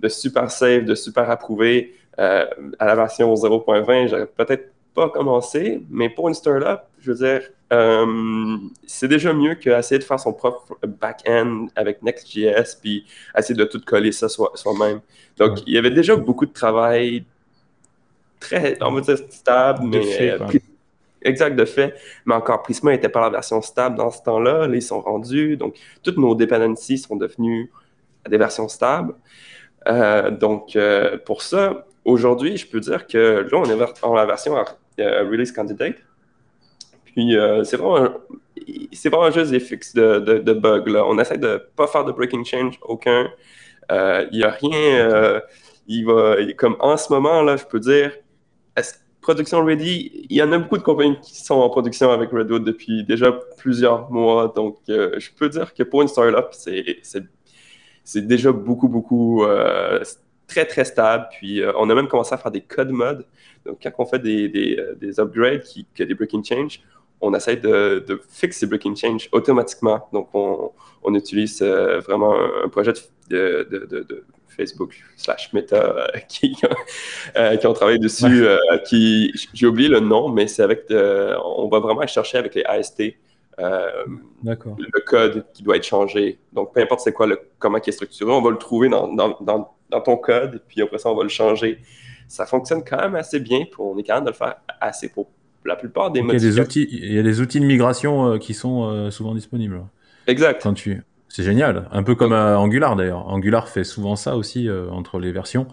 de 0.00 0.08
super 0.08 0.50
safe, 0.50 0.84
de 0.84 0.94
super 0.94 1.28
approuvé, 1.30 1.94
à 2.16 2.46
la 2.80 2.94
version 2.94 3.34
0.20, 3.34 4.08
j'aurais 4.08 4.26
peut-être 4.26 4.70
pas 4.94 5.10
commencé, 5.10 5.82
mais 5.90 6.08
pour 6.08 6.28
une 6.28 6.34
startup, 6.34 6.82
je 7.04 7.12
veux 7.12 7.18
dire, 7.18 7.42
euh, 7.72 8.56
c'est 8.86 9.08
déjà 9.08 9.32
mieux 9.32 9.54
qu'essayer 9.56 9.98
de 9.98 10.04
faire 10.04 10.18
son 10.18 10.32
propre 10.32 10.78
back-end 10.86 11.66
avec 11.76 12.02
Next.js, 12.02 12.78
puis 12.80 13.04
essayer 13.36 13.54
de 13.54 13.64
tout 13.64 13.80
coller 13.84 14.12
ça 14.12 14.28
soi-même. 14.28 15.00
Donc, 15.36 15.60
il 15.66 15.74
y 15.74 15.78
avait 15.78 15.90
déjà 15.90 16.16
beaucoup 16.16 16.46
de 16.46 16.52
travail 16.52 17.24
très, 18.40 18.78
on 18.80 18.92
va 18.92 19.00
dire, 19.02 19.18
stable, 19.28 19.80
mais 19.84 20.30
euh, 20.32 20.38
exact 21.22 21.56
de 21.56 21.64
fait. 21.66 21.94
Mais 22.24 22.34
encore, 22.34 22.62
Prisma 22.62 22.92
n'était 22.92 23.10
pas 23.10 23.20
la 23.20 23.30
version 23.30 23.60
stable 23.60 23.96
dans 23.96 24.10
ce 24.10 24.22
temps-là. 24.22 24.66
Là, 24.66 24.74
ils 24.74 24.82
sont 24.82 25.00
rendus. 25.00 25.58
Donc, 25.58 25.76
toutes 26.02 26.16
nos 26.16 26.34
dependencies 26.34 26.98
sont 26.98 27.16
devenues 27.16 27.70
des 28.28 28.38
versions 28.38 28.68
stables. 28.68 29.14
Euh, 29.88 30.30
donc, 30.30 30.78
pour 31.26 31.42
ça, 31.42 31.86
aujourd'hui, 32.06 32.56
je 32.56 32.66
peux 32.66 32.80
dire 32.80 33.06
que 33.06 33.46
là, 33.50 33.58
on 33.58 33.64
est 33.64 34.04
en 34.04 34.14
la 34.14 34.24
version 34.24 34.54
release 34.98 35.52
candidate. 35.52 35.96
Puis 37.14 37.36
euh, 37.36 37.62
c'est 37.62 37.76
vraiment, 37.76 38.08
c'est 38.92 39.08
vraiment 39.08 39.30
juste 39.30 39.52
des 39.52 39.60
fixes 39.60 39.94
de, 39.94 40.18
de, 40.18 40.52
bugs. 40.52 40.82
Là. 40.86 41.04
On 41.06 41.16
essaie 41.18 41.38
de 41.38 41.64
pas 41.76 41.86
faire 41.86 42.04
de 42.04 42.10
breaking 42.10 42.44
change, 42.44 42.78
aucun. 42.82 43.30
Il 43.88 43.94
euh, 43.94 44.26
n'y 44.32 44.42
a 44.42 44.50
rien. 44.50 45.12
Euh, 45.12 45.40
il 45.86 46.06
va, 46.06 46.36
comme 46.56 46.76
en 46.80 46.96
ce 46.96 47.12
moment, 47.12 47.42
là, 47.42 47.56
je 47.56 47.64
peux 47.64 47.78
dire, 47.78 48.10
production 49.20 49.64
ready, 49.64 50.26
il 50.28 50.36
y 50.36 50.42
en 50.42 50.50
a 50.52 50.58
beaucoup 50.58 50.76
de 50.76 50.82
compagnies 50.82 51.18
qui 51.20 51.36
sont 51.36 51.54
en 51.54 51.70
production 51.70 52.10
avec 52.10 52.30
Redwood 52.30 52.64
depuis 52.64 53.04
déjà 53.04 53.32
plusieurs 53.58 54.10
mois. 54.10 54.52
Donc, 54.54 54.78
je 54.88 55.28
peux 55.38 55.48
dire 55.48 55.72
que 55.72 55.82
pour 55.82 56.02
une 56.02 56.08
startup, 56.08 56.48
c'est, 56.50 56.98
c'est, 57.02 58.26
déjà 58.26 58.50
beaucoup, 58.50 58.88
beaucoup 58.88 59.44
très, 60.46 60.64
très 60.64 60.84
stable. 60.84 61.28
Puis, 61.32 61.62
on 61.78 61.88
a 61.90 61.94
même 61.94 62.08
commencé 62.08 62.34
à 62.34 62.38
faire 62.38 62.50
des 62.50 62.62
code 62.62 62.90
mode. 62.90 63.26
Donc, 63.64 63.78
quand 63.82 63.92
on 63.98 64.06
fait 64.06 64.18
des, 64.18 64.48
des, 64.48 64.78
des 64.96 65.20
upgrades 65.20 65.62
qui, 65.62 65.86
qui 65.94 66.04
des 66.04 66.14
breaking 66.14 66.42
change, 66.42 66.80
on 67.20 67.34
essaie 67.34 67.56
de, 67.56 68.20
fixer 68.28 68.60
ces 68.60 68.66
breaking 68.66 68.96
change 68.96 69.28
automatiquement. 69.32 70.08
Donc, 70.12 70.28
on, 70.34 71.14
utilise 71.14 71.60
euh, 71.62 72.00
vraiment 72.00 72.34
un 72.64 72.68
projet 72.68 72.92
de, 73.28 74.24
Facebook 74.48 74.94
slash 75.16 75.52
Meta 75.52 75.76
euh, 75.76 76.06
qui, 76.28 76.56
euh, 77.36 77.56
qui, 77.56 77.66
ont 77.66 77.72
travaillé 77.72 77.98
dessus. 77.98 78.46
qui 78.86 79.32
J'ai 79.52 79.66
oublié 79.66 79.88
le 79.88 80.00
nom, 80.00 80.28
mais 80.28 80.46
c'est 80.46 80.62
avec. 80.62 80.86
on 80.90 81.68
va 81.68 81.80
vraiment 81.80 82.06
chercher 82.06 82.38
avec 82.38 82.54
les 82.54 82.64
AST. 82.64 83.02
le 83.58 85.00
code 85.04 85.44
qui 85.52 85.62
doit 85.62 85.76
être 85.76 85.84
changé. 85.84 86.38
Donc, 86.52 86.72
peu 86.72 86.80
importe 86.80 87.00
c'est 87.00 87.12
quoi 87.12 87.26
le 87.26 87.40
comment 87.58 87.78
il 87.78 87.88
est 87.88 87.92
structuré, 87.92 88.30
on 88.30 88.42
va 88.42 88.50
le 88.50 88.58
trouver 88.58 88.88
dans, 88.88 89.08
dans, 89.08 90.00
ton 90.00 90.16
code, 90.16 90.56
et 90.56 90.60
puis 90.66 90.82
après 90.82 90.98
ça, 90.98 91.10
on 91.10 91.16
va 91.16 91.22
le 91.22 91.28
changer. 91.28 91.78
Ça 92.28 92.46
fonctionne 92.46 92.82
quand 92.84 92.98
même 92.98 93.16
assez 93.16 93.40
bien, 93.40 93.64
pour, 93.70 93.86
on 93.92 93.98
est 93.98 94.02
capable 94.02 94.26
de 94.26 94.30
le 94.30 94.36
faire 94.36 94.56
assez 94.80 95.08
pour 95.08 95.28
la 95.64 95.76
plupart 95.76 96.10
des 96.10 96.20
il 96.20 96.26
y, 96.26 96.30
a 96.30 96.38
des 96.38 96.60
outils, 96.60 96.88
il 96.90 97.12
y 97.12 97.18
a 97.18 97.22
des 97.22 97.40
outils 97.40 97.60
de 97.60 97.64
migration 97.64 98.32
euh, 98.32 98.38
qui 98.38 98.54
sont 98.54 98.84
euh, 98.84 99.10
souvent 99.10 99.34
disponibles. 99.34 99.82
Exact. 100.26 100.62
Quand 100.62 100.74
tu... 100.74 101.02
C'est 101.28 101.42
génial. 101.42 101.88
Un 101.90 102.02
peu 102.02 102.14
comme 102.14 102.32
Angular 102.32 102.94
d'ailleurs. 102.94 103.26
Angular 103.28 103.68
fait 103.68 103.82
souvent 103.82 104.14
ça 104.14 104.36
aussi 104.36 104.68
euh, 104.68 104.88
entre 104.90 105.18
les 105.18 105.32
versions. 105.32 105.66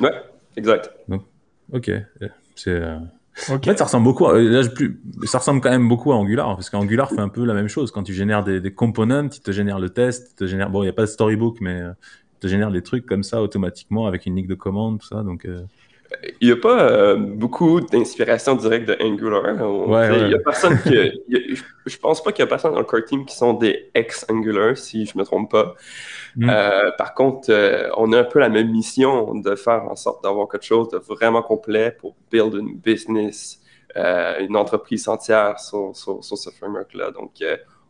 Ouais, 0.00 0.12
exact. 0.56 0.92
Donc, 1.08 1.24
ok. 1.72 1.90
C'est. 2.54 2.80
En 3.48 3.58
fait, 3.58 3.76
ça 3.76 3.84
ressemble 3.84 4.04
beaucoup. 4.04 4.26
À... 4.26 4.34
plus... 4.72 5.00
Ça 5.24 5.38
ressemble 5.38 5.60
quand 5.60 5.70
même 5.70 5.88
beaucoup 5.88 6.12
à 6.12 6.14
Angular 6.14 6.54
parce 6.54 6.70
qu'Angular 6.70 7.10
fait 7.10 7.20
un 7.20 7.28
peu 7.28 7.44
la 7.44 7.54
même 7.54 7.66
chose. 7.66 7.90
Quand 7.90 8.04
tu 8.04 8.12
génères 8.12 8.44
des, 8.44 8.60
des 8.60 8.72
components, 8.72 9.28
il 9.32 9.40
te 9.40 9.50
génère 9.50 9.80
le 9.80 9.90
test, 9.90 10.30
il 10.32 10.36
te 10.36 10.46
génère. 10.46 10.70
Bon, 10.70 10.82
il 10.82 10.86
n'y 10.86 10.90
a 10.90 10.92
pas 10.92 11.02
de 11.02 11.08
storybook, 11.08 11.60
mais 11.60 11.80
il 11.80 12.38
te 12.38 12.46
génère 12.46 12.70
des 12.70 12.82
trucs 12.82 13.04
comme 13.04 13.24
ça 13.24 13.42
automatiquement 13.42 14.06
avec 14.06 14.24
une 14.26 14.36
ligne 14.36 14.46
de 14.46 14.54
commande, 14.54 15.00
tout 15.00 15.08
ça. 15.08 15.24
Donc. 15.24 15.48
Il 16.40 16.48
n'y 16.48 16.52
a 16.52 16.56
pas 16.56 16.90
euh, 16.90 17.16
beaucoup 17.16 17.80
d'inspiration 17.80 18.54
directe 18.54 18.88
de 18.88 18.96
Angular. 19.02 19.44
Il 20.24 20.30
y 20.30 20.34
a 20.34 20.38
personne 20.38 20.80
qui. 20.80 20.94
je 21.86 21.98
pense 21.98 22.22
pas 22.22 22.32
qu'il 22.32 22.42
y 22.42 22.46
a 22.46 22.48
personne 22.48 22.72
dans 22.72 22.78
le 22.78 22.84
core 22.84 23.04
team 23.04 23.26
qui 23.26 23.36
sont 23.36 23.52
des 23.52 23.90
ex-Angular, 23.94 24.76
si 24.76 25.04
je 25.04 25.12
ne 25.14 25.20
me 25.20 25.24
trompe 25.24 25.50
pas. 25.50 25.74
Mm. 26.36 26.48
Euh, 26.48 26.90
par 26.96 27.14
contre, 27.14 27.50
euh, 27.50 27.90
on 27.96 28.12
a 28.12 28.20
un 28.20 28.24
peu 28.24 28.38
la 28.38 28.48
même 28.48 28.70
mission 28.70 29.34
de 29.34 29.54
faire 29.54 29.84
en 29.84 29.96
sorte 29.96 30.22
d'avoir 30.24 30.48
quelque 30.48 30.64
chose 30.64 30.88
de 30.88 30.96
vraiment 30.96 31.42
complet 31.42 31.94
pour 31.98 32.16
build 32.30 32.54
une 32.54 32.76
business, 32.76 33.60
une 33.94 34.56
entreprise 34.56 35.08
entière 35.08 35.58
sur, 35.60 35.92
ce 35.94 36.50
framework-là. 36.50 37.10
Donc, 37.10 37.32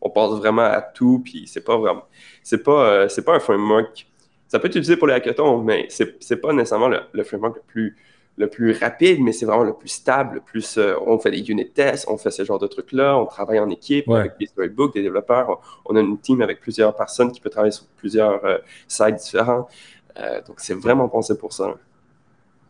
on 0.01 0.09
passe 0.09 0.31
vraiment 0.31 0.63
à 0.63 0.81
tout, 0.81 1.21
puis 1.23 1.47
c'est 1.47 1.63
pas 1.63 1.77
vraiment. 1.77 2.05
C'est 2.43 2.63
pas, 2.63 3.07
c'est 3.07 3.23
pas 3.23 3.35
un 3.35 3.39
framework. 3.39 4.07
Ça 4.47 4.57
peut 4.59 4.67
être 4.67 4.75
utilisé 4.75 4.97
pour 4.97 5.07
les 5.07 5.13
hackathons, 5.13 5.61
mais 5.61 5.87
c'est 5.89 6.41
pas 6.41 6.51
nécessairement 6.51 6.89
le 6.89 7.23
framework 7.23 7.57
le 7.57 7.61
plus 7.67 7.97
le 8.39 8.47
plus 8.47 8.71
rapide, 8.71 9.19
mais 9.21 9.33
c'est 9.33 9.45
vraiment 9.45 9.65
le 9.65 9.73
plus 9.73 9.89
stable, 9.89 10.35
le 10.35 10.41
plus. 10.41 10.77
Euh, 10.77 10.95
on 11.05 11.19
fait 11.19 11.29
des 11.29 11.51
unit 11.51 11.69
tests, 11.69 12.07
on 12.07 12.17
fait 12.17 12.31
ce 12.31 12.45
genre 12.45 12.57
de 12.57 12.67
trucs-là, 12.67 13.17
on 13.17 13.25
travaille 13.25 13.59
en 13.59 13.69
équipe 13.69 14.09
avec 14.09 14.39
des 14.39 14.45
storybooks, 14.45 14.93
des 14.93 15.03
développeurs. 15.03 15.59
On, 15.85 15.95
a 15.97 15.99
une 15.99 16.17
team 16.17 16.41
avec 16.41 16.61
plusieurs 16.61 16.95
personnes 16.95 17.33
qui 17.33 17.41
peut 17.41 17.49
travailler 17.49 17.73
sur 17.73 17.85
plusieurs 17.97 18.43
euh, 18.45 18.57
sites 18.87 19.15
différents. 19.15 19.67
Euh, 20.17 20.39
donc, 20.47 20.61
c'est 20.61 20.73
vraiment 20.73 21.09
pensé 21.09 21.37
pour 21.37 21.51
ça. 21.51 21.75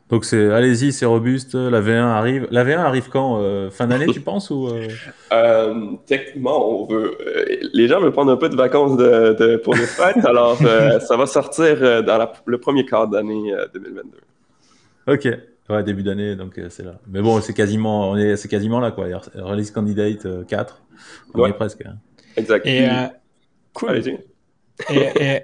Donc, 0.09 0.25
c'est 0.25 0.51
allez-y, 0.51 0.91
c'est 0.91 1.05
robuste. 1.05 1.53
La 1.53 1.81
V1 1.81 2.01
arrive. 2.01 2.47
La 2.49 2.65
V1 2.65 2.79
arrive 2.79 3.09
quand 3.09 3.39
Fin 3.69 3.85
d'année, 3.85 4.07
tu 4.07 4.21
penses 4.31 4.49
ou 4.49 4.69
Techniquement, 6.07 6.67
on 6.67 6.85
veut. 6.87 7.15
les 7.73 7.87
gens 7.87 8.01
veulent 8.01 8.11
prendre 8.11 8.31
un 8.31 8.37
peu 8.37 8.49
de 8.49 8.55
vacances 8.55 8.97
de, 8.97 9.57
pour 9.57 9.75
les 9.75 9.85
fêtes, 9.85 10.25
alors 10.25 10.57
ça 10.57 11.15
va 11.15 11.27
sortir 11.27 12.03
dans 12.03 12.27
le 12.45 12.57
premier 12.57 12.85
quart 12.87 13.07
d'année 13.07 13.53
2022. 13.71 14.17
Ok. 15.13 15.27
Ouais, 15.69 15.83
début 15.83 16.01
d'année, 16.01 16.35
donc 16.35 16.57
euh, 16.57 16.67
c'est 16.69 16.83
là. 16.83 16.99
Mais 17.07 17.21
bon, 17.21 17.41
c'est 17.41 17.53
quasiment, 17.53 18.09
on 18.09 18.17
est, 18.17 18.37
c'est 18.37 18.47
quasiment 18.47 18.79
là, 18.79 18.89
quoi. 18.89 19.05
Release 19.35 19.69
Candidate 19.69 20.45
4, 20.47 20.81
euh, 20.81 21.29
on 21.35 21.45
est 21.45 21.53
presque. 21.53 21.85
Hein. 21.85 21.97
Exact. 22.35 22.65
Et, 22.65 22.89
euh, 22.89 23.05
cool. 23.73 24.01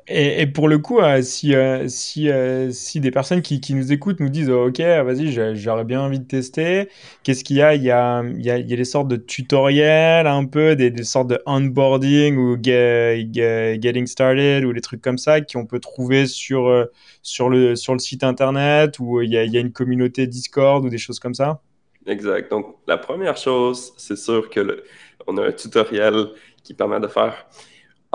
Et, 0.07 0.47
pour 0.47 0.67
le 0.67 0.77
coup, 0.79 0.99
si, 1.21 1.53
si, 1.88 2.29
si 2.71 2.99
des 2.99 3.11
personnes 3.11 3.41
qui, 3.41 3.73
nous 3.73 3.91
écoutent 3.91 4.19
nous 4.19 4.29
disent 4.29 4.49
Ok, 4.49 4.79
vas-y, 4.79 5.31
j'aurais 5.55 5.83
bien 5.83 6.01
envie 6.01 6.19
de 6.19 6.25
tester, 6.25 6.89
qu'est-ce 7.23 7.43
qu'il 7.43 7.57
y 7.57 7.61
a? 7.61 7.75
Il 7.75 7.83
y 7.83 7.91
a, 7.91 8.23
des 8.61 8.86
sortes 8.86 9.07
de 9.07 9.17
tutoriels, 9.17 10.27
un 10.27 10.45
peu, 10.45 10.75
des, 10.75 11.03
sortes 11.03 11.27
de 11.27 11.39
onboarding 11.45 12.38
ou 12.38 12.57
getting 12.61 14.07
started 14.07 14.65
ou 14.65 14.73
des 14.73 14.81
trucs 14.81 15.01
comme 15.01 15.17
ça 15.17 15.41
qu'on 15.41 15.65
peut 15.65 15.79
trouver 15.79 16.27
sur, 16.27 16.69
le, 16.69 16.91
le 17.69 17.99
site 17.99 18.23
internet 18.23 18.99
ou 18.99 19.21
il 19.21 19.31
y 19.31 19.38
a, 19.38 19.59
une 19.59 19.71
communauté 19.71 20.27
Discord 20.27 20.86
ou 20.86 20.89
des 20.89 20.97
choses 20.97 21.19
comme 21.19 21.33
ça? 21.33 21.61
Exact. 22.07 22.51
Donc, 22.51 22.75
la 22.88 22.97
première 22.97 23.36
chose, 23.36 23.93
c'est 23.97 24.17
sûr 24.17 24.49
que 24.49 24.83
on 25.27 25.38
a 25.38 25.47
un 25.47 25.51
tutoriel 25.51 26.27
qui 26.63 26.73
permet 26.73 26.99
de 26.99 27.07
faire 27.07 27.47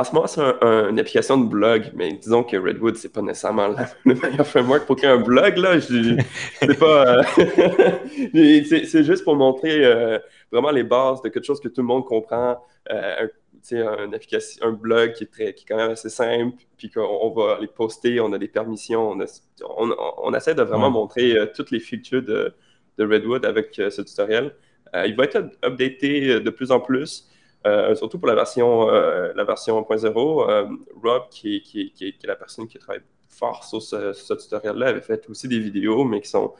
en 0.00 0.04
ce 0.04 0.14
moment, 0.14 0.26
c'est 0.26 0.40
une 0.40 0.98
application 0.98 1.36
de 1.36 1.46
blog, 1.46 1.90
mais 1.94 2.14
disons 2.14 2.42
que 2.42 2.56
Redwood, 2.56 2.96
c'est 2.96 3.12
pas 3.12 3.20
nécessairement 3.20 3.68
le 4.06 4.14
meilleur 4.14 4.46
framework 4.46 4.86
pour 4.86 4.96
créer 4.96 5.10
un 5.10 5.18
blog. 5.18 5.58
Là. 5.58 5.78
C'est 5.78 6.78
pas. 6.78 7.18
Euh, 7.18 7.22
c'est 8.86 9.04
juste 9.04 9.24
pour 9.24 9.36
montrer 9.36 9.84
euh, 9.84 10.18
vraiment 10.50 10.70
les 10.70 10.84
bases 10.84 11.20
de 11.20 11.28
quelque 11.28 11.44
chose 11.44 11.60
que 11.60 11.68
tout 11.68 11.82
le 11.82 11.86
monde 11.86 12.06
comprend. 12.06 12.64
Euh, 12.90 13.28
un, 13.72 14.10
application, 14.14 14.66
un 14.66 14.72
blog 14.72 15.12
qui 15.12 15.24
est, 15.24 15.30
très, 15.30 15.52
qui 15.52 15.64
est 15.64 15.68
quand 15.68 15.76
même 15.76 15.90
assez 15.90 16.08
simple, 16.08 16.56
puis 16.78 16.88
qu'on 16.88 17.30
va 17.34 17.58
les 17.60 17.66
poster, 17.66 18.18
on 18.20 18.32
a 18.32 18.38
des 18.38 18.48
permissions. 18.48 19.10
On, 19.10 19.90
on, 20.22 20.32
essaie 20.32 20.54
de 20.54 20.62
vraiment 20.62 20.90
montrer 20.90 21.36
toutes 21.54 21.70
les 21.70 21.80
features 21.80 22.22
de, 22.22 22.54
de 22.96 23.06
Redwood 23.06 23.44
avec 23.44 23.74
ce 23.74 24.00
tutoriel. 24.00 24.54
il 24.94 25.14
va 25.14 25.24
être 25.24 25.44
updaté 25.62 26.40
de 26.40 26.50
plus 26.50 26.70
en 26.70 26.80
plus. 26.80 27.29
Euh, 27.66 27.94
surtout 27.94 28.18
pour 28.18 28.28
la 28.28 28.34
version, 28.34 28.88
euh, 28.88 29.32
la 29.34 29.44
version 29.44 29.78
1.0, 29.82 30.50
euh, 30.50 30.64
Rob, 31.02 31.24
qui, 31.30 31.60
qui, 31.60 31.92
qui, 31.92 32.06
est 32.06 32.26
la 32.26 32.36
personne 32.36 32.66
qui 32.66 32.78
travaille 32.78 33.02
fort 33.28 33.64
sur 33.64 33.82
ce, 33.82 34.34
tutoriel-là, 34.34 34.88
avait 34.88 35.02
fait 35.02 35.28
aussi 35.28 35.46
des 35.46 35.58
vidéos, 35.58 36.04
mais 36.04 36.20
qui 36.20 36.28
sont. 36.28 36.54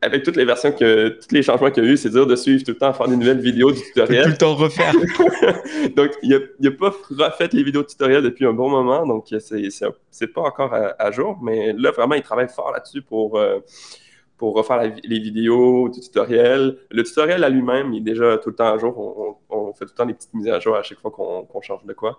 Avec 0.00 0.22
toutes 0.22 0.36
les 0.36 0.44
versions 0.44 0.70
que, 0.70 1.08
tous 1.08 1.34
les 1.34 1.42
changements 1.42 1.70
qu'il 1.72 1.84
y 1.84 1.86
a 1.88 1.90
eu, 1.90 1.96
c'est 1.96 2.10
dur 2.10 2.28
de 2.28 2.36
suivre 2.36 2.62
tout 2.62 2.70
le 2.72 2.78
temps, 2.78 2.92
faire 2.92 3.08
des 3.08 3.16
nouvelles 3.16 3.40
vidéos 3.40 3.72
du 3.72 3.80
tutoriel. 3.80 4.24
tout 4.24 4.30
le 4.30 4.36
temps 4.36 4.54
refaire. 4.54 4.92
donc, 5.96 6.12
il 6.22 6.48
n'a 6.60 6.70
pas 6.70 6.94
refait 7.10 7.48
les 7.52 7.64
vidéos 7.64 7.82
tutoriels 7.82 8.22
depuis 8.22 8.46
un 8.46 8.52
bon 8.52 8.70
moment, 8.70 9.04
donc 9.04 9.26
c'est 9.40 10.26
pas 10.28 10.42
encore 10.42 10.72
à, 10.74 11.10
jour, 11.10 11.38
mais 11.42 11.72
là, 11.72 11.90
vraiment, 11.90 12.14
il 12.14 12.22
travaille 12.22 12.48
fort 12.48 12.70
là-dessus 12.72 13.02
pour 13.02 13.40
pour 14.42 14.56
refaire 14.56 14.82
les 14.82 15.20
vidéos 15.20 15.88
du 15.88 16.00
tutoriel. 16.00 16.76
Le 16.90 17.04
tutoriel 17.04 17.44
à 17.44 17.48
lui-même, 17.48 17.92
il 17.94 17.98
est 17.98 18.12
déjà 18.12 18.38
tout 18.38 18.48
le 18.48 18.56
temps 18.56 18.74
à 18.74 18.76
jour. 18.76 19.38
On, 19.48 19.72
fait 19.72 19.84
tout 19.84 19.92
le 19.92 19.96
temps 19.98 20.06
des 20.06 20.14
petites 20.14 20.34
mises 20.34 20.48
à 20.48 20.58
jour 20.58 20.74
à 20.74 20.82
chaque 20.82 20.98
fois 20.98 21.12
qu'on 21.12 21.60
change 21.60 21.84
de 21.84 21.92
quoi. 21.92 22.18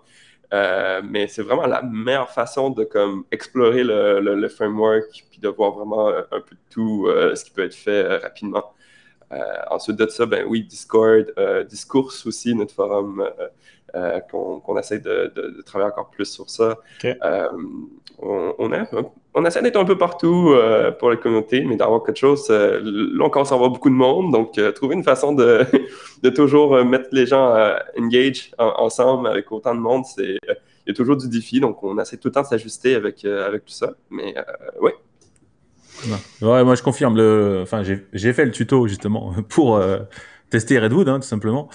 Euh, 0.54 1.02
mais 1.04 1.28
c'est 1.28 1.42
vraiment 1.42 1.66
la 1.66 1.82
meilleure 1.82 2.30
façon 2.30 2.70
de 2.70 2.84
comme, 2.84 3.26
explorer 3.30 3.84
le, 3.84 4.48
framework 4.48 5.26
puis 5.30 5.38
de 5.38 5.48
voir 5.48 5.72
vraiment 5.72 6.08
un 6.08 6.40
peu 6.40 6.54
de 6.54 6.60
tout 6.70 7.08
euh, 7.08 7.34
ce 7.34 7.44
qui 7.44 7.50
peut 7.50 7.64
être 7.64 7.74
fait 7.74 7.90
euh, 7.90 8.16
rapidement. 8.16 8.72
ensuite 9.68 9.96
de 9.96 10.06
ça, 10.06 10.24
ben 10.24 10.46
oui, 10.48 10.62
Discord, 10.64 11.26
Discours 11.68 12.10
aussi, 12.24 12.54
notre 12.54 12.72
forum 12.72 13.22
qu'on 14.30 14.78
essaie 14.78 14.98
de, 14.98 15.60
travailler 15.66 15.90
encore 15.92 16.08
plus 16.08 16.32
sur 16.32 16.48
ça. 16.48 16.78
on, 18.18 18.54
on, 18.58 18.72
a 18.72 18.86
on 19.34 19.44
essaie 19.44 19.62
d'être 19.62 19.76
un 19.76 19.84
peu 19.84 19.98
partout 19.98 20.52
euh, 20.52 20.92
pour 20.92 21.10
la 21.10 21.16
communauté, 21.16 21.64
mais 21.64 21.76
d'avoir 21.76 22.02
quelque 22.04 22.18
chose. 22.18 22.46
Euh, 22.50 22.80
là, 22.82 23.26
à 23.34 23.54
avoir 23.54 23.70
beaucoup 23.70 23.90
de 23.90 23.94
monde, 23.94 24.32
donc 24.32 24.56
euh, 24.58 24.70
trouver 24.70 24.94
une 24.94 25.02
façon 25.02 25.32
de, 25.32 25.66
de 26.22 26.30
toujours 26.30 26.84
mettre 26.84 27.08
les 27.12 27.26
gens 27.26 27.54
engage 27.98 28.52
ensemble 28.58 29.26
avec 29.26 29.50
autant 29.50 29.74
de 29.74 29.80
monde, 29.80 30.04
c'est 30.04 30.38
il 30.86 30.90
y 30.90 30.90
a 30.90 30.94
toujours 30.94 31.16
du 31.16 31.28
défi, 31.28 31.60
donc 31.60 31.82
on 31.82 31.98
essaie 31.98 32.18
tout 32.18 32.28
le 32.28 32.32
temps 32.32 32.42
de 32.42 32.46
s'ajuster 32.46 32.94
avec, 32.94 33.24
avec 33.24 33.64
tout 33.64 33.72
ça. 33.72 33.94
Mais 34.10 34.34
oui. 34.80 34.90
Ouais, 36.42 36.62
moi 36.62 36.74
je 36.74 36.82
confirme. 36.82 37.16
Le... 37.16 37.60
Enfin, 37.62 37.82
j'ai 37.82 38.32
fait 38.32 38.44
le 38.44 38.50
tuto 38.50 38.86
justement 38.86 39.34
pour 39.48 39.82
tester 40.50 40.78
Redwood, 40.78 41.08
hein, 41.08 41.20
tout 41.20 41.26
simplement. 41.26 41.68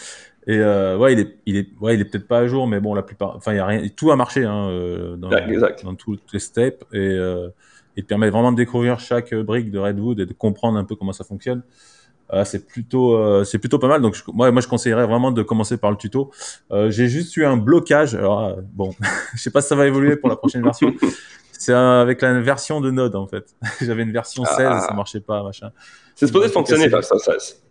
Et 0.47 0.57
euh, 0.57 0.97
ouais, 0.97 1.13
il 1.13 1.19
est, 1.19 1.37
il 1.45 1.57
est, 1.57 1.67
ouais, 1.79 1.95
il 1.95 2.01
est 2.01 2.05
peut-être 2.05 2.27
pas 2.27 2.39
à 2.39 2.47
jour, 2.47 2.67
mais 2.67 2.79
bon, 2.79 2.93
la 2.93 3.03
plupart, 3.03 3.35
enfin, 3.35 3.53
il 3.53 3.57
y 3.57 3.59
a 3.59 3.65
rien, 3.65 3.87
tout 3.95 4.11
a 4.11 4.15
marché 4.15 4.45
hein, 4.45 4.69
euh, 4.69 5.15
dans, 5.15 5.29
dans 5.83 5.95
toutes 5.95 6.33
les 6.33 6.39
steps 6.39 6.85
et 6.93 6.97
euh, 6.97 7.49
il 7.95 8.03
te 8.03 8.07
permet 8.07 8.29
vraiment 8.29 8.51
de 8.51 8.57
découvrir 8.57 8.99
chaque 8.99 9.33
brique 9.35 9.71
de 9.71 9.79
Redwood 9.79 10.19
et 10.19 10.25
de 10.25 10.33
comprendre 10.33 10.77
un 10.77 10.85
peu 10.85 10.95
comment 10.95 11.13
ça 11.13 11.23
fonctionne. 11.23 11.63
Euh, 12.31 12.45
c'est 12.45 12.67
plutôt, 12.67 13.15
euh, 13.15 13.43
c'est 13.43 13.57
plutôt 13.57 13.79
pas 13.79 13.87
mal. 13.87 14.01
Donc, 14.01 14.15
moi, 14.27 14.51
moi, 14.51 14.61
je 14.61 14.67
conseillerais 14.67 15.07
vraiment 15.07 15.31
de 15.31 15.41
commencer 15.41 15.77
par 15.77 15.91
le 15.91 15.97
tuto. 15.97 16.31
Euh, 16.71 16.91
j'ai 16.91 17.07
juste 17.07 17.35
eu 17.37 17.45
un 17.45 17.57
blocage. 17.57 18.15
Alors, 18.15 18.57
bon, 18.73 18.93
je 19.33 19.41
sais 19.41 19.51
pas 19.51 19.61
si 19.61 19.69
ça 19.69 19.75
va 19.75 19.87
évoluer 19.87 20.15
pour 20.15 20.29
la 20.29 20.35
prochaine 20.35 20.63
version. 20.63 20.93
C'est 21.51 21.73
avec 21.73 22.21
la 22.21 22.39
version 22.39 22.79
de 22.79 22.89
Node 22.89 23.15
en 23.15 23.27
fait. 23.27 23.53
J'avais 23.81 24.03
une 24.03 24.13
version 24.13 24.45
16 24.45 24.55
ah. 24.59 24.85
ça 24.87 24.93
marchait 24.93 25.19
pas, 25.19 25.43
machin. 25.43 25.71
C'est 26.15 26.27
supposé 26.27 26.47
fonctionner, 26.49 26.83
la 26.83 26.97
version 26.97 27.17
16. 27.17 27.61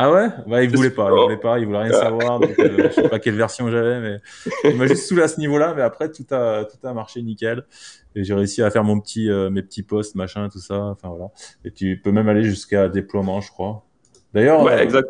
Ah 0.00 0.12
ouais? 0.12 0.28
Bah 0.46 0.62
il 0.62 0.74
voulait 0.74 0.90
pas, 0.90 1.10
il 1.10 1.22
voulait 1.22 1.36
pas, 1.36 1.58
il 1.58 1.66
voulait 1.66 1.78
rien 1.78 1.92
savoir. 1.92 2.38
Donc, 2.38 2.56
euh, 2.60 2.88
je 2.88 2.94
sais 2.94 3.08
pas 3.08 3.18
quelle 3.18 3.34
version 3.34 3.68
j'avais, 3.68 4.00
mais 4.00 4.20
il 4.62 4.76
m'a 4.76 4.86
juste 4.86 5.08
saoulé 5.08 5.22
à 5.22 5.28
ce 5.28 5.40
niveau-là. 5.40 5.74
Mais 5.74 5.82
après 5.82 6.08
tout 6.08 6.24
a 6.30 6.64
tout 6.66 6.86
a 6.86 6.92
marché 6.94 7.20
nickel 7.20 7.64
et 8.14 8.22
j'ai 8.22 8.32
réussi 8.32 8.62
à 8.62 8.70
faire 8.70 8.84
mon 8.84 9.00
petit 9.00 9.28
euh, 9.28 9.50
mes 9.50 9.60
petits 9.60 9.82
posts 9.82 10.14
machin 10.14 10.48
tout 10.48 10.60
ça. 10.60 10.78
Enfin 10.78 11.08
voilà. 11.08 11.32
Et 11.64 11.72
tu 11.72 12.00
peux 12.00 12.12
même 12.12 12.28
aller 12.28 12.44
jusqu'à 12.44 12.88
déploiement, 12.88 13.40
je 13.40 13.50
crois. 13.50 13.86
D'ailleurs. 14.32 14.62
Ouais, 14.62 14.74
euh, 14.74 14.82
exact. 14.82 15.08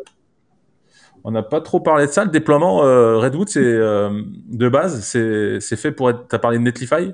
On 1.23 1.29
n'a 1.29 1.43
pas 1.43 1.61
trop 1.61 1.81
parlé 1.81 2.07
de 2.07 2.11
ça. 2.11 2.25
Le 2.25 2.31
déploiement 2.31 2.77
Redwood, 2.77 3.49
c'est 3.49 3.61
de 3.61 4.69
base, 4.69 5.01
c'est 5.01 5.59
c'est 5.59 5.75
fait 5.75 5.91
pour 5.91 6.09
être. 6.09 6.27
T'as 6.27 6.39
parlé 6.39 6.57
de 6.57 6.63
Netlify, 6.63 7.13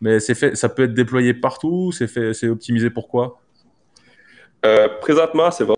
mais 0.00 0.20
c'est 0.20 0.34
fait. 0.34 0.56
Ça 0.56 0.70
peut 0.70 0.84
être 0.84 0.94
déployé 0.94 1.34
partout. 1.34 1.92
C'est 1.92 2.06
fait. 2.06 2.32
C'est 2.32 2.48
optimisé 2.48 2.88
pour 2.88 3.08
quoi? 3.08 3.42
Présentement, 5.02 5.50
c'est 5.50 5.64
vraiment 5.64 5.76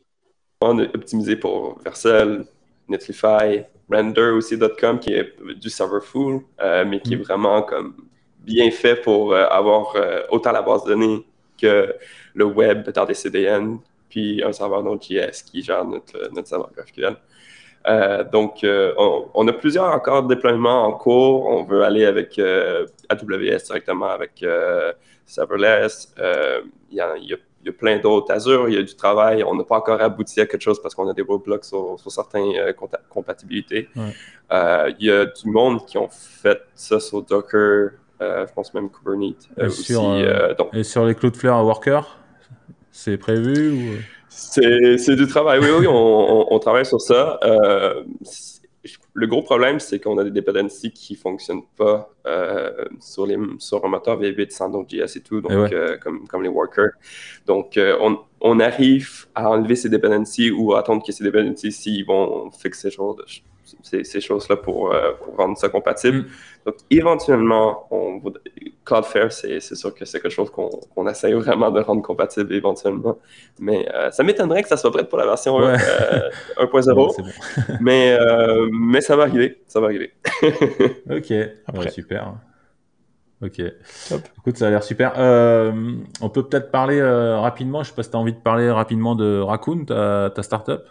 optimisé 0.71 1.37
pour 1.37 1.79
Vercel, 1.83 2.45
Netlify, 2.89 3.65
Render 3.91 4.31
aussi.com 4.37 4.99
qui 4.99 5.13
est 5.13 5.35
du 5.61 5.71
server 5.71 6.01
full, 6.01 6.41
euh, 6.61 6.85
mais 6.87 7.01
qui 7.01 7.15
est 7.15 7.17
mm. 7.17 7.23
vraiment 7.23 7.63
comme 7.63 7.95
bien 8.41 8.71
fait 8.71 8.97
pour 8.97 9.33
euh, 9.33 9.47
avoir 9.49 9.95
euh, 9.97 10.23
autant 10.31 10.53
la 10.53 10.63
base 10.63 10.85
de 10.85 10.91
données 10.91 11.27
que 11.61 11.95
le 12.35 12.45
web 12.45 12.91
dans 12.91 13.05
des 13.05 13.15
CDN, 13.15 13.79
puis 14.09 14.43
un 14.43 14.53
serveur 14.53 14.83
Node.js 14.83 15.43
qui 15.45 15.63
gère 15.63 15.85
notre, 15.85 16.31
notre 16.33 16.49
serveur 16.49 16.71
GraphQL. 16.75 17.17
donc, 18.33 18.65
on, 18.65 19.49
a 19.49 19.53
plusieurs 19.53 19.85
encore 19.85 20.25
déploiements 20.25 20.85
en 20.87 20.93
cours. 20.93 21.47
On 21.47 21.65
veut 21.65 21.83
aller 21.83 22.05
avec 22.05 22.39
AWS 22.39 23.63
directement, 23.65 24.09
avec 24.09 24.45
Serverless. 25.27 26.15
Il 26.91 26.97
y 26.97 27.01
a 27.01 27.37
il 27.63 27.67
y 27.67 27.69
a 27.69 27.73
plein 27.73 27.99
d'autres. 27.99 28.33
Azure, 28.33 28.69
il 28.69 28.75
y 28.75 28.79
a 28.79 28.83
du 28.83 28.95
travail. 28.95 29.45
On 29.45 29.55
n'a 29.55 29.65
pas 29.65 29.77
encore 29.77 30.01
abouti 30.01 30.41
à 30.41 30.47
quelque 30.47 30.63
chose 30.63 30.83
parce 30.83 30.95
qu'on 30.95 31.09
a 31.09 31.15
des 31.15 31.23
roadblocks 31.23 31.65
sur, 31.65 31.99
sur 31.99 32.11
certaines 32.11 32.57
euh, 32.57 32.73
compatibilités. 33.09 33.89
Euh, 34.53 34.93
il 34.99 35.07
y 35.07 35.11
a 35.11 35.27
du 35.27 35.49
monde 35.49 35.85
qui 35.87 35.97
ont 35.97 36.09
fait 36.11 36.61
ça 36.75 36.99
sur 36.99 37.23
Docker, 37.23 37.91
euh, 38.21 38.47
je 38.47 38.53
pense 38.53 38.75
même 38.75 38.91
Kubernetes 38.91 39.49
et 39.59 39.67
aussi. 39.67 39.93
Sur, 39.93 40.17
et 40.73 40.85
sur 40.85 41.07
les 41.07 41.15
Cloudflare 41.15 41.65
Worker, 41.65 42.19
c'est 42.91 43.17
prévu 43.17 43.71
ou... 43.71 43.99
C'est 44.29 45.15
du 45.15 45.27
travail, 45.27 45.61
oui, 45.61 45.69
oui, 45.81 45.87
on, 45.87 46.55
on, 46.55 46.59
travaille 46.59 46.87
sur 46.87 47.03
ça 47.03 47.39
le 49.15 49.27
gros 49.27 49.43
problème, 49.43 49.79
c'est 49.79 49.99
qu'on 49.99 50.17
a 50.19 50.25
des 50.25 50.31
dependencies 50.31 50.91
qui 50.91 51.13
ne 51.15 51.19
fonctionnent 51.19 51.67
pas 51.77 52.11
euh, 52.27 52.85
sur, 52.99 53.27
les, 53.27 53.37
sur 53.59 53.85
un 53.85 53.89
moteur 53.89 54.19
V8 54.21 54.51
sans 54.51 54.73
et 54.91 55.21
tout, 55.21 55.41
donc, 55.43 55.73
euh, 55.73 55.99
comme, 55.99 56.27
comme 56.27 56.43
les 56.43 56.49
workers. 56.49 56.93
Donc, 57.47 57.77
euh, 57.77 57.97
on, 58.01 58.19
on, 58.41 58.59
arrive 58.59 59.27
à 59.35 59.51
enlever 59.51 59.77
ces 59.77 59.91
dependencies 59.91 60.51
ou 60.51 60.75
à 60.75 60.81
attendre 60.81 61.05
que 61.05 61.13
ces 61.13 61.25
dependencies, 61.25 61.73
s'ils 61.73 62.07
vont 62.07 62.51
fixer 62.53 62.91
ces, 63.83 64.05
ces 64.05 64.21
choses-là 64.21 64.57
pour, 64.57 64.95
pour, 65.23 65.37
rendre 65.37 65.57
ça 65.57 65.69
compatible. 65.69 66.19
Mm. 66.19 66.27
Donc, 66.67 66.75
éventuellement, 66.91 67.87
on, 67.91 68.21
Cloudflare, 68.85 69.31
c'est 69.31 69.61
sûr 69.61 69.95
que 69.95 70.05
c'est 70.05 70.21
quelque 70.21 70.33
chose 70.33 70.51
qu'on 70.51 71.09
essaye 71.09 71.35
vraiment 71.35 71.71
de 71.71 71.81
rendre 71.81 72.03
compatible 72.03 72.53
éventuellement. 72.53 73.19
Mais 73.61 73.89
euh, 73.95 74.11
ça 74.11 74.25
m'étonnerait 74.25 74.63
que 74.63 74.69
ça 74.69 74.77
soit 74.77 74.91
prêt 74.91 75.05
pour 75.05 75.19
la 75.19 75.27
version 75.27 75.59
1.0. 75.61 77.21
Euh, 77.21 77.23
mais, 77.81 78.17
euh, 78.21 78.69
mais 78.73 79.01
ça 79.01 79.15
va 79.15 79.25
arriver. 79.25 79.63
Ça 79.69 79.81
va 79.81 79.87
arriver. 79.87 80.13
ok, 81.11 81.33
Après. 81.67 81.91
super. 81.91 82.35
Ok. 83.41 83.61
Écoute, 83.61 84.57
ça 84.57 84.67
a 84.67 84.71
l'air 84.71 84.83
super. 84.83 85.13
on 86.21 86.29
peut 86.29 86.43
peut-être 86.45 86.71
parler 86.71 87.03
rapidement. 87.03 87.83
Je 87.83 87.91
sais 87.91 87.95
pas 87.95 88.03
si 88.03 88.11
tu 88.11 88.17
as 88.17 88.21
envie 88.21 88.33
de 88.33 88.39
parler 88.39 88.71
rapidement 88.71 89.15
de 89.15 89.41
Raccoon, 89.41 89.85
ta, 89.85 90.31
ta 90.35 90.43
startup. 90.43 90.83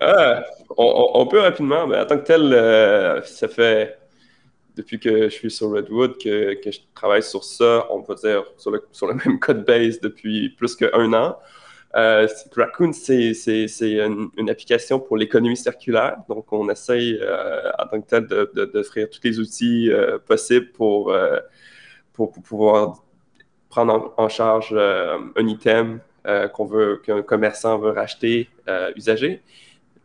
Ah, 0.00 0.44
on, 0.76 1.26
peut 1.26 1.40
rapidement, 1.40 1.86
mais 1.86 1.98
en 1.98 2.06
tant 2.06 2.18
que 2.18 2.24
tel, 2.24 3.22
ça 3.24 3.48
fait 3.48 3.96
depuis 4.76 4.98
que 4.98 5.24
je 5.24 5.34
suis 5.34 5.50
sur 5.50 5.70
Redwood, 5.70 6.18
que, 6.18 6.58
je 6.64 6.78
travaille 6.94 7.22
sur 7.22 7.44
ça, 7.44 7.86
on 7.90 8.02
peut 8.02 8.14
dire, 8.16 8.44
sur 8.56 8.70
le, 8.70 9.14
même 9.24 9.38
code 9.38 9.64
base 9.64 10.00
depuis 10.00 10.50
plus 10.50 10.74
qu'un 10.76 11.12
an. 11.12 11.36
Euh, 11.96 12.26
Raccoon, 12.56 12.92
c'est 12.92 13.32
une, 13.80 14.50
application 14.50 14.98
pour 14.98 15.16
l'économie 15.16 15.56
circulaire. 15.56 16.16
Donc, 16.28 16.52
on 16.52 16.68
essaye 16.68 17.18
euh, 17.20 17.70
en 17.78 17.86
tant 17.86 18.00
que 18.00 18.06
tel 18.08 18.26
d'offrir 18.26 19.08
tous 19.08 19.20
les 19.22 19.38
outils 19.38 19.92
euh, 19.92 20.18
possibles 20.18 20.72
pour, 20.72 21.12
euh, 21.12 21.38
pouvoir 22.12 23.04
prendre 23.68 24.12
en, 24.16 24.28
charge 24.28 24.70
euh, 24.72 25.18
un 25.36 25.46
item 25.46 26.00
qu'un 26.24 27.22
commerçant 27.22 27.78
veut 27.78 27.90
racheter 27.90 28.48
usagé, 28.96 29.42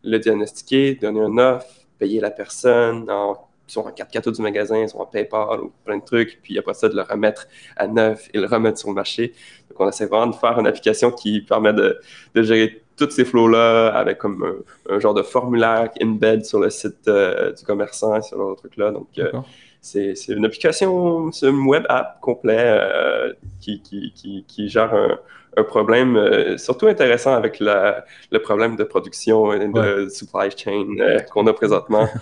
le 0.04 0.18
diagnostiquer, 0.18 0.96
donner 0.96 1.22
un 1.22 1.38
offre, 1.38 1.68
payer 1.98 2.20
la 2.20 2.32
personne 2.32 3.10
en 3.10 3.50
sont 3.72 3.82
en 3.82 3.92
4 3.92 4.32
du 4.32 4.42
magasin, 4.42 4.78
ils 4.80 4.90
sont 4.90 5.00
en 5.00 5.06
PayPal 5.06 5.62
ou 5.62 5.72
plein 5.86 5.98
de 5.98 6.04
trucs, 6.04 6.40
puis 6.42 6.58
après 6.58 6.74
ça, 6.74 6.90
de 6.90 6.96
le 6.96 7.02
remettre 7.02 7.48
à 7.76 7.88
neuf 7.88 8.30
et 8.34 8.40
le 8.40 8.48
remettre 8.48 8.80
sur 8.80 8.90
le 8.90 8.96
marché. 8.96 9.34
Donc, 9.70 9.80
on 9.80 9.90
essaie 9.90 10.06
vraiment 10.06 10.28
de 10.28 10.36
faire 10.36 10.60
une 10.60 10.68
application 10.68 11.12
qui 11.12 11.42
permet 11.42 11.74
de, 11.74 12.00
gérer 12.36 12.82
tous 12.98 13.12
ces 13.12 13.26
flows-là 13.26 13.90
avec 13.90 14.18
comme 14.18 14.64
un, 14.90 15.00
genre 15.00 15.14
de 15.14 15.22
formulaire 15.22 15.90
embed 16.02 16.44
sur 16.46 16.60
le 16.60 16.70
site 16.70 17.08
du 17.08 17.64
commerçant 17.66 18.16
et 18.16 18.22
ce 18.22 18.36
genre 18.36 18.52
de 18.52 18.56
trucs-là. 18.56 18.92
Donc, 18.92 19.08
c'est 19.82 20.14
une 20.28 20.46
application, 20.46 21.32
c'est 21.32 21.48
une 21.48 21.66
web 21.66 21.84
app 21.90 22.20
complet 22.22 22.80
qui, 23.62 23.82
qui, 23.82 24.12
qui, 24.14 24.46
qui, 24.48 24.70
gère 24.70 24.94
un, 24.94 25.18
un 25.58 25.64
problème 25.64 26.58
surtout 26.58 26.88
intéressant 26.88 27.34
avec 27.34 27.60
la, 27.60 28.04
le 28.32 28.40
problème 28.42 28.76
de 28.76 28.84
production 28.84 29.54
et 29.54 29.60
de 29.60 30.10
supply 30.10 30.50
chain 30.56 30.96
qu'on 31.32 31.48
a 31.48 31.54
présentement. 31.54 32.08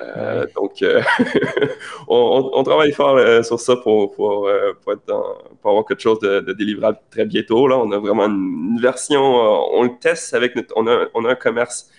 Euh, 0.00 0.46
donc, 0.56 0.82
euh, 0.82 1.02
on, 2.08 2.62
travaille 2.62 2.92
fort 2.92 3.16
euh, 3.16 3.42
sur 3.42 3.60
ça 3.60 3.76
pour, 3.76 4.12
pour, 4.12 4.48
avoir 4.48 5.84
quelque 5.84 6.00
chose 6.00 6.18
de, 6.20 6.52
délivrable 6.52 6.98
très 7.10 7.24
bientôt. 7.24 7.66
Là, 7.66 7.78
on 7.78 7.90
a 7.92 7.98
vraiment 7.98 8.26
une, 8.26 8.78
version, 8.80 9.20
on 9.22 9.82
le 9.82 9.98
teste 10.00 10.34
avec 10.34 10.56
notre, 10.56 10.72
on 10.76 10.86
a, 10.86 11.06
on 11.14 11.24
a 11.24 11.30
un 11.30 11.34
commerce 11.34 11.90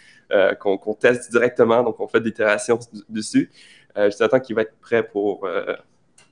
qu'on 0.60 0.96
teste 0.98 1.30
directement, 1.30 1.84
donc 1.84 2.00
on 2.00 2.08
fait 2.08 2.22
des 2.22 2.30
itérations 2.30 2.80
dessus. 3.10 3.52
J'attends 3.96 4.40
qu'il 4.40 4.56
va 4.56 4.64
être 4.64 4.76
prêt 4.82 5.04
pour 5.04 5.48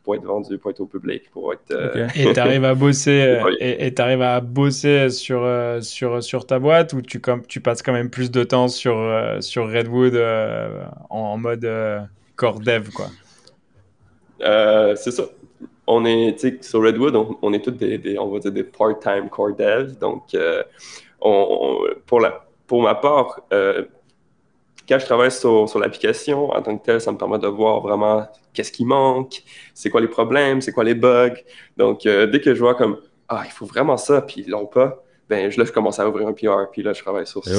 pour 0.03 0.16
être 0.16 0.26
vendu, 0.26 0.57
pour 0.57 0.72
être 0.72 0.80
au 0.80 0.86
public, 0.86 1.30
pour 1.32 1.53
être. 1.53 1.72
Euh, 1.72 2.07
et 2.16 2.34
tu 2.34 2.39
arrives 2.39 2.66
à 2.66 2.74
bosser 2.74 3.22
euh, 3.43 3.55
et 3.60 3.93
tu 3.93 4.01
arrives 4.01 4.22
à 4.22 4.39
bosser 4.39 5.10
sur 5.10 5.43
euh, 5.43 5.82
sur 5.82 6.24
sur 6.24 6.45
ta 6.45 6.60
boîte 6.60 6.93
ou 6.93 7.01
tu 7.01 7.20
comme 7.20 7.45
tu 7.45 7.60
passes 7.60 7.82
quand 7.82 7.93
même 7.93 8.10
plus 8.10 8.32
de 8.32 8.43
temps 8.43 8.68
sur 8.68 8.97
sur 9.41 9.70
Redwood 9.72 10.20
en, 11.10 11.38
mode 11.38 11.70
core 12.36 12.60
dev 12.60 12.89
quoi? 12.89 13.07
c'est 14.95 15.12
ça. 15.12 15.24
On 15.86 16.05
est 16.05 16.64
sur 16.64 16.84
Redwood, 16.84 17.16
on, 17.41 17.51
est 17.51 17.64
tous 17.64 17.72
des, 17.72 18.18
on 18.20 18.30
va 18.30 18.39
dire 18.39 18.51
des 18.51 18.64
part-time 18.64 19.28
core 19.30 19.55
dev. 19.55 19.97
Donc, 19.99 20.24
on, 21.20 21.80
pour 22.05 22.20
la 22.20 22.45
pour 22.68 22.84
ma 22.84 22.95
part, 22.95 23.41
quand 24.89 24.99
je 24.99 25.05
travaille 25.05 25.31
sur, 25.31 25.69
sur 25.69 25.79
l'application, 25.79 26.49
en 26.49 26.61
tant 26.61 26.75
que 26.77 26.83
tel, 26.83 26.99
ça 26.99 27.11
me 27.11 27.17
permet 27.17 27.37
de 27.37 27.47
voir 27.47 27.79
vraiment 27.81 28.27
qu'est-ce 28.53 28.71
qui 28.71 28.85
manque, 28.85 29.43
c'est 29.75 29.91
quoi 29.91 30.01
les 30.01 30.07
problèmes, 30.07 30.61
c'est 30.61 30.71
quoi 30.71 30.83
les 30.83 30.95
bugs. 30.95 31.35
Donc, 31.77 32.05
euh, 32.05 32.25
dès 32.25 32.41
que 32.41 32.55
je 32.55 32.59
vois 32.59 32.73
comme, 32.73 32.97
ah, 33.29 33.43
il 33.45 33.51
faut 33.51 33.67
vraiment 33.67 33.97
ça, 33.97 34.21
puis 34.23 34.43
ils 34.45 34.49
l'ont 34.49 34.65
pas, 34.65 35.03
ben, 35.29 35.51
je, 35.51 35.59
là, 35.59 35.65
je 35.65 35.71
commence 35.71 35.99
à 35.99 36.09
ouvrir 36.09 36.27
un 36.27 36.33
PR, 36.33 36.71
puis 36.71 36.81
là, 36.81 36.93
je 36.93 37.03
travaille 37.03 37.27
sur 37.27 37.45
ça. 37.45 37.51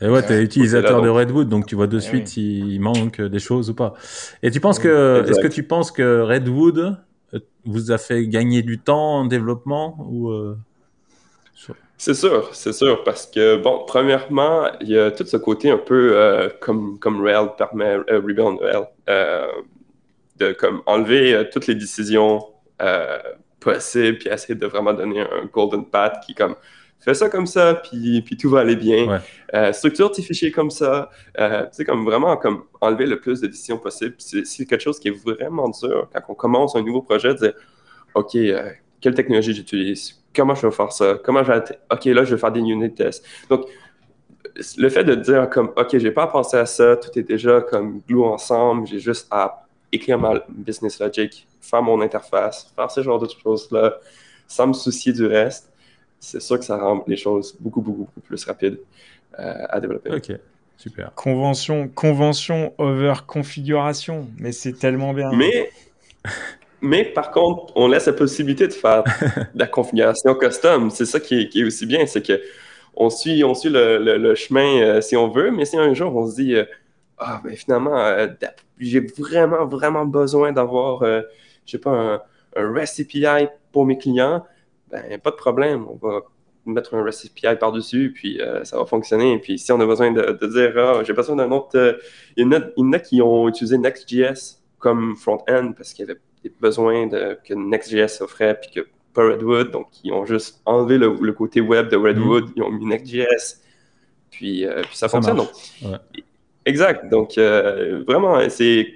Et 0.00 0.08
ouais, 0.08 0.26
tu 0.26 0.32
es 0.32 0.42
utilisateur 0.42 1.02
de 1.02 1.10
Redwood, 1.10 1.48
donc 1.48 1.66
tu 1.66 1.74
vois 1.74 1.86
de 1.86 1.98
suite 1.98 2.28
s'il 2.28 2.80
manque 2.80 3.20
des 3.20 3.38
choses 3.38 3.68
ou 3.68 3.74
pas. 3.74 3.92
Et 4.42 4.50
tu 4.50 4.60
penses 4.60 4.78
que, 4.78 5.22
est-ce 5.28 5.40
que 5.40 5.48
tu 5.48 5.62
penses 5.62 5.92
que 5.92 6.22
Redwood 6.22 6.96
euh, 7.34 7.38
vous 7.66 7.90
a 7.90 7.98
fait 7.98 8.26
gagner 8.26 8.62
du 8.62 8.78
temps 8.78 9.18
en 9.18 9.24
développement 9.26 9.98
ou 10.08 10.30
euh, 10.30 10.56
c'est 11.98 12.14
sûr, 12.14 12.50
c'est 12.54 12.74
sûr, 12.74 13.02
parce 13.04 13.26
que, 13.26 13.56
bon, 13.56 13.84
premièrement, 13.86 14.66
il 14.80 14.90
y 14.90 14.98
a 14.98 15.10
tout 15.10 15.24
ce 15.24 15.38
côté 15.38 15.70
un 15.70 15.78
peu 15.78 16.12
euh, 16.14 16.50
comme, 16.60 16.98
comme 16.98 17.22
Rail 17.22 17.48
permet, 17.56 17.96
euh, 18.10 18.20
Rail, 18.60 18.84
euh, 19.08 19.46
de 20.36 20.52
comme 20.52 20.82
enlever 20.84 21.48
toutes 21.50 21.66
les 21.66 21.74
décisions 21.74 22.44
possibles, 23.60 24.18
puis 24.18 24.28
essayer 24.28 24.54
de 24.54 24.66
vraiment 24.66 24.92
donner 24.92 25.20
un 25.20 25.46
golden 25.50 25.86
path 25.86 26.22
qui, 26.26 26.34
comme, 26.34 26.56
fais 27.00 27.14
ça 27.14 27.30
comme 27.30 27.46
ça, 27.46 27.76
puis, 27.76 28.20
puis 28.20 28.36
tout 28.36 28.50
va 28.50 28.60
aller 28.60 28.76
bien. 28.76 29.22
structure 29.72 30.12
tes 30.12 30.20
fichiers 30.20 30.50
comme 30.50 30.70
ça. 30.70 31.08
c'est 31.72 31.86
comme 31.86 32.04
vraiment 32.04 32.36
comme 32.36 32.64
enlever 32.82 33.06
le 33.06 33.18
plus 33.18 33.40
de 33.40 33.46
décisions 33.46 33.78
possibles. 33.78 34.16
C'est 34.18 34.66
quelque 34.66 34.82
chose 34.82 35.00
qui 35.00 35.08
est 35.08 35.24
vraiment 35.24 35.70
dur 35.70 36.10
quand 36.12 36.20
on 36.28 36.34
commence 36.34 36.76
un 36.76 36.82
nouveau 36.82 37.00
projet, 37.00 37.32
de 37.32 37.38
dire, 37.38 37.52
OK, 38.14 38.36
quelle 39.00 39.14
technologie 39.14 39.54
j'utilise? 39.54 40.20
comment 40.36 40.54
je 40.54 40.66
vais 40.66 40.72
faire 40.72 40.92
ça? 40.92 41.18
Comment 41.24 41.42
je 41.42 41.52
vais. 41.52 41.62
OK, 41.90 42.04
là, 42.04 42.24
je 42.24 42.34
vais 42.34 42.40
faire 42.40 42.52
des 42.52 42.60
unit 42.60 42.92
tests. 42.92 43.24
Donc, 43.48 43.66
le 44.76 44.88
fait 44.88 45.04
de 45.04 45.14
dire 45.14 45.48
comme, 45.50 45.72
OK, 45.76 45.98
j'ai 45.98 46.10
pas 46.10 46.24
à 46.24 46.26
penser 46.28 46.58
à 46.58 46.66
ça, 46.66 46.96
tout 46.96 47.18
est 47.18 47.22
déjà 47.22 47.60
comme 47.60 48.00
glue 48.06 48.22
ensemble, 48.22 48.86
j'ai 48.86 48.98
juste 48.98 49.26
à 49.30 49.66
écrire 49.90 50.18
ma 50.18 50.44
business 50.48 51.00
logic, 51.00 51.46
faire 51.60 51.82
mon 51.82 52.00
interface, 52.00 52.72
faire 52.74 52.90
ce 52.90 53.02
genre 53.02 53.18
de 53.18 53.28
choses-là, 53.28 53.98
sans 54.46 54.68
me 54.68 54.72
soucier 54.72 55.12
du 55.12 55.26
reste, 55.26 55.70
c'est 56.18 56.40
sûr 56.40 56.58
que 56.58 56.64
ça 56.64 56.78
rend 56.78 57.04
les 57.06 57.16
choses 57.16 57.56
beaucoup, 57.60 57.80
beaucoup, 57.80 58.04
beaucoup 58.04 58.20
plus 58.20 58.44
rapides 58.44 58.78
euh, 59.38 59.66
à 59.68 59.80
développer. 59.80 60.14
OK. 60.14 60.32
Super. 60.78 61.12
Convention, 61.14 61.88
convention 61.88 62.74
over 62.78 63.14
configuration, 63.26 64.28
mais 64.38 64.52
c'est 64.52 64.74
tellement 64.74 65.14
bien. 65.14 65.30
Mais 65.34 65.70
mais 66.80 67.04
par 67.04 67.30
contre, 67.30 67.72
on 67.76 67.88
laisse 67.88 68.06
la 68.06 68.12
possibilité 68.12 68.68
de 68.68 68.72
faire 68.72 69.02
de 69.54 69.58
la 69.58 69.66
configuration 69.66 70.34
custom. 70.34 70.90
C'est 70.90 71.06
ça 71.06 71.20
qui 71.20 71.48
est, 71.54 71.64
aussi 71.64 71.86
bien, 71.86 72.06
c'est 72.06 72.24
que 72.26 72.40
on 72.94 73.10
suit, 73.10 73.44
on 73.44 73.54
suit 73.54 73.70
le, 73.70 74.34
chemin 74.34 74.80
euh, 74.80 75.00
si 75.00 75.16
on 75.16 75.28
veut, 75.28 75.50
mais 75.50 75.64
si 75.64 75.76
un 75.76 75.92
jour 75.94 76.14
on 76.16 76.26
se 76.26 76.36
dit, 76.36 76.54
euh, 76.54 76.64
ah, 77.18 77.40
ben 77.44 77.54
finalement, 77.56 77.98
euh, 77.98 78.28
j'ai 78.78 79.00
vraiment, 79.00 79.66
vraiment 79.66 80.04
besoin 80.04 80.52
d'avoir, 80.52 81.02
je 81.04 81.22
sais 81.66 81.78
pas, 81.78 81.90
un, 81.90 82.22
un, 82.56 82.72
REST 82.72 83.00
API 83.00 83.48
pour 83.72 83.86
mes 83.86 83.98
clients, 83.98 84.44
ben 84.90 85.18
pas 85.18 85.30
de 85.30 85.36
problème, 85.36 85.86
on 85.88 85.96
va 85.96 86.20
mettre 86.66 86.94
un 86.94 87.02
REST 87.02 87.30
API 87.30 87.58
par-dessus, 87.58 88.12
puis 88.14 88.40
ça 88.64 88.78
va 88.78 88.84
fonctionner. 88.84 89.38
Puis 89.38 89.58
si 89.58 89.72
on 89.72 89.80
a 89.80 89.86
besoin 89.86 90.10
de, 90.10 90.46
dire, 90.46 90.72
ah, 90.76 91.02
j'ai 91.04 91.14
besoin 91.14 91.36
d'un 91.36 91.50
autre, 91.52 91.98
il 92.36 92.44
y 92.44 92.82
en 92.84 92.92
a 92.92 92.98
qui 92.98 93.22
ont 93.22 93.48
utilisé 93.48 93.78
Next.js 93.78 94.58
comme 94.78 95.16
front-end 95.16 95.72
parce 95.74 95.94
qu'il 95.94 96.06
y 96.06 96.10
avait 96.10 96.20
besoins 96.60 97.06
de, 97.06 97.38
que 97.44 97.54
Next.js 97.54 98.22
offrait, 98.22 98.58
puis 98.60 98.70
que 98.70 98.88
pas 99.14 99.24
Redwood. 99.24 99.70
Donc, 99.70 99.88
ils 100.04 100.12
ont 100.12 100.26
juste 100.26 100.60
enlevé 100.64 100.98
le, 100.98 101.32
côté 101.32 101.60
web 101.60 101.88
de 101.88 101.96
Redwood, 101.96 102.50
mm. 102.50 102.52
ils 102.56 102.62
ont 102.62 102.70
mis 102.70 102.86
Next.js, 102.86 103.60
puis, 104.30 104.66
euh, 104.66 104.82
puis 104.82 104.96
ça, 104.96 105.08
fonctionne. 105.08 105.40
Exact. 106.64 107.08
Donc, 107.08 107.38
euh, 107.38 108.02
vraiment, 108.06 108.38
c'est 108.48 108.88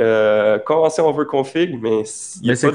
euh, 0.00 0.58
convention 0.58 1.08
over 1.08 1.26
config, 1.26 1.78
mais. 1.80 2.02
Mais, 2.44 2.56
tu 2.56 2.66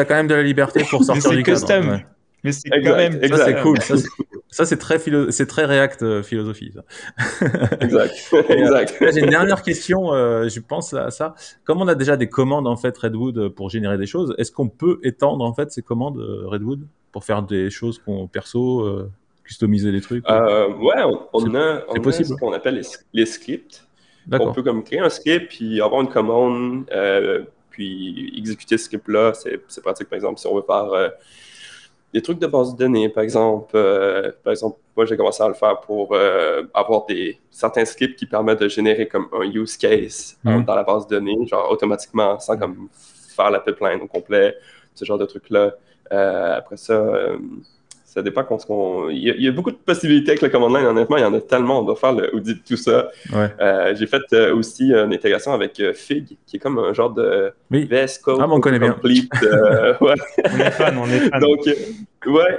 as 0.00 0.04
quand 0.04 0.14
même 0.14 0.26
de 0.26 0.34
la 0.34 0.42
liberté 0.42 0.84
pour 0.88 1.04
sortir 1.04 1.30
du 1.30 1.42
custom. 1.42 2.00
Mais 2.44 2.52
c'est 2.52 2.68
quand 2.70 2.96
même. 2.96 3.20
Ça, 3.28 3.44
c'est 3.44 3.62
cool. 3.62 3.78
Ça, 4.50 4.64
c'est 4.64 4.78
très, 4.78 4.98
c'est 5.30 5.46
très 5.46 5.66
React 5.66 6.02
euh, 6.02 6.22
philosophie. 6.22 6.72
exact. 7.80 8.32
Euh. 8.32 9.10
J'ai 9.12 9.20
une 9.20 9.30
dernière 9.30 9.62
question. 9.62 10.14
Euh, 10.14 10.48
je 10.48 10.60
pense 10.60 10.94
à 10.94 11.10
ça. 11.10 11.34
Comme 11.64 11.82
on 11.82 11.88
a 11.88 11.94
déjà 11.94 12.16
des 12.16 12.30
commandes 12.30 12.66
en 12.66 12.76
fait 12.76 12.96
Redwood 12.96 13.50
pour 13.50 13.68
générer 13.68 13.98
des 13.98 14.06
choses, 14.06 14.34
est-ce 14.38 14.50
qu'on 14.50 14.68
peut 14.68 15.00
étendre 15.02 15.44
en 15.44 15.52
fait 15.52 15.70
ces 15.70 15.82
commandes 15.82 16.18
Redwood 16.18 16.86
pour 17.12 17.24
faire 17.24 17.42
des 17.42 17.68
choses 17.68 17.98
qu'on 17.98 18.26
perso, 18.26 18.86
customiser 19.44 19.92
des 19.92 20.00
trucs 20.00 20.26
Ouais, 20.26 20.34
on, 21.34 21.54
a, 21.54 21.82
on 21.88 22.00
possible. 22.00 22.28
ce 22.28 22.34
qu'on 22.34 22.52
appelle 22.52 22.82
les, 23.12 23.26
scripts. 23.26 23.86
On 24.32 24.52
peut 24.52 24.62
comme 24.62 24.82
créer 24.82 25.00
un 25.00 25.10
script 25.10 25.50
puis 25.50 25.80
avoir 25.82 26.00
une 26.00 26.08
commande 26.08 26.86
puis 27.70 28.32
exécuter 28.34 28.78
ce 28.78 28.84
script-là. 28.84 29.34
C'est 29.34 29.82
pratique 29.82 30.08
par 30.08 30.16
exemple 30.16 30.40
si 30.40 30.46
on 30.46 30.56
veut 30.56 30.64
faire 30.66 31.12
des 32.12 32.22
trucs 32.22 32.38
de 32.38 32.46
base 32.46 32.72
de 32.72 32.78
données, 32.78 33.08
par 33.08 33.22
exemple. 33.22 33.72
Euh, 33.74 34.32
par 34.42 34.52
exemple, 34.52 34.78
moi, 34.96 35.04
j'ai 35.04 35.16
commencé 35.16 35.42
à 35.42 35.48
le 35.48 35.54
faire 35.54 35.80
pour 35.80 36.14
euh, 36.14 36.62
avoir 36.72 37.04
des 37.06 37.38
certains 37.50 37.84
scripts 37.84 38.18
qui 38.18 38.26
permettent 38.26 38.60
de 38.60 38.68
générer 38.68 39.06
comme 39.06 39.28
un 39.32 39.44
use 39.44 39.76
case 39.76 40.38
mhm. 40.44 40.64
dans 40.64 40.74
la 40.74 40.84
base 40.84 41.06
de 41.06 41.16
données, 41.16 41.46
genre 41.46 41.70
automatiquement, 41.70 42.38
sans 42.40 42.56
comme 42.56 42.88
faire 43.36 43.50
la 43.50 43.60
pipeline 43.60 44.00
au 44.00 44.06
complet, 44.06 44.56
ce 44.94 45.04
genre 45.04 45.18
de 45.18 45.26
trucs-là. 45.26 45.74
Euh, 46.10 46.56
après 46.56 46.78
ça, 46.78 47.04
ça 48.18 48.22
dépend 48.22 48.42
qu'on. 48.42 49.10
Il, 49.10 49.22
y 49.22 49.46
a 49.46 49.52
beaucoup 49.52 49.70
de 49.70 49.76
possibilités 49.76 50.32
avec 50.32 50.42
le 50.42 50.48
command 50.48 50.74
line, 50.74 50.86
honnêtement, 50.86 51.18
il 51.18 51.20
y 51.20 51.24
en 51.24 51.34
a 51.34 51.40
tellement, 51.40 51.80
on 51.80 51.84
doit 51.84 51.94
faire 51.94 52.12
le 52.12 52.34
audit 52.34 52.54
de 52.54 52.62
tout 52.66 52.76
ça. 52.76 53.10
Euh, 53.32 53.94
j'ai 53.96 54.08
fait 54.08 54.22
euh, 54.32 54.56
aussi 54.56 54.92
une 54.92 55.12
intégration 55.12 55.52
avec 55.52 55.78
euh, 55.78 55.92
Fig, 55.92 56.36
qui 56.44 56.56
est 56.56 56.58
comme 56.58 56.80
un 56.80 56.92
genre 56.92 57.10
de 57.10 57.52
oui. 57.70 57.84
VS 57.88 58.18
Code. 58.20 58.40
Ah, 58.40 58.46
on 58.50 58.58
connaît 58.58 58.80
bien. 58.80 58.96
ouais. 59.04 59.14
On 60.00 60.58
est 60.58 60.70
fan, 60.72 60.98
on 60.98 61.06
est 61.06 61.30
fan. 61.30 61.40
Donc, 61.40 61.60
ouais. 62.26 62.58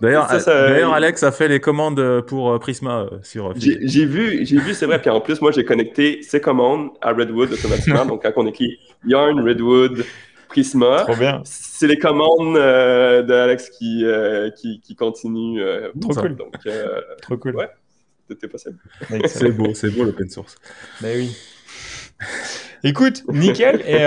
D'ailleurs, 0.00 0.92
Alex 0.92 1.22
a 1.22 1.30
fait 1.30 1.46
les 1.46 1.60
commandes 1.60 2.22
pour 2.22 2.58
Prisma 2.58 3.06
sur 3.22 3.54
Fig. 3.54 3.78
J'ai 3.82 4.06
vu, 4.06 4.44
j'ai 4.44 4.58
vu, 4.58 4.74
c'est 4.74 4.86
vrai. 4.86 5.00
Puis 5.00 5.10
en 5.10 5.20
plus, 5.20 5.40
moi, 5.40 5.52
j'ai 5.52 5.64
connecté 5.64 6.20
ces 6.22 6.40
commandes 6.40 6.88
à 7.00 7.12
Redwood 7.12 7.52
automatiquement. 7.52 8.04
donc, 8.06 8.22
quand 8.22 8.32
on 8.34 8.46
écrit 8.48 8.76
Yarn, 9.06 9.40
Redwood, 9.40 10.04
Prisma. 10.50 11.06
C'est 11.44 11.86
les 11.86 11.98
commandes 11.98 12.56
euh, 12.56 13.22
d'Alex 13.22 13.70
qui, 13.70 14.04
euh, 14.04 14.50
qui, 14.50 14.80
qui 14.80 14.96
continuent. 14.96 15.60
Euh, 15.60 15.90
Trop 16.00 16.12
cool. 16.12 16.36
Donc, 16.36 16.54
Trop 17.22 17.36
cool. 17.36 17.56
Ouais, 17.56 17.68
c'était 18.28 18.48
possible. 18.48 18.76
c'est 19.26 19.52
beau, 19.52 19.72
c'est 19.74 19.90
beau 19.90 20.04
l'open 20.04 20.28
source. 20.28 20.56
Mais 21.00 21.16
oui. 21.16 21.36
Écoute, 22.82 23.22
nickel. 23.28 23.82
Et, 23.86 23.98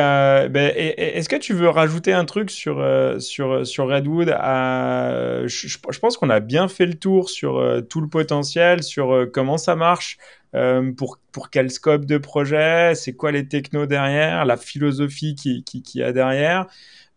ben, 0.49 0.73
est-ce 0.75 1.29
que 1.29 1.37
tu 1.37 1.53
veux 1.53 1.69
rajouter 1.69 2.11
un 2.11 2.25
truc 2.25 2.51
sur, 2.51 2.85
sur, 3.19 3.65
sur 3.65 3.87
Redwood 3.87 4.27
je, 4.27 5.67
je, 5.67 5.99
pense 5.99 6.17
qu'on 6.17 6.29
a 6.29 6.41
bien 6.41 6.67
fait 6.67 6.85
le 6.85 6.95
tour 6.95 7.29
sur 7.29 7.81
tout 7.89 8.01
le 8.01 8.09
potentiel, 8.09 8.83
sur 8.83 9.27
comment 9.31 9.57
ça 9.57 9.75
marche, 9.75 10.17
euh, 10.55 10.91
pour, 10.91 11.19
pour 11.31 11.49
quel 11.49 11.71
scope 11.71 12.05
de 12.05 12.17
projet, 12.17 12.93
c'est 12.95 13.13
quoi 13.13 13.31
les 13.31 13.47
technos 13.47 13.85
derrière, 13.85 14.45
la 14.45 14.57
philosophie 14.57 15.35
qui, 15.35 15.63
qui, 15.63 15.81
qui 15.81 16.03
a 16.03 16.11
derrière? 16.11 16.67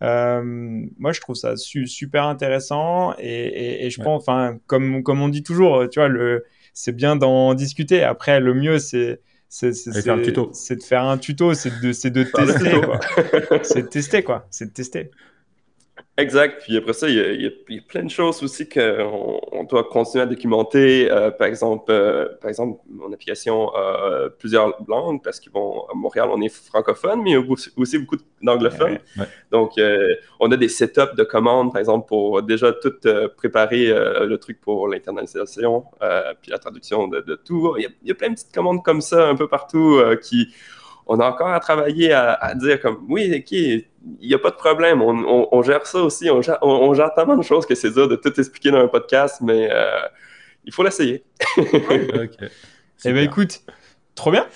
moi, 0.02 1.12
je 1.12 1.20
trouve 1.20 1.36
ça 1.36 1.54
super 1.56 2.24
intéressant 2.24 3.14
et, 3.18 3.88
je 3.90 4.02
pense, 4.02 4.22
enfin, 4.22 4.58
comme, 4.66 5.02
comme 5.02 5.22
on 5.22 5.28
dit 5.28 5.42
toujours, 5.42 5.88
tu 5.88 6.00
vois, 6.00 6.08
le, 6.08 6.44
c'est 6.74 6.94
bien 6.94 7.16
d'en 7.16 7.54
discuter. 7.54 8.02
Après, 8.02 8.38
le 8.38 8.52
mieux, 8.52 8.78
c'est 8.78 9.20
c'est 9.48 9.70
de 9.70 10.00
faire 10.00 10.14
un 10.14 10.22
tuto. 10.22 10.50
C'est 10.52 10.76
de 10.76 10.82
faire 10.82 11.04
un 11.04 11.18
tuto, 11.18 11.54
c'est 11.54 11.70
de, 11.80 11.88
de 11.88 12.22
tester. 12.24 12.80
c'est 13.62 13.82
de 13.82 13.88
tester, 13.88 14.22
quoi. 14.22 14.46
C'est 14.50 14.66
de 14.66 14.72
tester. 14.72 15.10
Exact. 16.18 16.62
Puis 16.62 16.78
après 16.78 16.94
ça, 16.94 17.08
il 17.10 17.42
y 17.42 17.46
a, 17.46 17.80
plein 17.86 18.02
de 18.02 18.10
choses 18.10 18.42
aussi 18.42 18.66
qu'on 18.66 19.38
on 19.52 19.64
doit 19.64 19.84
continuer 19.84 20.22
à 20.22 20.26
documenter. 20.26 21.10
Euh, 21.10 21.30
par 21.30 21.46
exemple, 21.46 21.90
euh, 21.90 22.28
par 22.40 22.48
exemple, 22.48 22.80
mon 22.88 23.12
application 23.12 23.68
a 23.74 24.30
plusieurs 24.38 24.74
langues 24.88 25.22
parce 25.22 25.40
qu'à 25.40 25.50
Montréal, 25.94 26.28
on 26.32 26.40
est 26.40 26.48
francophone, 26.48 27.20
mais 27.22 27.32
il 27.32 27.34
y 27.34 27.36
a 27.36 27.44
aussi 27.76 27.98
beaucoup 27.98 28.16
d'anglophones. 28.40 28.98
Donc, 29.50 29.72
euh, 29.76 30.14
on 30.40 30.50
a 30.52 30.56
des 30.56 30.68
setups 30.68 31.14
de 31.16 31.22
commandes, 31.22 31.72
par 31.72 31.80
exemple, 31.80 32.08
pour 32.08 32.42
déjà 32.42 32.72
tout 32.72 32.94
préparer 33.36 33.88
le 33.88 34.36
truc 34.36 34.58
pour 34.62 34.88
l'internalisation, 34.88 35.84
puis 36.40 36.50
la 36.50 36.58
traduction 36.58 37.08
de, 37.08 37.34
tout. 37.44 37.74
Il 37.76 37.82
y, 37.82 37.86
a, 37.86 37.90
il 38.02 38.08
y, 38.08 38.10
a, 38.10 38.14
plein 38.14 38.30
de 38.30 38.34
petites 38.34 38.54
commandes 38.54 38.82
comme 38.82 39.02
ça 39.02 39.28
un 39.28 39.36
peu 39.36 39.48
partout 39.48 40.00
qui 40.22 40.48
on 41.06 41.20
a 41.20 41.28
encore 41.28 41.48
à 41.48 41.60
travailler 41.60 42.12
à, 42.12 42.54
dire 42.54 42.80
comme 42.80 43.06
oui, 43.08 43.32
ok, 43.36 43.86
il 44.20 44.28
n'y 44.28 44.34
a 44.34 44.38
pas 44.38 44.50
de 44.50 44.56
problème, 44.56 45.02
on, 45.02 45.62
gère 45.62 45.86
ça 45.86 45.98
aussi, 45.98 46.30
on 46.30 46.42
gère, 46.42 47.14
tellement 47.14 47.36
de 47.36 47.42
choses 47.42 47.66
que 47.66 47.74
c'est 47.74 47.90
dur 47.90 48.08
de 48.08 48.16
tout 48.16 48.38
expliquer 48.38 48.70
dans 48.70 48.78
un 48.78 48.88
podcast, 48.88 49.40
mais 49.40 49.68
euh, 49.70 50.00
il 50.64 50.72
faut 50.72 50.82
l'essayer. 50.82 51.24
ok. 51.58 52.50
Eh 53.04 53.12
bien, 53.12 53.22
écoute, 53.22 53.62
trop 54.14 54.30
bien. 54.30 54.46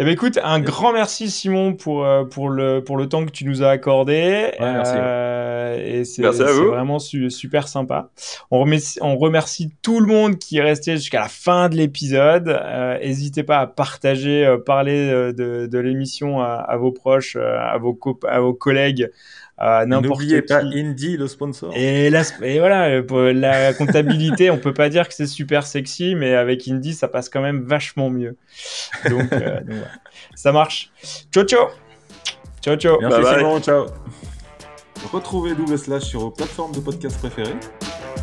Eh 0.00 0.04
bien, 0.04 0.14
écoute, 0.14 0.38
un 0.42 0.60
grand 0.60 0.94
merci 0.94 1.30
Simon 1.30 1.74
pour, 1.74 2.06
euh, 2.06 2.24
pour, 2.24 2.48
le, 2.48 2.82
pour 2.82 2.96
le 2.96 3.06
temps 3.06 3.26
que 3.26 3.30
tu 3.30 3.44
nous 3.44 3.62
as 3.62 3.68
accordé. 3.68 4.50
merci. 4.58 4.94
Euh, 4.96 5.76
et 5.76 6.04
c'est 6.06 6.22
vraiment 6.22 6.98
super 6.98 7.68
sympa. 7.68 8.08
On 8.50 8.60
remercie, 8.60 8.98
on 9.02 9.18
remercie 9.18 9.74
tout 9.82 10.00
le 10.00 10.06
monde 10.06 10.38
qui 10.38 10.56
est 10.56 10.62
resté 10.62 10.96
jusqu'à 10.96 11.20
la 11.20 11.28
fin 11.28 11.68
de 11.68 11.76
l'épisode. 11.76 12.48
Euh, 12.48 12.98
n'hésitez 12.98 13.42
pas 13.42 13.58
à 13.58 13.66
partager, 13.66 14.56
parler 14.64 15.06
de, 15.34 15.66
de 15.66 15.78
l'émission 15.78 16.40
à, 16.40 16.54
à, 16.54 16.78
vos 16.78 16.92
proches, 16.92 17.36
à 17.36 17.76
vos, 17.76 17.98
à 18.26 18.40
vos 18.40 18.54
collègues, 18.54 19.10
N'oubliez 19.60 20.42
pas 20.42 20.62
Indie, 20.62 21.16
le 21.16 21.28
sponsor. 21.28 21.72
Et, 21.76 22.10
la, 22.10 22.22
et 22.42 22.58
voilà, 22.58 23.02
pour 23.02 23.20
la 23.20 23.74
comptabilité, 23.78 24.50
on 24.50 24.58
peut 24.58 24.72
pas 24.72 24.88
dire 24.88 25.08
que 25.08 25.14
c'est 25.14 25.26
super 25.26 25.66
sexy, 25.66 26.14
mais 26.14 26.34
avec 26.34 26.66
Indie, 26.66 26.94
ça 26.94 27.08
passe 27.08 27.28
quand 27.28 27.42
même 27.42 27.62
vachement 27.62 28.08
mieux. 28.10 28.36
Donc, 29.08 29.32
euh, 29.32 29.60
ça 30.34 30.52
marche. 30.52 30.90
Ciao, 31.32 31.44
ciao. 31.44 31.68
Ciao, 32.62 32.76
ciao. 32.76 32.98
Merci 33.00 33.38
Simon, 33.38 33.60
ciao. 33.60 33.86
Retrouvez 35.12 35.54
Double 35.54 35.78
Slash 35.78 36.04
sur 36.04 36.20
vos 36.20 36.30
plateformes 36.30 36.72
de 36.72 36.80
podcast 36.80 37.18
préférées 37.18 37.56